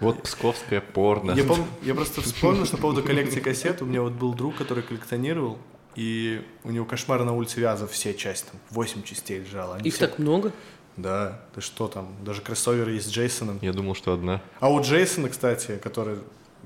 Вот 0.00 0.22
псковское 0.22 0.80
порно. 0.80 1.32
Я, 1.32 1.44
пом- 1.44 1.66
я 1.82 1.94
просто 1.94 2.20
вспомнил, 2.22 2.64
что 2.66 2.76
по 2.76 2.82
поводу 2.82 3.02
коллекции 3.02 3.40
кассет 3.40 3.82
у 3.82 3.84
меня 3.86 4.02
вот 4.02 4.12
был 4.12 4.34
друг, 4.34 4.56
который 4.56 4.82
коллекционировал, 4.82 5.58
и 5.94 6.42
у 6.64 6.70
него 6.70 6.84
кошмары 6.86 7.24
на 7.24 7.34
улице 7.34 7.60
Вязов 7.60 7.90
все 7.90 8.14
части, 8.14 8.46
там 8.50 8.60
8 8.70 9.02
частей 9.02 9.38
лежало. 9.40 9.76
Они 9.76 9.88
Их 9.88 9.94
все- 9.94 10.06
так 10.06 10.18
много. 10.18 10.52
Да, 10.96 11.40
ты 11.54 11.60
что 11.62 11.88
там, 11.88 12.14
даже 12.22 12.42
кроссовер 12.42 12.88
есть 12.90 13.08
с 13.08 13.10
Джейсоном. 13.10 13.58
Я 13.62 13.72
думал, 13.72 13.94
что 13.94 14.12
одна. 14.12 14.42
А 14.60 14.70
у 14.70 14.80
Джейсона, 14.82 15.28
кстати, 15.30 15.78
который 15.82 16.18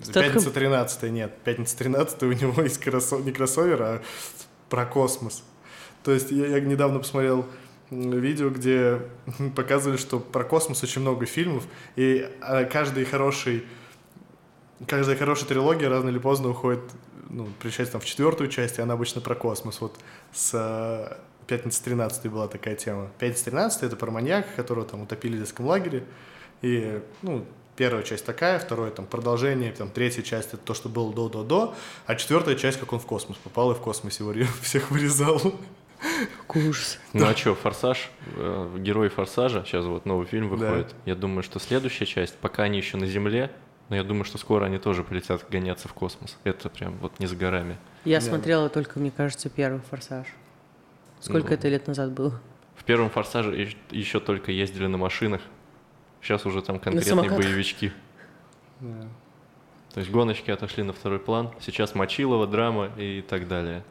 Стэтхэм? 0.02 0.22
пятница 0.24 0.50
13 0.50 1.02
нет, 1.10 1.36
пятница 1.44 1.76
13 1.78 2.22
у 2.24 2.32
него 2.32 2.62
есть 2.64 2.80
кроссо- 2.84 3.22
не 3.22 3.32
кроссовер, 3.32 3.82
а 3.82 4.02
про 4.68 4.84
космос. 4.84 5.42
То 6.02 6.12
есть 6.12 6.30
я, 6.30 6.46
я 6.46 6.60
недавно 6.60 6.98
посмотрел 7.00 7.46
видео, 7.90 8.50
где 8.50 9.02
показывали, 9.56 9.96
что 9.96 10.18
про 10.18 10.44
космос 10.44 10.82
очень 10.82 11.02
много 11.02 11.26
фильмов, 11.26 11.64
и 11.94 12.28
а, 12.40 12.64
каждый 12.64 13.04
хороший, 13.04 13.64
каждая 14.86 15.16
хорошая 15.16 15.48
трилогия 15.48 15.88
рано 15.88 16.08
или 16.08 16.18
поздно 16.18 16.50
уходит, 16.50 16.82
ну, 17.28 17.48
причастие 17.60 17.92
там 17.92 18.00
в 18.00 18.04
четвертую 18.04 18.50
часть, 18.50 18.78
и 18.78 18.82
она 18.82 18.94
обычно 18.94 19.20
про 19.20 19.34
космос. 19.34 19.80
Вот 19.80 19.98
с 20.32 20.50
э, 20.54 21.16
«Пятница 21.46 21.82
13 21.82 22.30
была 22.30 22.46
такая 22.46 22.76
тема. 22.76 23.10
«Пятница 23.18 23.46
13 23.46 23.82
это 23.82 23.96
про 23.96 24.10
маньяка, 24.10 24.48
которого 24.54 24.86
там 24.86 25.02
утопили 25.02 25.36
в 25.36 25.40
детском 25.40 25.66
лагере, 25.66 26.04
и, 26.62 27.00
ну, 27.22 27.44
первая 27.76 28.02
часть 28.02 28.24
такая, 28.24 28.58
второе 28.58 28.90
там 28.90 29.06
продолжение, 29.06 29.72
там 29.72 29.90
третья 29.90 30.22
часть 30.22 30.48
это 30.54 30.58
то, 30.58 30.74
что 30.74 30.88
было 30.88 31.12
до-до-до, 31.12 31.74
а 32.06 32.14
четвертая 32.14 32.56
часть, 32.56 32.78
как 32.78 32.92
он 32.92 33.00
в 33.00 33.06
космос 33.06 33.36
попал 33.38 33.72
и 33.72 33.74
в 33.74 33.80
космосе 33.80 34.24
всех 34.62 34.90
вырезал. 34.90 35.54
Ужас. 36.54 36.98
Ну 37.12 37.26
а 37.26 37.34
что, 37.36 37.54
Форсаж, 37.54 38.10
э, 38.36 38.76
герой 38.78 39.08
Форсажа, 39.08 39.64
сейчас 39.64 39.84
вот 39.84 40.06
новый 40.06 40.26
фильм 40.26 40.48
Да. 40.50 40.54
выходит. 40.56 40.94
Я 41.04 41.14
думаю, 41.14 41.42
что 41.42 41.58
следующая 41.58 42.06
часть, 42.06 42.36
пока 42.38 42.64
они 42.64 42.78
еще 42.78 42.96
на 42.96 43.06
Земле, 43.06 43.50
но 43.88 43.96
я 43.96 44.02
думаю, 44.04 44.24
что 44.24 44.38
скоро 44.38 44.66
они 44.66 44.78
тоже 44.78 45.04
полетят 45.04 45.44
гоняться 45.50 45.88
в 45.88 45.92
космос. 45.94 46.36
Это 46.44 46.68
прям 46.70 46.96
вот 46.98 47.18
не 47.20 47.26
за 47.26 47.36
горами. 47.36 47.76
Я 48.04 48.20
Да. 48.20 48.26
смотрела 48.26 48.68
только, 48.68 48.98
мне 48.98 49.10
кажется, 49.10 49.48
первый 49.50 49.80
«Форсаж». 49.90 50.26
Сколько 51.20 51.48
Ну. 51.48 51.54
это 51.54 51.68
лет 51.68 51.86
назад 51.86 52.12
было? 52.12 52.40
В 52.76 52.84
первом 52.84 53.10
Форсаже 53.10 53.54
ещ- 53.56 53.76
еще 53.90 54.20
только 54.20 54.52
ездили 54.52 54.86
на 54.86 54.98
машинах. 54.98 55.40
Сейчас 56.22 56.44
уже 56.46 56.62
там 56.62 56.78
конкретные 56.78 57.30
боевички. 57.30 57.92
То 58.80 60.00
есть 60.00 60.10
гоночки 60.10 60.50
отошли 60.50 60.82
на 60.82 60.92
второй 60.92 61.18
план. 61.18 61.50
Сейчас 61.60 61.94
Мочилова, 61.94 62.46
драма 62.46 62.90
и 62.98 63.22
так 63.26 63.48
далее. 63.48 63.82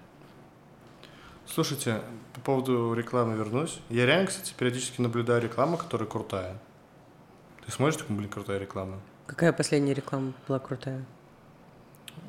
Слушайте, 1.47 2.01
по 2.33 2.39
поводу 2.41 2.93
рекламы 2.93 3.35
вернусь. 3.35 3.79
Я 3.89 4.05
реально, 4.05 4.27
кстати, 4.27 4.53
периодически 4.57 5.01
наблюдаю 5.01 5.41
рекламу, 5.41 5.77
которая 5.77 6.07
крутая. 6.07 6.57
Ты 7.65 7.71
смотришь, 7.71 7.97
такую, 7.97 8.17
блин, 8.17 8.29
крутая 8.29 8.59
реклама? 8.59 8.99
Какая 9.27 9.53
последняя 9.53 9.93
реклама 9.93 10.33
была 10.47 10.59
крутая? 10.59 11.05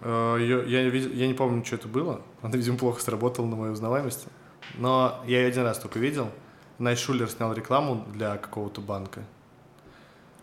Э, 0.03 0.37
её- 0.39 0.65
я, 0.65 0.83
я 0.83 1.27
не 1.27 1.35
помню, 1.35 1.65
что 1.65 1.77
это 1.77 1.89
было. 1.89 2.23
Она, 2.43 2.57
видимо, 2.57 2.79
плохо 2.79 3.01
сработала 3.01 3.47
на 3.47 3.57
мою 3.57 3.73
узнаваемость. 3.73 4.27
Но 4.75 5.23
я 5.27 5.41
ее 5.43 5.49
один 5.49 5.63
раз 5.65 5.79
только 5.79 5.99
видел. 5.99 6.31
Найт 6.79 6.99
Шулер 6.99 7.29
снял 7.31 7.53
рекламу 7.53 8.05
для 8.13 8.37
какого-то 8.37 8.81
банка. 8.81 9.23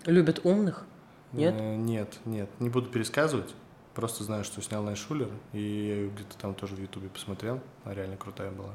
Любят 0.05 0.41
умных? 0.43 0.85
Нет? 1.31 1.53
Э, 1.57 1.75
нет, 1.75 2.19
нет. 2.25 2.49
Не 2.59 2.69
буду 2.69 2.89
пересказывать. 2.89 3.53
Просто 3.95 4.23
знаю, 4.23 4.43
что 4.43 4.61
снял 4.61 4.83
Найт 4.83 4.97
Шулер. 4.97 5.29
И 5.53 5.59
я 5.59 5.95
её 5.95 6.09
где-то 6.09 6.37
там 6.37 6.55
тоже 6.55 6.75
в 6.75 6.81
Ютубе 6.81 7.09
посмотрел. 7.09 7.59
Она 7.83 7.93
реально 7.93 8.17
крутая 8.17 8.51
была. 8.51 8.71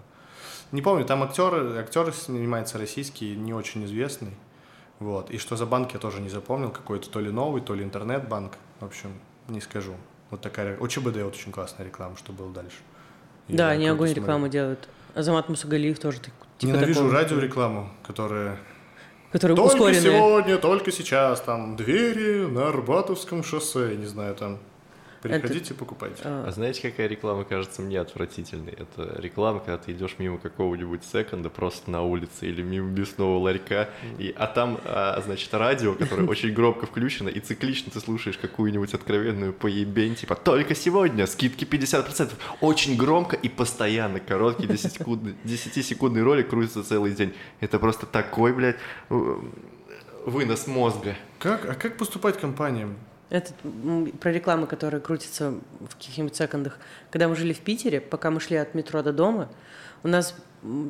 Не 0.71 0.83
помню, 0.83 1.05
там 1.05 1.23
актеры, 1.23 1.79
актер 1.79 2.13
снимается 2.13 2.79
российский, 2.79 3.35
не 3.35 3.53
очень 3.53 3.85
известный. 3.85 4.35
Вот. 5.01 5.31
И 5.31 5.39
что 5.39 5.57
за 5.57 5.67
банк 5.67 5.93
я 5.93 5.99
тоже 5.99 6.21
не 6.21 6.29
запомнил. 6.29 6.71
Какой-то 6.71 7.11
то 7.11 7.21
ли 7.21 7.31
новый, 7.31 7.63
то 7.63 7.75
ли 7.75 7.83
интернет-банк. 7.83 8.57
В 8.81 8.85
общем, 8.85 9.11
не 9.49 9.61
скажу. 9.61 9.95
Вот 10.31 10.41
такая... 10.41 10.79
У 10.79 10.87
ЧБД 10.87 11.23
вот 11.23 11.35
очень 11.35 11.53
классная 11.53 11.87
реклама, 11.87 12.17
что 12.17 12.33
было 12.33 12.53
дальше. 12.53 12.79
И 13.49 13.57
да, 13.57 13.71
они 13.71 13.89
огонь 13.89 14.13
рекламы 14.13 14.49
делают. 14.49 14.89
Азамат 15.15 15.49
Мусагалиев 15.49 15.99
тоже 15.99 16.21
типа 16.21 16.37
Ненавижу 16.61 17.01
такого, 17.01 17.13
радиорекламу, 17.13 17.91
которая 18.07 18.59
Который 19.33 19.57
Только 19.57 19.75
ускоренная. 19.75 20.01
сегодня, 20.01 20.59
только 20.59 20.91
сейчас, 20.91 21.43
там, 21.43 21.77
двери 21.77 22.47
на 22.47 22.69
Арбатовском 22.69 23.45
шоссе, 23.45 23.95
не 23.97 24.07
знаю, 24.07 24.35
там, 24.35 24.59
приходите, 25.23 25.75
покупайте. 25.75 26.23
А 26.25 26.47
А, 26.47 26.51
знаете, 26.51 26.83
какая 26.83 27.07
реклама 27.07 27.45
кажется 27.45 27.83
мне 27.83 28.01
отвратительной? 28.01 28.73
Это 28.73 29.21
реклама, 29.21 29.61
когда 29.61 29.79
ты 29.79 29.93
идешь 29.93 30.17
мимо 30.19 30.39
какого-нибудь 30.39 31.05
секонда 31.05 31.51
просто 31.51 31.91
на 31.91 32.03
улице 32.03 32.47
или 32.47 32.63
мимо 32.63 32.89
мясного 32.91 33.39
ларька, 33.39 33.89
и, 34.19 34.35
а 34.37 34.47
там, 34.47 34.79
а, 34.85 35.21
значит, 35.25 35.53
радио, 35.55 35.95
которое 35.95 36.27
очень 36.29 36.53
громко 36.53 36.87
включено, 36.87 37.29
и 37.29 37.41
циклично 37.41 37.91
ты 37.91 38.01
слушаешь 38.01 38.39
какую-нибудь 38.39 38.95
откровенную 38.95 39.53
поебень, 39.53 40.15
типа 40.15 40.35
«Только 40.37 40.75
сегодня! 40.75 41.27
Скидки 41.27 41.65
50%!» 41.65 42.33
Очень 42.61 42.97
громко 42.97 43.37
и 43.37 43.49
постоянно. 43.49 44.21
Короткий 44.21 44.67
10-секундный 44.67 45.35
10-секундный 45.45 46.23
ролик 46.23 46.49
крутится 46.49 46.83
целый 46.83 47.13
день. 47.13 47.35
Это 47.61 47.79
просто 47.79 48.07
такой, 48.07 48.53
блядь, 48.53 48.77
э, 49.11 49.37
вынос 50.27 50.67
мозга. 50.67 51.17
Как, 51.39 51.69
а 51.69 51.75
как 51.75 51.97
поступать 51.97 52.39
компаниям? 52.39 52.97
Это 53.31 53.53
м, 53.65 54.11
про 54.13 54.33
рекламы, 54.33 54.67
которые 54.67 55.01
крутятся 55.01 55.55
в 55.81 55.95
каких-нибудь 55.97 56.35
секондах. 56.35 56.79
Когда 57.11 57.29
мы 57.29 57.37
жили 57.37 57.53
в 57.53 57.61
Питере, 57.61 58.01
пока 58.01 58.31
мы 58.31 58.41
шли 58.41 58.57
от 58.57 58.75
метро 58.75 59.03
до 59.03 59.13
дома, 59.13 59.49
у 60.03 60.09
нас 60.09 60.35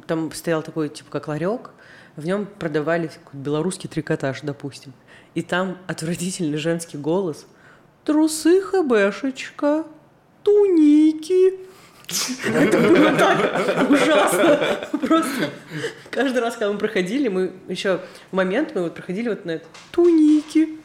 там 0.07 0.33
стоял 0.33 0.63
такой, 0.63 0.89
типа, 0.89 1.11
как 1.11 1.29
ларек, 1.29 1.71
в 2.17 2.25
нем 2.25 2.47
продавали 2.47 3.11
белорусский 3.33 3.89
трикотаж, 3.89 4.41
допустим. 4.43 4.93
И 5.35 5.43
там 5.43 5.79
отвратительный 5.87 6.59
женский 6.59 6.99
голос. 6.99 7.47
Трусы 8.05 8.61
ХБшечка, 8.61 9.85
туники. 10.43 11.69
Это 12.47 12.79
было 12.79 13.13
так 13.17 13.91
ужасно. 13.91 14.59
Просто 15.07 15.51
каждый 16.11 16.39
раз, 16.39 16.55
когда 16.55 16.73
мы 16.73 16.79
проходили, 16.79 17.29
мы 17.29 17.53
еще 17.69 18.01
момент 18.33 18.75
мы 18.75 18.85
вот 18.85 18.95
проходили 18.95 19.29
вот 19.29 19.45
на 19.45 19.53
это 19.53 19.67
туники. 19.91 20.79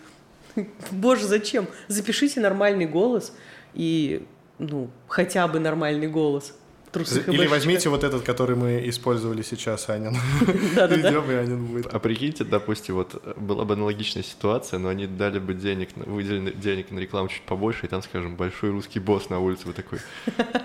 Боже, 0.92 1.26
зачем? 1.26 1.68
Запишите 1.88 2.40
нормальный 2.40 2.86
голос 2.86 3.34
и, 3.74 4.26
ну, 4.60 4.90
хотя 5.08 5.48
бы 5.48 5.60
нормальный 5.60 6.08
голос. 6.08 6.54
Трусы 6.92 7.24
Или 7.26 7.48
возьмите 7.48 7.90
вот 7.90 8.04
этот, 8.04 8.22
который 8.22 8.56
мы 8.56 8.88
использовали 8.88 9.42
сейчас, 9.42 9.90
Анин. 9.90 10.14
Идем, 10.44 11.32
и 11.32 11.34
Анин 11.34 11.66
будет. 11.66 11.92
А 11.92 11.98
прикиньте, 11.98 12.44
допустим, 12.44 12.94
вот 12.94 13.36
была 13.36 13.66
бы 13.66 13.74
аналогичная 13.74 14.22
ситуация, 14.22 14.78
но 14.78 14.90
они 14.90 15.08
дали 15.08 15.40
бы 15.40 15.56
денег, 15.56 15.90
выделили 15.96 16.52
денег 16.52 16.92
на 16.92 17.00
рекламу 17.00 17.30
чуть 17.30 17.42
побольше, 17.42 17.88
и 17.88 17.90
там, 17.90 18.04
скажем, 18.04 18.36
большой 18.36 18.70
русский 18.70 19.00
босс 19.00 19.32
на 19.32 19.40
улице, 19.40 19.66
вы 19.66 19.74
такой, 19.74 19.98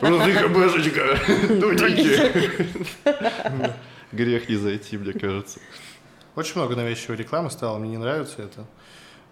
«Русыха, 0.02 0.48
бэшечка, 0.48 1.18
туники». 1.48 2.20
Грех 4.12 4.50
не 4.50 4.56
зайти, 4.56 4.98
мне 4.98 5.14
кажется. 5.14 5.60
Очень 6.36 6.56
много 6.56 6.76
навязчивой 6.76 7.16
рекламы 7.16 7.50
стало, 7.50 7.78
мне 7.78 7.88
не 7.88 7.98
нравится 7.98 8.42
это. 8.42 8.66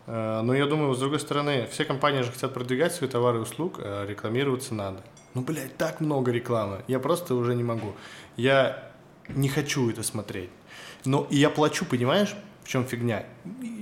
Э, 0.06 0.40
Но 0.42 0.54
я 0.54 0.66
думаю, 0.66 0.94
с 0.94 0.98
другой 0.98 1.20
стороны, 1.20 1.66
все 1.70 1.84
компании 1.84 2.22
же 2.22 2.32
хотят 2.32 2.54
продвигать 2.54 2.94
свои 2.94 3.08
товары 3.08 3.38
и 3.38 3.42
услуг, 3.42 3.76
а 3.78 4.06
рекламироваться 4.06 4.74
надо. 4.74 5.02
Ну, 5.34 5.42
блядь, 5.42 5.76
так 5.76 6.00
много 6.00 6.30
рекламы. 6.32 6.82
Я 6.88 6.98
просто 6.98 7.34
уже 7.34 7.54
не 7.54 7.64
могу. 7.64 7.94
Я 8.36 8.90
не 9.28 9.48
хочу 9.48 9.90
это 9.90 10.02
смотреть. 10.02 10.50
Но 11.04 11.26
я 11.30 11.50
плачу, 11.50 11.84
понимаешь, 11.84 12.34
в 12.64 12.68
чем 12.68 12.84
фигня? 12.84 13.24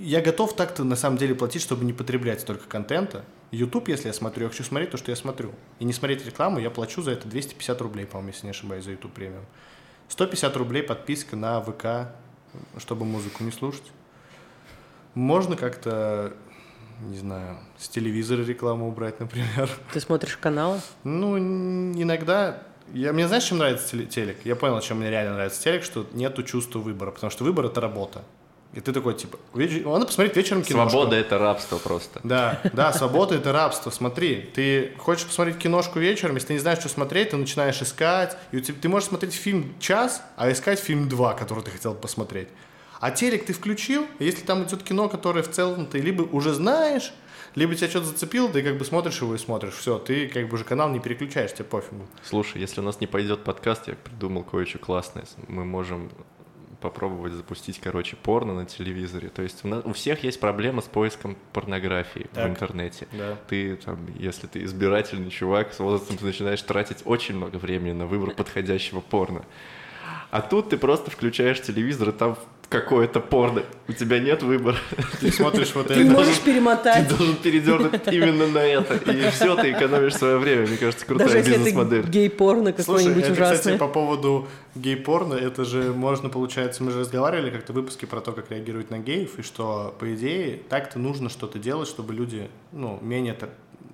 я 0.04 0.20
готов 0.20 0.54
так-то 0.54 0.84
на 0.84 0.96
самом 0.96 1.16
деле 1.16 1.34
платить, 1.34 1.62
чтобы 1.62 1.84
не 1.84 1.94
потреблять 1.94 2.42
столько 2.42 2.68
контента. 2.68 3.24
YouTube, 3.50 3.88
если 3.88 4.08
я 4.08 4.12
смотрю, 4.12 4.44
я 4.44 4.50
хочу 4.50 4.64
смотреть 4.64 4.90
то, 4.90 4.98
что 4.98 5.10
я 5.10 5.16
смотрю. 5.16 5.52
И 5.78 5.84
не 5.84 5.94
смотреть 5.94 6.26
рекламу, 6.26 6.58
я 6.58 6.70
плачу 6.70 7.00
за 7.00 7.12
это 7.12 7.26
250 7.26 7.80
рублей, 7.80 8.04
по-моему, 8.04 8.32
если 8.32 8.46
не 8.46 8.50
ошибаюсь, 8.50 8.84
за 8.84 8.90
YouTube 8.90 9.12
премиум. 9.12 9.46
150 10.08 10.56
рублей 10.56 10.82
подписка 10.82 11.36
на 11.36 11.62
ВК, 11.62 12.12
чтобы 12.78 13.06
музыку 13.06 13.44
не 13.44 13.50
слушать. 13.50 13.84
Можно 15.14 15.56
как-то, 15.56 16.32
не 17.00 17.16
знаю, 17.18 17.58
с 17.78 17.88
телевизора 17.88 18.42
рекламу 18.44 18.88
убрать, 18.88 19.20
например. 19.20 19.68
Ты 19.92 20.00
смотришь 20.00 20.36
каналы? 20.36 20.80
Ну, 21.04 21.38
иногда... 21.38 22.62
Я, 22.92 23.12
мне 23.14 23.26
знаешь, 23.26 23.44
чем 23.44 23.58
нравится 23.58 23.88
теле- 23.96 24.06
телек? 24.06 24.36
Я 24.44 24.56
понял, 24.56 24.78
чем 24.80 24.98
мне 24.98 25.10
реально 25.10 25.34
нравится 25.34 25.62
телек, 25.62 25.84
что 25.84 26.06
нету 26.12 26.42
чувства 26.42 26.80
выбора, 26.80 27.12
потому 27.12 27.30
что 27.30 27.42
выбор— 27.44 27.64
это 27.66 27.80
работа. 27.80 28.22
И 28.74 28.80
ты 28.80 28.92
такой, 28.92 29.14
типа, 29.14 29.38
веч- 29.54 29.84
надо 29.84 30.04
посмотреть 30.04 30.36
вечером 30.36 30.62
киношку. 30.62 30.90
Свобода— 30.90 31.16
это 31.16 31.38
рабство 31.38 31.78
просто. 31.78 32.20
Да, 32.24 32.60
да, 32.74 32.92
свобода 32.92 33.36
это 33.36 33.52
рабство. 33.52 33.90
Смотри, 33.90 34.50
ты 34.54 34.92
хочешь 34.98 35.24
посмотреть 35.24 35.58
киношку 35.58 35.98
вечером, 35.98 36.34
если 36.34 36.48
ты 36.48 36.52
не 36.54 36.58
знаешь, 36.58 36.78
что 36.80 36.88
смотреть, 36.90 37.30
ты 37.30 37.36
начинаешь 37.38 37.80
искать. 37.80 38.36
И 38.52 38.58
у 38.58 38.60
тебя, 38.60 38.76
ты 38.82 38.88
можешь 38.88 39.08
смотреть 39.08 39.32
фильм 39.32 39.74
час, 39.80 40.22
а 40.36 40.50
искать 40.52 40.78
фильм 40.78 41.08
два, 41.08 41.32
который 41.34 41.62
ты 41.64 41.70
хотел 41.70 41.94
посмотреть. 41.94 42.48
А 43.00 43.10
телек 43.10 43.46
ты 43.46 43.52
включил, 43.52 44.06
если 44.18 44.44
там 44.44 44.64
идет 44.64 44.82
кино, 44.82 45.08
которое 45.08 45.42
в 45.42 45.50
целом 45.50 45.86
ты 45.86 45.98
либо 45.98 46.22
уже 46.22 46.52
знаешь, 46.52 47.12
либо 47.54 47.74
тебя 47.74 47.88
что-то 47.88 48.06
зацепило, 48.06 48.48
ты 48.48 48.62
как 48.62 48.78
бы 48.78 48.84
смотришь 48.84 49.20
его 49.20 49.34
и 49.34 49.38
смотришь. 49.38 49.74
Все, 49.74 49.98
ты 49.98 50.28
как 50.28 50.48
бы 50.48 50.54
уже 50.54 50.64
канал 50.64 50.90
не 50.90 51.00
переключаешь, 51.00 51.52
тебе 51.52 51.64
пофигу. 51.64 52.06
Слушай, 52.22 52.60
если 52.60 52.80
у 52.80 52.84
нас 52.84 53.00
не 53.00 53.06
пойдет 53.06 53.44
подкаст, 53.44 53.88
я 53.88 53.94
придумал 53.94 54.42
кое-что 54.44 54.78
классное. 54.78 55.24
Мы 55.48 55.64
можем 55.64 56.10
попробовать 56.80 57.32
запустить, 57.32 57.80
короче, 57.82 58.14
порно 58.16 58.54
на 58.54 58.66
телевизоре. 58.66 59.30
То 59.30 59.40
есть 59.40 59.64
у, 59.64 59.68
нас, 59.68 59.82
у 59.86 59.94
всех 59.94 60.22
есть 60.22 60.38
проблема 60.38 60.82
с 60.82 60.84
поиском 60.84 61.36
порнографии 61.54 62.26
Так. 62.34 62.46
в 62.46 62.50
интернете. 62.50 63.08
Да. 63.12 63.38
Ты 63.48 63.76
там, 63.76 63.98
если 64.18 64.46
ты 64.46 64.62
избирательный 64.64 65.30
чувак, 65.30 65.72
с 65.72 65.78
возрастом 65.78 66.18
ты 66.18 66.26
начинаешь 66.26 66.60
тратить 66.60 66.98
очень 67.06 67.36
много 67.36 67.56
времени 67.56 67.92
на 67.92 68.06
выбор 68.06 68.34
подходящего 68.34 69.00
порно. 69.00 69.44
А 70.30 70.42
тут 70.42 70.70
ты 70.70 70.76
просто 70.76 71.10
включаешь 71.10 71.62
телевизор, 71.62 72.10
и 72.10 72.12
там 72.12 72.36
какое-то 72.68 73.20
порно. 73.20 73.62
У 73.88 73.92
тебя 73.92 74.18
нет 74.18 74.42
выбора. 74.42 74.76
Ты 75.20 75.30
смотришь 75.30 75.74
вот 75.74 75.88
Ты 75.88 75.94
это. 75.94 76.10
можешь 76.10 76.38
Ты 76.38 76.52
перемотать. 76.52 77.08
должен 77.08 77.36
передернуть 77.36 78.00
именно 78.10 78.46
на 78.46 78.58
это. 78.58 78.94
И 79.10 79.30
все, 79.30 79.54
ты 79.56 79.72
экономишь 79.72 80.14
свое 80.16 80.38
время. 80.38 80.66
Мне 80.66 80.76
кажется, 80.76 81.04
крутая 81.06 81.42
бизнес-модель. 81.42 82.06
гей-порно 82.08 82.72
Слушай, 82.72 82.84
какое-нибудь 82.86 83.24
это, 83.24 83.32
кстати, 83.32 83.52
ужасное. 83.52 83.78
по 83.78 83.88
поводу 83.88 84.48
гей-порно, 84.74 85.34
это 85.34 85.64
же 85.64 85.92
можно, 85.92 86.28
получается, 86.30 86.82
мы 86.82 86.90
же 86.90 87.00
разговаривали 87.00 87.50
как-то 87.50 87.72
в 87.72 87.76
выпуске 87.76 88.06
про 88.06 88.20
то, 88.20 88.32
как 88.32 88.50
реагируют 88.50 88.90
на 88.90 88.98
геев, 88.98 89.38
и 89.38 89.42
что, 89.42 89.94
по 89.98 90.14
идее, 90.14 90.60
так-то 90.68 90.98
нужно 90.98 91.28
что-то 91.28 91.58
делать, 91.58 91.88
чтобы 91.88 92.14
люди, 92.14 92.48
ну, 92.72 92.98
менее, 93.02 93.34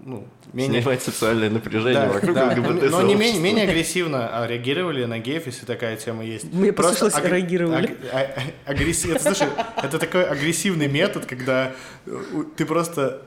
ну, 0.04 0.26
менее... 0.52 0.80
Снимать 0.82 1.02
социальное 1.02 1.50
напряжение 1.50 2.00
Да, 2.06 2.08
вокруг 2.08 2.34
да, 2.34 2.46
ЛГБТ 2.46 2.90
но 2.90 3.02
не 3.02 3.14
менее, 3.14 3.40
менее 3.40 3.64
агрессивно 3.68 4.28
а, 4.42 4.46
реагировали 4.46 5.04
на 5.04 5.18
геев, 5.18 5.46
если 5.46 5.66
такая 5.66 5.96
тема 5.96 6.24
есть. 6.24 6.52
Мне 6.52 6.72
Просто 6.72 7.04
послышалось, 7.06 7.24
аг- 7.26 7.30
реагировали. 7.32 7.86
аг- 7.86 7.96
а- 8.12 8.40
а- 8.66 8.70
агрессив- 8.72 9.14
это, 9.14 9.22
слушай, 9.34 9.48
это 9.82 9.98
такой 9.98 10.24
агрессивный 10.24 10.88
метод, 10.88 11.26
когда 11.26 11.72
э, 12.06 12.22
ты 12.56 12.64
просто 12.64 13.22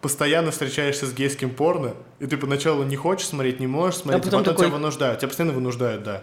постоянно 0.00 0.50
встречаешься 0.50 1.06
с 1.06 1.12
гейским 1.14 1.50
порно, 1.50 1.94
и 2.18 2.26
ты 2.26 2.36
поначалу 2.36 2.82
не 2.84 2.96
хочешь 2.96 3.28
смотреть, 3.28 3.60
не 3.60 3.66
можешь 3.66 4.00
смотреть, 4.00 4.22
а 4.22 4.24
потом 4.24 4.40
потом, 4.40 4.54
такой- 4.54 4.66
тебя 4.66 4.74
вынуждают. 4.76 5.18
Тебя 5.20 5.28
постоянно 5.28 5.54
вынуждают, 5.54 6.02
да. 6.02 6.22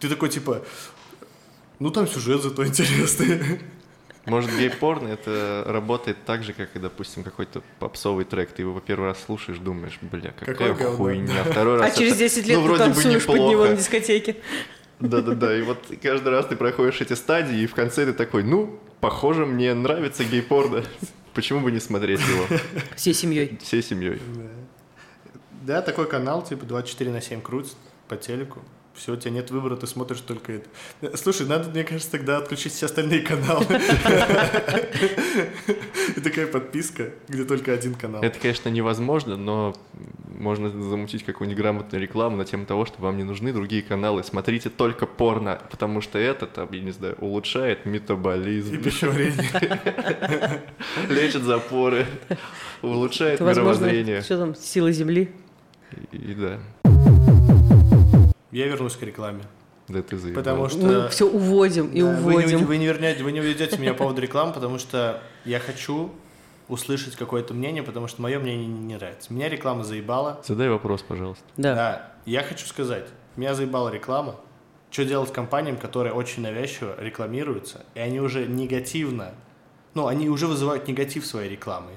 Ты 0.00 0.08
такой, 0.08 0.30
типа, 0.30 0.62
ну 1.78 1.90
там 1.90 2.08
сюжет 2.08 2.42
зато 2.42 2.66
интересный. 2.66 3.60
Может, 4.26 4.50
гей-порно 4.56 5.08
это 5.08 5.64
работает 5.66 6.18
так 6.26 6.42
же, 6.42 6.52
как 6.52 6.76
и, 6.76 6.78
допустим, 6.78 7.22
какой-то 7.24 7.62
попсовый 7.78 8.24
трек. 8.24 8.50
Ты 8.52 8.62
его 8.62 8.78
первый 8.80 9.06
раз 9.06 9.18
слушаешь, 9.24 9.58
думаешь, 9.58 9.98
бля, 10.02 10.32
какая 10.38 10.54
Какое 10.54 10.74
говно. 10.74 10.96
хуйня. 10.96 11.44
Второй 11.44 11.76
А 11.78 11.82
раз 11.82 11.96
через 11.96 12.12
это, 12.12 12.18
10 12.20 12.46
лет 12.46 12.56
ну, 12.58 12.62
ты 12.62 12.68
вроде 12.68 12.84
бы 12.84 12.94
танцуешь 12.94 13.26
под 13.26 13.36
него 13.36 13.66
на 13.66 13.76
дискотеке. 13.76 14.36
Да-да-да, 15.00 15.56
и 15.56 15.62
вот 15.62 15.78
каждый 16.02 16.28
раз 16.28 16.46
ты 16.46 16.56
проходишь 16.56 17.00
эти 17.00 17.14
стадии, 17.14 17.60
и 17.60 17.66
в 17.66 17.74
конце 17.74 18.04
ты 18.04 18.12
такой, 18.12 18.42
ну, 18.44 18.78
похоже, 19.00 19.46
мне 19.46 19.72
нравится 19.72 20.24
гей-порно. 20.24 20.84
Почему 21.32 21.60
бы 21.60 21.72
не 21.72 21.80
смотреть 21.80 22.20
его 22.20 22.44
Всей 22.96 23.14
семьей. 23.14 23.58
всей 23.62 23.82
семьей? 23.82 24.20
Да, 25.62 25.80
такой 25.80 26.06
канал, 26.08 26.42
типа 26.42 26.66
24 26.66 27.10
на 27.10 27.20
7 27.22 27.40
крутит 27.40 27.76
по 28.08 28.16
телеку. 28.16 28.60
Все, 28.94 29.12
у 29.12 29.16
тебя 29.16 29.30
нет 29.30 29.50
выбора, 29.50 29.76
ты 29.76 29.86
смотришь 29.86 30.20
только 30.20 30.52
это. 30.52 31.16
Слушай, 31.16 31.46
надо, 31.46 31.70
мне 31.70 31.84
кажется, 31.84 32.10
тогда 32.10 32.38
отключить 32.38 32.72
все 32.72 32.86
остальные 32.86 33.20
каналы. 33.22 33.64
И 36.16 36.20
такая 36.20 36.46
подписка, 36.46 37.10
где 37.28 37.44
только 37.44 37.72
один 37.72 37.94
канал. 37.94 38.22
Это, 38.22 38.38
конечно, 38.38 38.68
невозможно, 38.68 39.36
но 39.36 39.74
можно 40.38 40.70
замутить 40.70 41.24
какую-нибудь 41.24 41.60
грамотную 41.60 42.02
рекламу 42.02 42.36
на 42.36 42.44
тему 42.44 42.66
того, 42.66 42.84
что 42.84 43.00
вам 43.00 43.16
не 43.16 43.24
нужны 43.24 43.52
другие 43.52 43.82
каналы. 43.82 44.24
Смотрите 44.24 44.70
только 44.70 45.06
порно, 45.06 45.60
потому 45.70 46.00
что 46.00 46.18
это, 46.18 46.46
там, 46.46 46.68
я 46.72 46.80
не 46.80 46.90
знаю, 46.90 47.16
улучшает 47.20 47.86
И 47.86 47.88
метаболизм, 47.88 48.82
пищеварение. 48.82 50.60
лечит 51.08 51.42
запоры, 51.42 52.06
улучшает 52.82 53.40
мировоззрение. 53.40 54.22
что 54.22 54.38
там, 54.38 54.54
сила 54.54 54.90
земли? 54.92 55.30
И, 56.12 56.16
и 56.16 56.34
да, 56.34 56.58
Я 58.50 58.66
вернусь 58.66 58.96
к 58.96 59.02
рекламе. 59.02 59.42
да 59.88 60.02
ты 60.02 60.16
заебал. 60.18 60.42
Потому 60.42 60.68
что... 60.68 60.78
Мы 60.86 61.08
все 61.08 61.26
уводим 61.28 61.88
и 61.92 62.00
Да, 62.00 62.06
вы 62.16 62.32
не- 62.34 62.38
уводим. 62.38 62.64
Вы 62.66 62.76
не 62.78 62.86
вернете, 62.86 63.22
вы 63.22 63.32
не 63.32 63.40
уведете 63.40 63.76
меня 63.78 63.92
по 63.92 63.98
поводу 64.04 64.20
рекламы, 64.20 64.52
потому 64.52 64.78
что 64.78 65.22
я 65.44 65.58
хочу 65.60 66.10
услышать 66.68 67.16
какое-то 67.16 67.52
мнение, 67.54 67.82
потому 67.82 68.06
что 68.06 68.22
мое 68.22 68.38
мнение 68.38 68.66
не 68.66 68.78
не 68.78 68.94
нравится. 68.94 69.32
Меня 69.32 69.48
реклама 69.48 69.82
заебала. 69.84 70.40
Задай 70.46 70.68
вопрос, 70.68 71.02
пожалуйста. 71.02 71.44
Да. 71.56 71.74
Да, 71.74 72.12
я 72.26 72.42
хочу 72.42 72.66
сказать, 72.66 73.06
меня 73.36 73.54
заебала 73.54 73.88
реклама. 73.88 74.36
Что 74.92 75.04
делать 75.04 75.32
компаниям, 75.32 75.76
которые 75.76 76.12
очень 76.12 76.42
навязчиво 76.42 76.96
рекламируются, 76.98 77.84
и 77.94 78.00
они 78.00 78.20
уже 78.20 78.46
негативно, 78.46 79.32
ну, 79.94 80.06
они 80.08 80.28
уже 80.28 80.46
вызывают 80.48 80.88
негатив 80.88 81.24
своей 81.26 81.48
рекламой. 81.48 81.94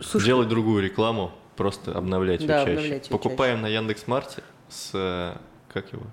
Слушай, 0.00 0.26
Делать 0.26 0.48
другую 0.48 0.82
рекламу, 0.82 1.32
просто 1.56 1.92
обновлять 1.96 2.40
ее 2.42 2.48
Да, 2.48 2.58
чаще. 2.64 2.70
обновлять 2.76 3.06
её 3.08 3.16
Покупаем 3.18 3.60
на 3.62 3.66
Яндекс.Марте 3.68 4.42
с... 4.68 5.38
Как 5.72 5.92
его? 5.92 6.06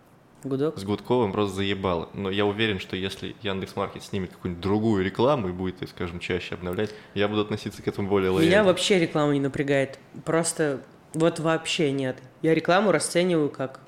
гудок. 0.43 0.77
С 0.77 0.83
Гудковым 0.83 1.31
просто 1.31 1.55
заебало. 1.55 2.09
Но 2.13 2.29
я 2.29 2.45
уверен, 2.45 2.79
что 2.79 2.95
если 2.95 3.35
Яндекс.Маркет 3.41 4.03
снимет 4.03 4.31
какую-нибудь 4.31 4.61
другую 4.61 5.03
рекламу 5.03 5.49
и 5.49 5.51
будет, 5.51 5.87
скажем, 5.89 6.19
чаще 6.19 6.55
обновлять, 6.55 6.91
я 7.13 7.27
буду 7.27 7.41
относиться 7.41 7.81
к 7.81 7.87
этому 7.87 8.09
более 8.09 8.29
лояльно. 8.29 8.49
Меня 8.49 8.63
вообще 8.63 8.99
реклама 8.99 9.33
не 9.33 9.39
напрягает. 9.39 9.99
Просто 10.25 10.81
вот 11.13 11.39
вообще 11.39 11.91
нет. 11.91 12.17
Я 12.41 12.53
рекламу 12.53 12.91
расцениваю 12.91 13.49
как... 13.49 13.79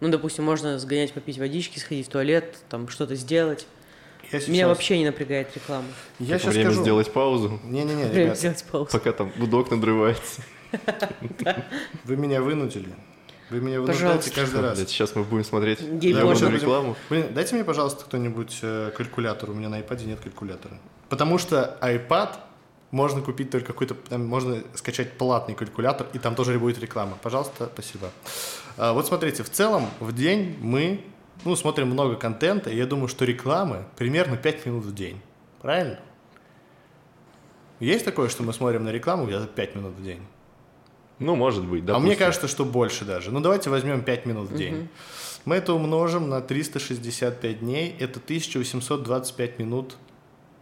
Ну, 0.00 0.08
допустим, 0.08 0.44
можно 0.44 0.78
сгонять 0.78 1.12
попить 1.14 1.38
водички, 1.38 1.78
сходить 1.78 2.06
в 2.06 2.10
туалет, 2.10 2.58
там 2.68 2.88
что-то 2.88 3.14
сделать. 3.14 3.66
Я 4.30 4.40
сейчас, 4.40 4.48
Меня 4.48 4.68
вообще 4.68 4.98
не 4.98 5.06
напрягает 5.06 5.54
реклама. 5.54 5.86
я 6.18 6.38
сейчас 6.38 6.52
время 6.52 6.70
скажу. 6.70 6.82
сделать 6.82 7.12
паузу, 7.12 7.60
Не-не-не, 7.64 8.04
Время 8.06 8.24
ребят, 8.24 8.38
сделать 8.38 8.64
паузу. 8.70 8.90
пока 8.92 9.12
там 9.12 9.32
гудок 9.38 9.70
надрывается. 9.70 10.42
вы 12.04 12.16
меня 12.16 12.42
вынудили. 12.42 12.92
Вы 13.50 13.60
меня 13.60 13.80
вынуждаете 13.80 14.30
каждый 14.30 14.60
раз. 14.60 14.76
Блядь, 14.76 14.90
сейчас 14.90 15.14
мы 15.14 15.22
будем 15.22 15.44
смотреть 15.44 15.80
мы 16.50 16.56
рекламу. 16.56 16.96
Блин, 17.08 17.32
дайте 17.32 17.54
мне, 17.54 17.64
пожалуйста, 17.64 18.04
кто-нибудь 18.04 18.58
э, 18.62 18.90
калькулятор. 18.96 19.50
У 19.50 19.54
меня 19.54 19.68
на 19.68 19.80
iPad 19.80 20.04
нет 20.04 20.20
калькулятора. 20.20 20.78
Потому 21.08 21.38
что 21.38 21.78
iPad 21.80 22.30
можно 22.90 23.20
купить 23.20 23.50
только 23.50 23.68
какой-то, 23.68 23.94
там 23.94 24.26
можно 24.26 24.62
скачать 24.74 25.12
платный 25.12 25.54
калькулятор, 25.54 26.06
и 26.12 26.18
там 26.18 26.34
тоже 26.34 26.58
будет 26.58 26.78
реклама. 26.78 27.16
Пожалуйста, 27.22 27.70
спасибо. 27.72 28.10
А, 28.76 28.92
вот 28.92 29.06
смотрите, 29.06 29.42
в 29.42 29.50
целом 29.50 29.86
в 30.00 30.12
день 30.12 30.56
мы 30.60 31.04
ну, 31.44 31.54
смотрим 31.56 31.88
много 31.88 32.16
контента, 32.16 32.70
и 32.70 32.76
я 32.76 32.86
думаю, 32.86 33.08
что 33.08 33.24
рекламы 33.24 33.84
примерно 33.96 34.36
5 34.36 34.66
минут 34.66 34.84
в 34.84 34.94
день. 34.94 35.20
Правильно? 35.62 35.98
Есть 37.78 38.04
такое, 38.04 38.28
что 38.28 38.42
мы 38.42 38.52
смотрим 38.52 38.84
на 38.84 38.90
рекламу 38.90 39.26
где-то 39.26 39.46
5 39.46 39.74
минут 39.76 39.94
в 39.94 40.02
день? 40.02 40.22
Ну, 41.18 41.34
может 41.34 41.64
быть, 41.64 41.82
А 41.84 41.86
допустим. 41.86 42.06
мне 42.06 42.16
кажется, 42.16 42.46
что 42.48 42.64
больше 42.64 43.04
даже. 43.04 43.30
Ну, 43.30 43.40
давайте 43.40 43.70
возьмем 43.70 44.02
5 44.02 44.26
минут 44.26 44.50
в 44.50 44.56
день. 44.56 44.88
Мы 45.44 45.56
это 45.56 45.72
умножим 45.72 46.28
на 46.28 46.40
365 46.40 47.60
дней. 47.60 47.96
Это 47.98 48.18
1825 48.20 49.58
минут 49.58 49.96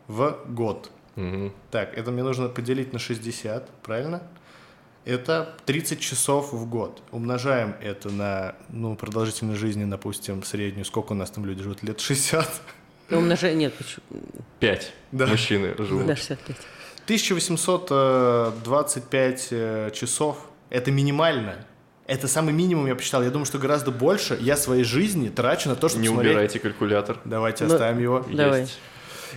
в 0.07 0.39
год. 0.49 0.91
Мгм. 1.17 1.53
Так, 1.71 1.97
это 1.97 2.11
мне 2.11 2.23
нужно 2.23 2.49
поделить 2.49 2.93
на 2.93 2.99
60, 2.99 3.69
правильно? 3.83 4.23
Это 5.05 5.55
30 5.67 6.01
часов 6.01 6.53
в 6.53 6.69
год. 6.69 7.03
Умножаем 7.11 7.75
это 7.83 8.11
на 8.11 8.55
ну, 8.69 8.97
продолжительность 8.97 9.61
жизни, 9.61 9.85
допустим, 9.85 10.43
среднюю. 10.43 10.85
Сколько 10.85 11.13
у 11.13 11.15
нас 11.15 11.31
там 11.31 11.45
люди 11.45 11.63
живут? 11.63 11.83
Лет 11.83 12.01
60? 12.01 12.49
Ну, 13.11 13.19
умножение... 13.19 13.57
Нет, 13.57 13.75
почему? 13.75 14.03
Пять 14.61 14.93
Да. 15.13 15.27
мужчины 15.27 15.75
живут. 15.79 16.07
Да, 16.07 16.17
65. 16.17 16.57
1825 17.05 19.49
э, 19.51 19.91
часов– 19.93 20.39
это 20.71 20.91
минимально. 20.91 21.67
Это 22.07 22.29
самый 22.29 22.53
минимум, 22.53 22.87
я 22.87 22.95
посчитал. 22.95 23.23
Я 23.23 23.31
думаю, 23.31 23.47
что 23.47 23.59
гораздо 23.59 23.91
больше 23.91 24.39
я 24.41 24.57
своей 24.57 24.85
жизни 24.85 25.29
трачу 25.29 25.69
на 25.69 25.77
то, 25.77 25.89
чтобы 25.89 26.03
Не 26.03 26.09
смотреть... 26.09 26.33
убирайте 26.33 26.59
калькулятор. 26.59 27.19
Давайте 27.25 27.65
Ну, 27.65 27.75
оставим 27.75 27.99
его. 27.99 28.25
Давай. 28.31 28.63
Есть. 28.63 28.79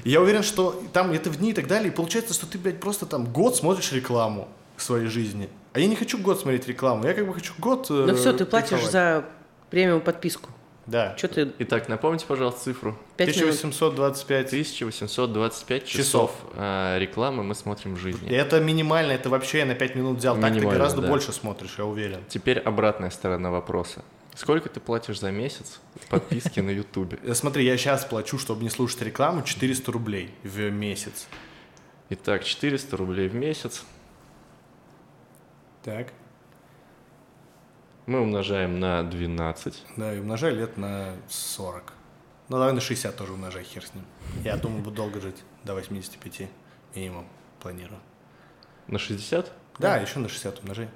Я 0.04 0.22
уверен, 0.22 0.44
что 0.44 0.84
там 0.94 1.12
это 1.12 1.30
в 1.30 1.38
дни 1.38 1.52
и 1.52 1.54
так 1.54 1.68
далее. 1.68 1.92
И 1.92 1.96
получается, 1.96 2.34
что 2.34 2.46
ты, 2.46 2.58
блядь, 2.58 2.80
просто 2.80 3.06
там 3.06 3.26
год 3.26 3.56
смотришь 3.56 3.92
рекламу 3.94 4.48
в 4.76 4.84
своей 4.84 5.08
жизни. 5.08 5.50
А 5.74 5.80
я 5.80 5.88
не 5.88 5.96
хочу 5.96 6.18
год 6.18 6.40
смотреть 6.40 6.68
рекламу. 6.68 7.06
Я 7.06 7.14
как 7.14 7.28
бы 7.28 7.34
хочу 7.34 7.54
год... 7.58 7.88
Ну 7.90 8.08
э, 8.08 8.16
все, 8.16 8.34
ты 8.34 8.46
платишь 8.46 8.70
кайфовать. 8.70 8.92
за 8.92 9.26
премиум 9.70 10.02
подписку. 10.02 10.50
Да. 10.88 11.16
Что 11.18 11.28
ты 11.28 11.52
Итак, 11.60 11.90
напомните, 11.90 12.26
пожалуйста, 12.26 12.62
цифру. 12.62 12.98
5 13.18 13.28
минут? 13.28 13.50
1825. 13.50 14.48
1825 14.48 15.86
часов, 15.86 16.32
Часов. 16.32 16.32
э, 16.56 16.98
рекламы 17.00 17.44
мы 17.44 17.56
смотрим 17.56 17.96
в 17.96 18.00
жизни. 18.00 18.30
это 18.30 18.62
минимально, 18.62 19.12
это 19.12 19.30
вообще 19.30 19.60
я 19.60 19.66
на 19.66 19.76
5 19.76 19.96
минут 19.96 20.18
взял. 20.20 20.40
Так 20.40 20.54
ты 20.54 20.62
гораздо 20.62 21.02
да. 21.02 21.10
больше 21.10 21.34
смотришь, 21.34 21.76
я 21.78 21.86
уверен. 21.86 22.20
Теперь 22.30 22.60
обратная 22.60 23.10
сторона 23.10 23.52
вопроса. 23.52 24.02
Сколько 24.34 24.70
ты 24.70 24.80
платишь 24.80 25.20
за 25.20 25.32
месяц 25.32 25.80
подписки 26.10 26.62
на 26.62 26.70
Ютубе? 26.70 27.20
Э, 27.24 27.34
Смотри, 27.34 27.66
я 27.66 27.76
сейчас 27.78 28.06
плачу, 28.06 28.38
чтобы 28.38 28.64
не 28.64 28.70
слушать 28.70 29.02
рекламу, 29.02 29.42
400 29.42 29.92
рублей 29.92 30.30
в 30.44 30.58
месяц. 30.70 31.28
Итак, 32.10 32.46
400 32.46 32.96
рублей 32.96 33.28
в 33.28 33.36
месяц 33.36 33.84
Так. 35.84 36.08
Мы 38.08 38.22
умножаем 38.22 38.80
на 38.80 39.04
12. 39.04 39.84
Да, 39.98 40.14
и 40.14 40.20
умножай 40.20 40.54
лет 40.56 40.78
на 40.78 41.14
40. 41.30 41.94
Ну, 42.50 42.58
давай 42.58 42.74
на 42.74 42.80
60 42.80 43.16
тоже 43.16 43.34
умножай, 43.34 43.64
хер 43.64 43.86
с 43.86 43.94
ним. 43.94 44.06
Я 44.44 44.56
думаю, 44.56 44.82
буду 44.82 44.96
долго 44.96 45.20
жить. 45.20 45.44
До 45.66 45.76
85 45.76 46.50
минимум 46.96 47.28
планирую. 47.60 48.00
На 48.88 48.98
60? 48.98 49.52
Да, 49.80 49.98
еще 49.98 50.20
на 50.20 50.30
60 50.30 50.62
умножай. 50.62 50.90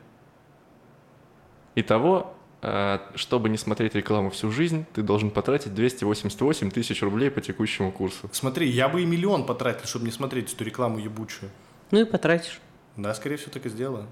Итого, 1.76 2.34
э, 2.62 2.99
чтобы 3.16 3.49
не 3.49 3.57
смотреть 3.57 3.95
рекламу 3.95 4.30
всю 4.30 4.49
жизнь, 4.49 4.86
ты 4.93 5.01
должен 5.01 5.32
потратить 5.32 5.74
288 5.74 6.72
тысяч 6.72 7.01
рублей 7.01 7.30
по 7.30 7.41
текущему 7.41 7.91
курсу. 7.91 8.30
Смотри, 8.32 8.70
я 8.70 8.88
бы 8.88 9.01
и 9.01 9.05
миллион 9.05 9.45
потратил, 9.45 9.86
чтобы 9.86 10.05
не 10.05 10.12
смотреть 10.12 10.53
эту 10.53 10.64
рекламу 10.64 10.97
ебучую. 10.99 11.51
Ну 11.91 11.99
и 11.99 12.05
потратишь. 12.05 12.62
Да, 12.95 13.14
скорее 13.14 13.36
всего, 13.36 13.51
так 13.51 13.66
и 13.66 13.70
сделаю. 13.70 14.07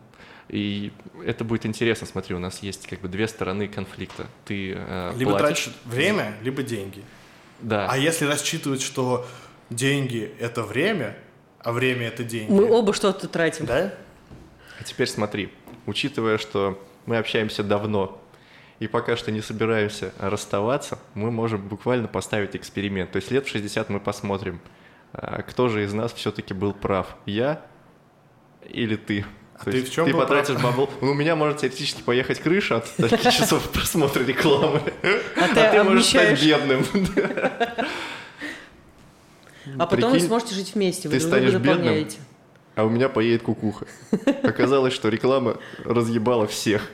И 0.49 0.91
это 1.25 1.43
будет 1.43 1.65
интересно, 1.65 2.07
смотри, 2.07 2.35
у 2.35 2.39
нас 2.39 2.63
есть 2.63 2.87
как 2.87 3.01
бы 3.01 3.07
две 3.07 3.27
стороны 3.27 3.67
конфликта. 3.67 4.25
Ты 4.45 4.73
э, 4.75 5.13
Либо 5.15 5.37
платишь- 5.37 5.65
тратишь 5.65 5.79
время, 5.85 6.33
либо 6.41 6.63
деньги. 6.63 7.03
Да. 7.61 7.87
А 7.89 7.97
если 7.97 8.25
рассчитывать, 8.25 8.81
что 8.81 9.27
деньги– 9.69 10.31
это 10.39 10.63
время, 10.63 11.17
а 11.59 11.71
время– 11.71 12.07
это 12.09 12.23
деньги. 12.23 12.51
Мы 12.51 12.69
оба 12.69 12.93
что-то 12.93 13.27
тратим. 13.27 13.65
Да? 13.65 13.93
А 14.79 14.83
теперь 14.83 15.07
смотри, 15.07 15.51
учитывая, 15.85 16.37
что 16.37 16.83
мы 17.05 17.17
общаемся 17.17 17.63
давно 17.63 18.19
и 18.79 18.87
пока 18.87 19.17
что 19.17 19.31
не 19.31 19.41
собираемся 19.41 20.13
расставаться, 20.17 20.97
мы 21.13 21.31
можем 21.31 21.67
буквально 21.67 22.07
поставить 22.07 22.55
эксперимент. 22.55 23.11
То 23.11 23.17
есть 23.17 23.29
лет 23.29 23.45
в 23.45 23.49
60 23.49 23.89
мы 23.89 23.99
посмотрим, 23.99 24.61
а, 25.11 25.41
кто 25.41 25.67
же 25.67 25.83
из 25.83 25.93
нас 25.93 26.13
все-таки 26.13 26.53
был 26.53 26.73
прав, 26.73 27.15
я 27.25 27.65
или 28.69 28.95
ты. 28.95 29.25
А 29.59 29.65
То 29.65 29.71
ты 29.71 29.77
есть 29.77 29.91
в 29.91 29.93
чем 29.93 30.05
ты 30.05 30.13
потратишь 30.13 30.55
прав? 30.55 30.77
бабл. 30.77 30.89
Ну, 31.01 31.11
у 31.11 31.13
меня 31.13 31.35
может 31.35 31.57
теоретически 31.57 32.01
поехать 32.01 32.39
крыша 32.39 32.77
от 32.77 32.95
таких 32.95 33.21
часов 33.33 33.69
просмотра 33.69 34.23
рекламы. 34.23 34.81
А 35.35 35.53
ты, 35.53 35.59
А 35.59 35.71
ты 35.71 35.83
можешь 35.83 36.05
стать 36.05 36.41
бедным. 36.41 36.85
а 39.77 39.85
потом 39.85 40.11
вы 40.11 40.19
сможете 40.19 40.55
жить 40.55 40.73
вместе, 40.75 41.09
вы 41.09 41.15
ты 41.15 41.19
друг 41.19 41.31
друга 41.31 41.47
станешь 41.47 41.53
бедным, 41.61 41.77
дополняете. 41.77 42.17
А 42.75 42.85
у 42.85 42.89
меня 42.89 43.09
поедет 43.09 43.43
кукуха. 43.43 43.85
Оказалось, 44.43 44.93
что 44.93 45.09
реклама 45.09 45.57
разъебала 45.83 46.47
всех. 46.47 46.89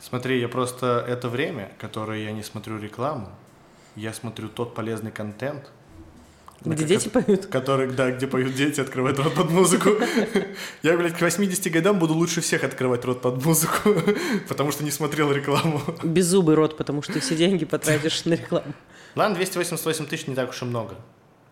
Смотри, 0.00 0.38
я 0.38 0.48
просто 0.48 1.02
это 1.08 1.30
время, 1.30 1.72
которое 1.78 2.22
я 2.22 2.32
не 2.32 2.42
смотрю 2.42 2.78
рекламу, 2.78 3.30
я 3.96 4.12
смотрю 4.12 4.48
тот 4.48 4.74
полезный 4.74 5.10
контент, 5.10 5.70
Где 6.64 6.82
ко- 6.82 6.88
дети 6.88 7.08
поют. 7.08 7.46
который, 7.46 7.90
да, 7.92 8.10
где 8.10 8.26
поют 8.26 8.54
дети, 8.54 8.80
открывают 8.80 9.18
рот 9.18 9.34
под 9.34 9.50
музыку. 9.50 9.90
Я, 10.82 10.96
блядь, 10.96 11.16
к 11.16 11.20
80 11.20 11.70
годам 11.72 11.98
буду 11.98 12.14
лучше 12.14 12.40
всех 12.40 12.64
открывать 12.64 13.04
рот 13.04 13.20
под 13.20 13.44
музыку, 13.44 13.90
потому 14.48 14.72
что 14.72 14.82
не 14.84 14.90
смотрел 14.90 15.30
рекламу. 15.32 15.80
Беззубый 16.02 16.54
рот, 16.54 16.76
потому 16.76 17.02
что 17.02 17.12
ты 17.14 17.20
все 17.20 17.36
деньги 17.36 17.64
потратишь 17.64 18.24
на 18.24 18.34
рекламу. 18.34 18.72
Ладно, 19.14 19.36
288 19.36 20.06
тысяч 20.06 20.26
не 20.26 20.34
так 20.34 20.50
уж 20.50 20.62
и 20.62 20.64
много. 20.64 20.96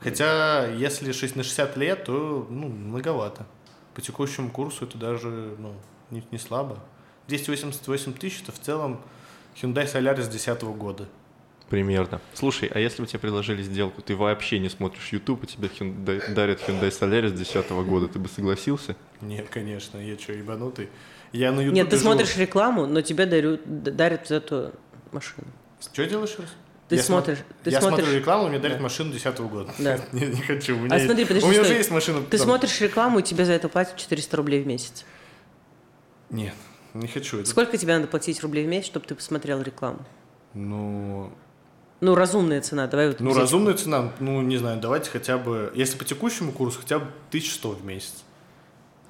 Хотя, 0.01 0.67
если 0.67 1.13
6 1.13 1.37
на 1.37 1.43
60 1.45 1.77
лет, 1.77 2.05
то, 2.05 2.47
ну, 2.51 2.69
многовато. 2.69 3.47
По 3.95 4.01
текущему 4.01 4.51
курсу 4.51 4.87
это 4.87 4.99
даже, 4.99 5.29
ну, 5.59 5.75
не, 6.11 6.25
не 6.33 6.39
слабо. 6.39 6.79
288 7.29 8.15
тысяч, 8.15 8.41
это 8.43 8.51
в 8.53 8.59
целом 8.59 9.01
Hyundai 9.61 9.85
Solaris 9.85 10.29
2010 10.29 10.63
года. 10.63 11.07
Примерно. 11.73 12.21
Слушай, 12.35 12.71
а 12.75 12.79
если 12.79 13.01
бы 13.01 13.09
тебе 13.09 13.19
предложили 13.21 13.63
сделку, 13.63 14.03
ты 14.03 14.15
вообще 14.15 14.59
не 14.59 14.69
смотришь 14.69 15.09
YouTube, 15.11 15.45
и 15.45 15.47
тебе 15.47 15.69
Hyundai- 15.69 16.35
дарят 16.35 16.61
Hyundai 16.69 16.91
Solaris 16.91 17.31
2010 17.31 17.71
года, 17.87 18.09
ты 18.09 18.19
бы 18.19 18.29
согласился? 18.29 18.95
Нет, 19.23 19.49
конечно, 19.49 19.97
я 19.97 20.19
что, 20.19 20.35
ебанутый? 20.35 20.91
Я 21.33 21.51
на 21.51 21.61
YouTube 21.61 21.75
Нет, 21.77 21.89
ты 21.89 21.97
смотришь 21.97 22.37
рекламу, 22.37 22.85
но 22.85 23.01
тебе 23.01 23.25
дарю- 23.25 23.59
дарят 23.65 24.29
за 24.29 24.35
эту 24.35 24.73
машину. 25.13 25.47
Что 25.81 26.05
делаешь 26.07 26.35
раз? 26.39 26.49
Ты 26.91 26.97
Я 26.97 27.03
смотришь, 27.05 27.39
ты 27.65 27.71
я 27.71 27.81
смотришь, 27.81 28.01
смотрю 28.05 28.19
рекламу, 28.21 28.49
мне 28.51 28.59
дарят 28.59 28.77
Да. 28.77 28.83
машину 28.83 29.13
2010 29.13 29.49
года. 29.49 29.73
Да. 29.79 29.99
не, 30.13 30.27
не 30.27 30.43
хочу. 30.43 30.77
У 30.77 30.81
меня, 30.81 30.91
А 30.91 30.97
есть- 30.97 31.07
смотри, 31.07 31.25
подожди, 31.25 31.47
у 31.47 31.51
меня 31.51 31.61
стой. 31.63 31.71
уже 31.71 31.79
есть 31.79 31.91
машина. 31.91 32.21
ты 32.21 32.37
там. 32.37 32.47
смотришь 32.49 32.79
рекламу, 32.83 33.21
и 33.21 33.23
тебе 33.23 33.47
за 33.47 33.53
это 33.55 33.71
платят 33.71 33.97
400 33.97 34.37
рублей 34.37 34.63
в 34.63 34.67
месяц. 34.67 35.07
Нет, 36.29 36.53
не 36.93 37.09
хочу. 37.09 37.39
Это- 37.39 37.49
Сколько 37.49 37.79
тебе 37.79 37.95
надо 37.97 38.09
платить 38.09 38.43
рублей 38.43 38.67
в 38.67 38.69
месяц, 38.69 38.89
чтобы 38.89 39.07
ты 39.07 39.15
посмотрел 39.15 39.63
рекламу? 39.63 40.01
Ну, 40.53 41.33
Ну, 42.03 42.17
разумная 42.17 42.61
цена, 42.61 42.89
давай 42.89 43.09
вот 43.09 43.21
ну 43.21 43.31
взять. 43.31 43.43
разумная 43.43 43.75
цена, 43.75 44.11
ну, 44.19 44.43
не 44.43 44.57
знаю, 44.57 44.81
давайте 44.81 45.09
хотя 45.09 45.39
бы, 45.39 45.71
если 45.77 45.97
по 45.97 46.05
текущему 46.05 46.51
курсу, 46.51 46.81
хотя 46.81 46.99
бы 46.99 47.05
1100 47.29 47.71
в 47.71 47.85
месяц. 47.85 48.25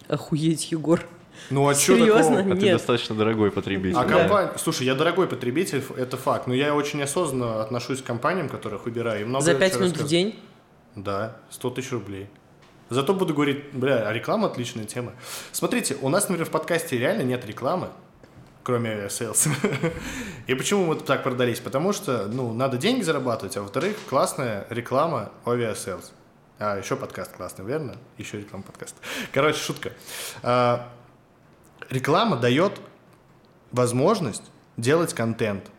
Охуеть, 0.08 0.70
Егор. 0.72 1.02
Ну, 1.48 1.66
а 1.66 1.74
что 1.74 1.96
Серьезно? 1.96 2.36
такого? 2.36 2.52
А 2.54 2.56
ты 2.56 2.64
Нет. 2.66 2.74
достаточно 2.76 3.14
дорогой 3.16 3.50
потребитель. 3.50 3.96
А 3.96 4.04
Да. 4.04 4.18
компания... 4.18 4.52
Слушай, 4.58 4.86
я 4.86 4.94
дорогой 4.94 5.26
потребитель, 5.26 5.82
это 5.96 6.18
факт. 6.18 6.46
Но 6.46 6.52
я 6.52 6.74
очень 6.74 7.02
осознанно 7.02 7.62
отношусь 7.62 8.02
к 8.02 8.04
компаниям, 8.04 8.50
которых 8.50 8.84
выбираю. 8.84 9.22
и 9.22 9.24
много 9.24 9.42
За 9.42 9.54
5 9.54 9.72
чего 9.72 9.80
минут 9.84 9.96
в 9.96 10.00
рассказываю. 10.00 10.32
день? 10.32 10.40
Да, 10.94 11.36
100 11.48 11.70
тысяч 11.70 11.92
рублей. 11.92 12.26
Зато 12.90 13.14
буду 13.14 13.32
говорить, 13.32 13.72
бля, 13.72 14.06
а 14.06 14.12
реклама 14.12 14.48
отличная 14.48 14.84
тема. 14.84 15.14
Смотрите, 15.50 15.96
у 16.02 16.10
нас, 16.10 16.24
например, 16.28 16.46
в 16.46 16.50
подкасте 16.50 16.98
реально 16.98 17.22
нет 17.22 17.46
рекламы, 17.46 17.88
кроме 18.62 18.90
авиасейлс. 18.90 19.48
И 20.46 20.54
почему 20.54 20.84
мы 20.84 20.96
так 20.96 21.22
продались? 21.22 21.60
Потому 21.60 21.92
что, 21.92 22.26
ну, 22.26 22.52
надо 22.52 22.76
деньги 22.76 23.02
зарабатывать, 23.02 23.56
а 23.56 23.62
во-вторых, 23.62 23.96
классная 24.08 24.66
реклама 24.70 25.30
авиасейлс. 25.46 26.12
А, 26.58 26.78
еще 26.78 26.96
подкаст 26.96 27.32
классный, 27.36 27.64
верно? 27.64 27.96
Еще 28.18 28.38
реклама 28.38 28.64
подкаста. 28.64 29.00
Короче, 29.32 29.58
шутка. 29.58 29.92
А, 30.42 30.88
реклама 31.90 32.36
дает 32.36 32.80
возможность 33.72 34.44
делать 34.76 35.14
контент 35.14 35.70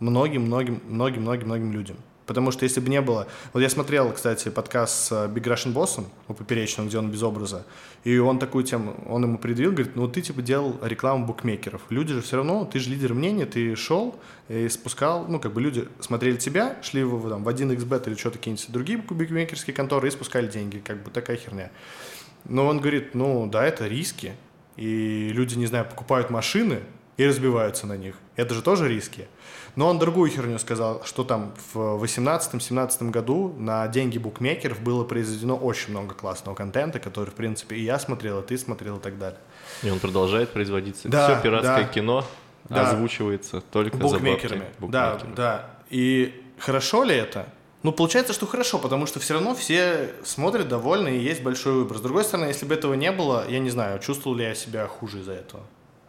многим-многим, 0.00 0.82
многим-многим-многим 0.86 1.72
людям. 1.72 1.96
Потому 2.26 2.50
что 2.50 2.64
если 2.64 2.80
бы 2.80 2.88
не 2.88 3.00
было... 3.00 3.28
Вот 3.52 3.60
я 3.60 3.68
смотрел, 3.68 4.12
кстати, 4.12 4.48
подкаст 4.48 5.06
с 5.06 5.12
э, 5.12 5.28
Big 5.28 5.44
Russian 5.44 5.72
Boss'ом 5.72 6.06
у 6.26 6.34
Поперечного, 6.34 6.88
где 6.88 6.98
он 6.98 7.10
без 7.10 7.22
образа, 7.22 7.64
и 8.02 8.18
он 8.18 8.40
такую 8.40 8.64
тему, 8.64 8.96
он 9.08 9.22
ему 9.22 9.38
предъявил, 9.38 9.72
говорит, 9.72 9.94
ну 9.94 10.08
ты 10.08 10.20
типа 10.20 10.42
делал 10.42 10.76
рекламу 10.82 11.24
букмекеров. 11.24 11.82
Люди 11.88 12.12
же 12.14 12.22
все 12.22 12.36
равно, 12.36 12.64
ты 12.64 12.80
же 12.80 12.90
лидер 12.90 13.14
мнения, 13.14 13.46
ты 13.46 13.76
шел 13.76 14.16
и 14.48 14.68
спускал, 14.68 15.26
ну 15.28 15.38
как 15.38 15.52
бы 15.52 15.60
люди 15.60 15.88
смотрели 16.00 16.36
тебя, 16.36 16.76
шли 16.82 17.04
в, 17.04 17.28
там, 17.28 17.44
в 17.44 17.48
1xbet 17.48 18.08
или 18.08 18.16
что-то 18.16 18.38
какие-нибудь 18.38 18.70
другие 18.72 18.98
букмекерские 18.98 19.74
конторы 19.74 20.08
и 20.08 20.10
спускали 20.10 20.48
деньги, 20.48 20.78
как 20.78 21.02
бы 21.04 21.10
такая 21.10 21.36
херня. 21.36 21.70
Но 22.44 22.66
он 22.66 22.80
говорит, 22.80 23.14
ну 23.14 23.48
да, 23.50 23.64
это 23.64 23.86
риски, 23.86 24.34
и 24.76 25.30
люди, 25.32 25.54
не 25.54 25.66
знаю, 25.66 25.84
покупают 25.84 26.30
машины 26.30 26.80
и 27.16 27.24
разбиваются 27.24 27.86
на 27.86 27.96
них. 27.96 28.16
Это 28.34 28.54
же 28.54 28.62
тоже 28.62 28.88
риски. 28.88 29.26
Но 29.76 29.88
он 29.88 29.98
другую 29.98 30.30
херню 30.30 30.58
сказал, 30.58 31.02
что 31.04 31.22
там 31.22 31.52
в 31.74 32.02
18-17 32.02 33.10
году 33.10 33.54
на 33.58 33.86
деньги 33.88 34.16
букмекеров 34.16 34.80
было 34.80 35.04
произведено 35.04 35.54
очень 35.56 35.90
много 35.90 36.14
классного 36.14 36.54
контента, 36.54 36.98
который, 36.98 37.28
в 37.30 37.34
принципе, 37.34 37.76
и 37.76 37.82
я 37.84 37.98
смотрел, 37.98 38.40
и 38.40 38.46
ты 38.46 38.56
смотрел, 38.56 38.96
и 38.96 39.00
так 39.00 39.18
далее. 39.18 39.38
И 39.82 39.90
он 39.90 39.98
продолжает 40.00 40.48
производиться. 40.50 41.08
Да, 41.08 41.28
Все 41.34 41.42
пиратское 41.42 41.84
да. 41.84 41.88
кино 41.88 42.24
Да. 42.70 42.88
озвучивается 42.90 43.60
только 43.60 43.96
Букмекерами. 43.98 44.60
за 44.60 44.64
бабки 44.80 44.92
Да, 44.92 45.10
букмекеров. 45.12 45.34
да. 45.34 45.70
И 45.90 46.42
хорошо 46.58 47.04
ли 47.04 47.14
это? 47.14 47.46
Ну, 47.82 47.92
получается, 47.92 48.32
что 48.32 48.46
хорошо, 48.46 48.78
потому 48.78 49.04
что 49.06 49.20
все 49.20 49.34
равно 49.34 49.54
все 49.54 50.10
смотрят 50.24 50.68
довольны 50.68 51.18
и 51.18 51.20
есть 51.20 51.42
большой 51.42 51.74
выбор. 51.74 51.98
С 51.98 52.00
другой 52.00 52.24
стороны, 52.24 52.46
если 52.48 52.64
бы 52.64 52.74
этого 52.74 52.94
не 52.94 53.12
было, 53.12 53.44
я 53.48 53.58
не 53.58 53.70
знаю, 53.70 53.98
чувствовал 54.00 54.36
ли 54.38 54.44
я 54.44 54.54
себя 54.54 54.86
хуже 54.88 55.20
из-за 55.20 55.32
этого. 55.34 55.62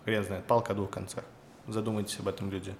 Хрен 0.05 0.23
знает, 0.23 0.45
палка 0.45 0.71
о 0.71 0.75
двух 0.75 0.89
концах. 0.89 1.25
Задумайтесь 1.67 2.17
об 2.19 2.29
этом, 2.29 2.49
люди. 2.49 2.73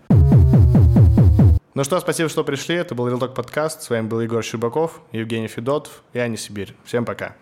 Ну 1.78 1.84
что, 1.84 2.00
спасибо, 2.00 2.28
что 2.28 2.44
пришли. 2.44 2.74
Это 2.74 2.96
был 2.96 3.08
Real 3.08 3.20
Talk 3.20 3.36
подкаст. 3.36 3.84
С 3.84 3.92
вами 3.92 4.08
был 4.08 4.20
Егор 4.20 4.42
Щербаков, 4.42 5.00
Евгений 5.12 5.48
Федотов 5.48 6.02
и 6.12 6.18
Аня 6.18 6.36
Сибирь. 6.36 6.74
Всем 6.86 7.06
пока. 7.06 7.36